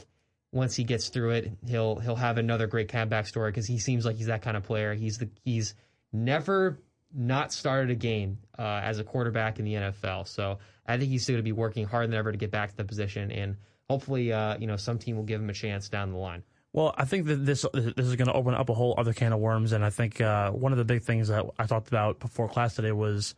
once 0.53 0.75
he 0.75 0.85
gets 0.85 1.09
through 1.09 1.31
it, 1.31 1.53
he'll 1.67 1.97
he'll 1.97 2.17
have 2.17 2.39
another 2.39 2.67
great 2.67 2.89
comeback 2.89 3.27
story 3.27 3.51
because 3.51 3.67
he 3.67 3.79
seems 3.79 4.05
like 4.05 4.17
he's 4.17 4.27
that 4.27 4.43
kind 4.43 4.57
of 4.57 4.65
player. 4.65 4.95
He's 4.95 5.19
the 5.19 5.29
he's 5.45 5.75
never 6.13 6.81
not 7.15 7.53
started 7.53 7.91
a 7.91 7.95
game 7.95 8.39
uh, 8.59 8.81
as 8.83 8.99
a 8.99 9.05
quarterback 9.05 9.59
in 9.59 9.65
the 9.65 9.75
NFL. 9.75 10.29
So 10.29 10.59
I 10.87 10.97
think 10.97 11.11
he's 11.11 11.23
still 11.23 11.35
going 11.35 11.41
to 11.41 11.45
be 11.45 11.53
working 11.53 11.87
harder 11.87 12.07
than 12.07 12.17
ever 12.17 12.33
to 12.33 12.39
get 12.39 12.51
back 12.51 12.71
to 12.71 12.77
the 12.77 12.85
position, 12.85 13.31
and 13.31 13.57
hopefully, 13.89 14.33
uh, 14.33 14.57
you 14.59 14.67
know, 14.67 14.77
some 14.77 14.99
team 14.99 15.17
will 15.17 15.25
give 15.25 15.41
him 15.41 15.51
a 15.51 15.55
chance 15.55 15.89
down 15.89 16.13
the 16.13 16.19
line. 16.19 16.43
Well, 16.73 16.95
I 16.97 17.05
think 17.05 17.27
that 17.27 17.45
this 17.45 17.67
this 17.75 18.07
is 18.07 18.15
going 18.17 18.29
to 18.29 18.33
open 18.33 18.55
up 18.55 18.69
a 18.69 18.75
whole 18.75 18.95
other 18.97 19.13
can 19.13 19.33
of 19.33 19.41
worms, 19.41 19.73
and 19.73 19.85
I 19.85 19.91
think 19.91 20.21
uh, 20.21 20.51
one 20.53 20.71
of 20.73 20.79
the 20.79 20.85
big 20.85 21.03
things 21.03 21.29
that 21.29 21.45
I 21.59 21.67
talked 21.67 21.89
about 21.89 22.21
before 22.21 22.49
class 22.49 22.77
today 22.77 22.93
was 22.93 23.35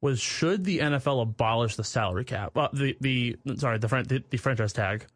was 0.00 0.20
should 0.20 0.64
the 0.64 0.80
NFL 0.80 1.22
abolish 1.22 1.76
the 1.76 1.84
salary 1.84 2.24
cap, 2.24 2.56
uh, 2.56 2.68
the 2.72 2.96
the 3.00 3.36
sorry 3.56 3.78
the, 3.78 3.86
the 3.86 4.24
the 4.28 4.36
franchise 4.38 4.72
tag, 4.72 5.06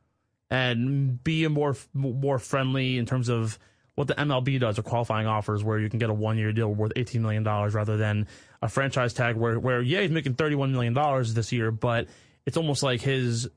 and 0.51 1.22
be 1.24 1.44
a 1.44 1.51
more 1.51 1.76
more 1.92 2.38
friendly 2.38 2.96
in 2.96 3.07
terms 3.07 3.28
of 3.28 3.59
what 3.99 4.07
the 4.07 4.14
MLB 4.14 4.61
does, 4.61 4.78
or 4.78 4.82
qualifying 4.82 5.26
offers, 5.26 5.64
where 5.64 5.76
you 5.76 5.90
can 5.90 5.99
get 5.99 6.09
a 6.09 6.14
one 6.14 6.38
year 6.38 6.53
deal 6.53 6.72
worth 6.72 6.92
$18 6.94 7.20
million 7.20 7.42
rather 7.42 7.96
than 7.96 8.28
a 8.62 8.68
franchise 8.68 9.12
tag 9.12 9.34
where, 9.34 9.59
where 9.59 9.82
yeah, 9.82 10.03
he's 10.03 10.12
making 10.12 10.36
$31 10.36 10.70
million 10.70 10.94
this 11.34 11.51
year, 11.51 11.72
but 11.72 12.07
it's 12.46 12.57
almost 12.57 12.84
like 12.84 13.01
his 13.01 13.49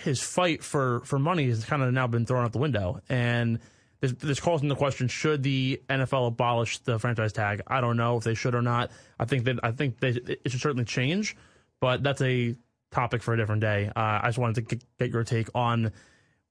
his 0.00 0.20
fight 0.20 0.64
for, 0.64 1.00
for 1.04 1.18
money 1.18 1.46
has 1.46 1.64
kind 1.64 1.80
of 1.80 1.94
now 1.94 2.08
been 2.08 2.26
thrown 2.26 2.44
out 2.44 2.50
the 2.50 2.58
window. 2.58 3.00
And 3.08 3.60
this, 4.00 4.12
this 4.14 4.40
calls 4.40 4.64
into 4.64 4.74
question: 4.74 5.06
Should 5.06 5.44
the 5.44 5.80
NFL 5.88 6.26
abolish 6.26 6.78
the 6.78 6.98
franchise 6.98 7.32
tag? 7.32 7.62
I 7.68 7.80
don't 7.80 7.96
know 7.96 8.16
if 8.16 8.24
they 8.24 8.34
should 8.34 8.56
or 8.56 8.62
not. 8.62 8.90
I 9.20 9.26
think 9.26 9.44
that 9.44 9.60
I 9.62 9.70
think 9.70 10.00
they, 10.00 10.08
it 10.08 10.50
should 10.50 10.60
certainly 10.60 10.86
change, 10.86 11.36
but 11.80 12.02
that's 12.02 12.20
a 12.20 12.56
topic 12.90 13.22
for 13.22 13.32
a 13.32 13.36
different 13.36 13.60
day. 13.60 13.92
Uh, 13.94 14.20
I 14.22 14.26
just 14.26 14.38
wanted 14.38 14.56
to 14.56 14.62
get, 14.62 14.84
get 14.98 15.10
your 15.10 15.22
take 15.22 15.48
on 15.54 15.92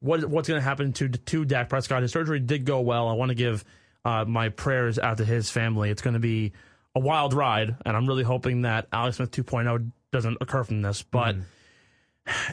what 0.02 0.26
what's 0.26 0.48
going 0.48 0.60
to 0.60 0.64
happen 0.64 0.94
to 0.94 1.10
to 1.10 1.46
Dak 1.46 1.70
Prescott. 1.70 2.02
His 2.02 2.12
surgery 2.12 2.40
did 2.40 2.66
go 2.66 2.82
well. 2.82 3.08
I 3.08 3.14
want 3.14 3.30
to 3.30 3.36
give 3.36 3.64
uh, 4.04 4.26
my 4.26 4.50
prayers 4.50 5.00
out 5.00 5.18
to 5.18 5.26
his 5.26 5.50
family. 5.50 5.90
It's 5.90 6.02
going 6.02 6.16
to 6.16 6.20
be 6.20 6.52
a 6.96 7.00
wild 7.00 7.34
ride, 7.34 7.76
and 7.86 7.96
I'm 7.96 8.06
really 8.08 8.24
hoping 8.24 8.64
that 8.64 8.88
Alex 8.92 9.18
Smith 9.18 9.32
2.0 9.32 9.92
doesn't 10.12 10.38
occur 10.42 10.64
from 10.64 10.82
this. 10.82 11.04
But 11.04 11.38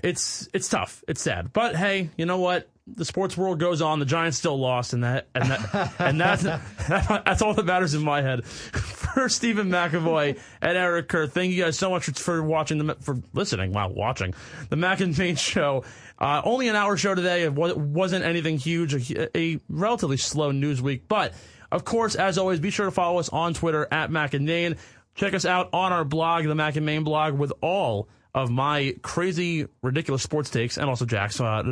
it's 0.02 0.48
it's 0.54 0.68
tough. 0.68 1.02
It's 1.08 1.20
sad. 1.20 1.52
But 1.52 1.76
hey, 1.76 2.10
you 2.16 2.26
know 2.26 2.38
what? 2.38 2.70
The 2.86 3.04
sports 3.04 3.36
world 3.36 3.60
goes 3.60 3.82
on. 3.82 3.98
The 3.98 4.06
Giants 4.06 4.38
still 4.38 4.58
lost, 4.58 4.92
and 4.92 5.04
that 5.04 5.28
and 5.34 5.50
that 5.50 5.92
and 5.98 6.20
that's 6.20 6.42
that's 6.88 7.42
all 7.42 7.54
that 7.54 7.66
matters 7.66 7.94
in 7.94 8.02
my 8.02 8.22
head. 8.22 8.44
For 9.08 9.28
Stephen 9.28 9.70
McAvoy 9.70 10.38
and 10.60 10.76
Eric 10.76 11.08
Kerr, 11.08 11.26
thank 11.26 11.52
you 11.52 11.64
guys 11.64 11.78
so 11.78 11.90
much 11.90 12.06
for 12.10 12.42
watching 12.42 12.78
the 12.78 12.94
for 12.96 13.18
listening. 13.32 13.72
Wow, 13.72 13.88
watching 13.88 14.34
the 14.68 14.76
Mac 14.76 15.00
and 15.00 15.16
Main 15.16 15.34
show. 15.34 15.84
Uh, 16.18 16.42
only 16.44 16.68
an 16.68 16.74
hour 16.76 16.96
show 16.96 17.14
today. 17.14 17.42
It 17.44 17.54
wasn't 17.54 18.24
anything 18.24 18.58
huge. 18.58 19.12
A, 19.12 19.38
a 19.38 19.60
relatively 19.68 20.16
slow 20.16 20.50
news 20.50 20.82
week, 20.82 21.06
but 21.06 21.32
of 21.70 21.84
course, 21.84 22.14
as 22.14 22.38
always, 22.38 22.60
be 22.60 22.70
sure 22.70 22.86
to 22.86 22.92
follow 22.92 23.18
us 23.18 23.28
on 23.28 23.54
Twitter 23.54 23.86
at 23.90 24.10
Mac 24.10 24.34
and 24.34 24.46
Main. 24.46 24.76
Check 25.14 25.34
us 25.34 25.44
out 25.44 25.70
on 25.72 25.92
our 25.92 26.04
blog, 26.04 26.44
the 26.44 26.54
Mac 26.54 26.76
and 26.76 26.86
Main 26.86 27.04
blog, 27.04 27.34
with 27.34 27.52
all 27.60 28.08
of 28.34 28.50
my 28.50 28.94
crazy, 29.02 29.66
ridiculous 29.82 30.22
sports 30.22 30.50
takes, 30.50 30.76
and 30.76 30.88
also 30.88 31.04
Jack's. 31.04 31.40
Uh, 31.40 31.62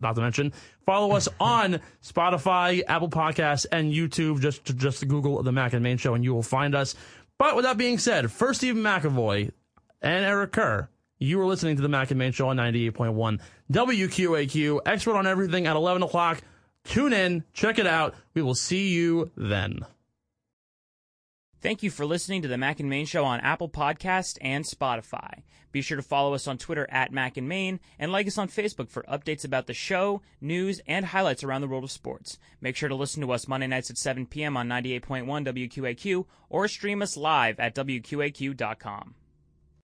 not 0.00 0.14
to 0.14 0.20
mention, 0.20 0.52
follow 0.84 1.14
us 1.16 1.28
on 1.40 1.80
Spotify, 2.02 2.82
Apple 2.86 3.08
Podcasts, 3.08 3.66
and 3.70 3.92
YouTube. 3.92 4.40
Just 4.40 4.64
to, 4.66 4.72
just 4.74 5.06
Google 5.06 5.42
the 5.42 5.52
Mac 5.52 5.72
and 5.74 5.82
Main 5.82 5.96
Show, 5.96 6.14
and 6.14 6.24
you 6.24 6.34
will 6.34 6.42
find 6.42 6.74
us. 6.74 6.94
But 7.38 7.54
with 7.54 7.64
that 7.64 7.76
being 7.76 7.98
said, 7.98 8.32
first 8.32 8.60
Stephen 8.60 8.82
McAvoy 8.82 9.50
and 10.00 10.24
Eric 10.24 10.52
Kerr, 10.52 10.88
you 11.18 11.40
are 11.40 11.46
listening 11.46 11.76
to 11.76 11.82
the 11.82 11.88
Mac 11.88 12.10
and 12.10 12.18
Main 12.18 12.32
Show 12.32 12.48
on 12.48 12.56
98.1 12.56 13.40
WQAQ. 13.72 14.80
Expert 14.86 15.16
on 15.16 15.26
everything 15.26 15.66
at 15.66 15.76
11 15.76 16.02
o'clock. 16.02 16.40
Tune 16.84 17.12
in, 17.12 17.44
check 17.52 17.78
it 17.78 17.86
out. 17.86 18.14
We 18.34 18.42
will 18.42 18.54
see 18.54 18.88
you 18.88 19.30
then. 19.36 19.80
Thank 21.60 21.82
you 21.82 21.90
for 21.90 22.06
listening 22.06 22.42
to 22.42 22.48
the 22.48 22.58
Mac 22.58 22.78
and 22.78 22.88
Main 22.88 23.06
Show 23.06 23.24
on 23.24 23.40
Apple 23.40 23.68
Podcast 23.68 24.38
and 24.40 24.64
Spotify. 24.64 25.42
Be 25.72 25.82
sure 25.82 25.96
to 25.96 26.02
follow 26.02 26.32
us 26.32 26.46
on 26.46 26.58
Twitter 26.58 26.86
at 26.90 27.12
Mac 27.12 27.36
and 27.36 27.48
Main 27.48 27.80
and 27.98 28.12
like 28.12 28.26
us 28.26 28.38
on 28.38 28.48
Facebook 28.48 28.88
for 28.88 29.02
updates 29.02 29.44
about 29.44 29.66
the 29.66 29.74
show, 29.74 30.22
news, 30.40 30.80
and 30.86 31.06
highlights 31.06 31.42
around 31.42 31.62
the 31.62 31.66
world 31.66 31.84
of 31.84 31.90
sports. 31.90 32.38
Make 32.60 32.76
sure 32.76 32.88
to 32.88 32.94
listen 32.94 33.20
to 33.22 33.32
us 33.32 33.48
Monday 33.48 33.66
nights 33.66 33.90
at 33.90 33.98
7 33.98 34.26
p.m. 34.26 34.56
on 34.56 34.68
98.1 34.68 35.26
WQAQ 35.26 36.24
or 36.48 36.68
stream 36.68 37.02
us 37.02 37.16
live 37.16 37.58
at 37.58 37.74
WQAQ.com. 37.74 39.14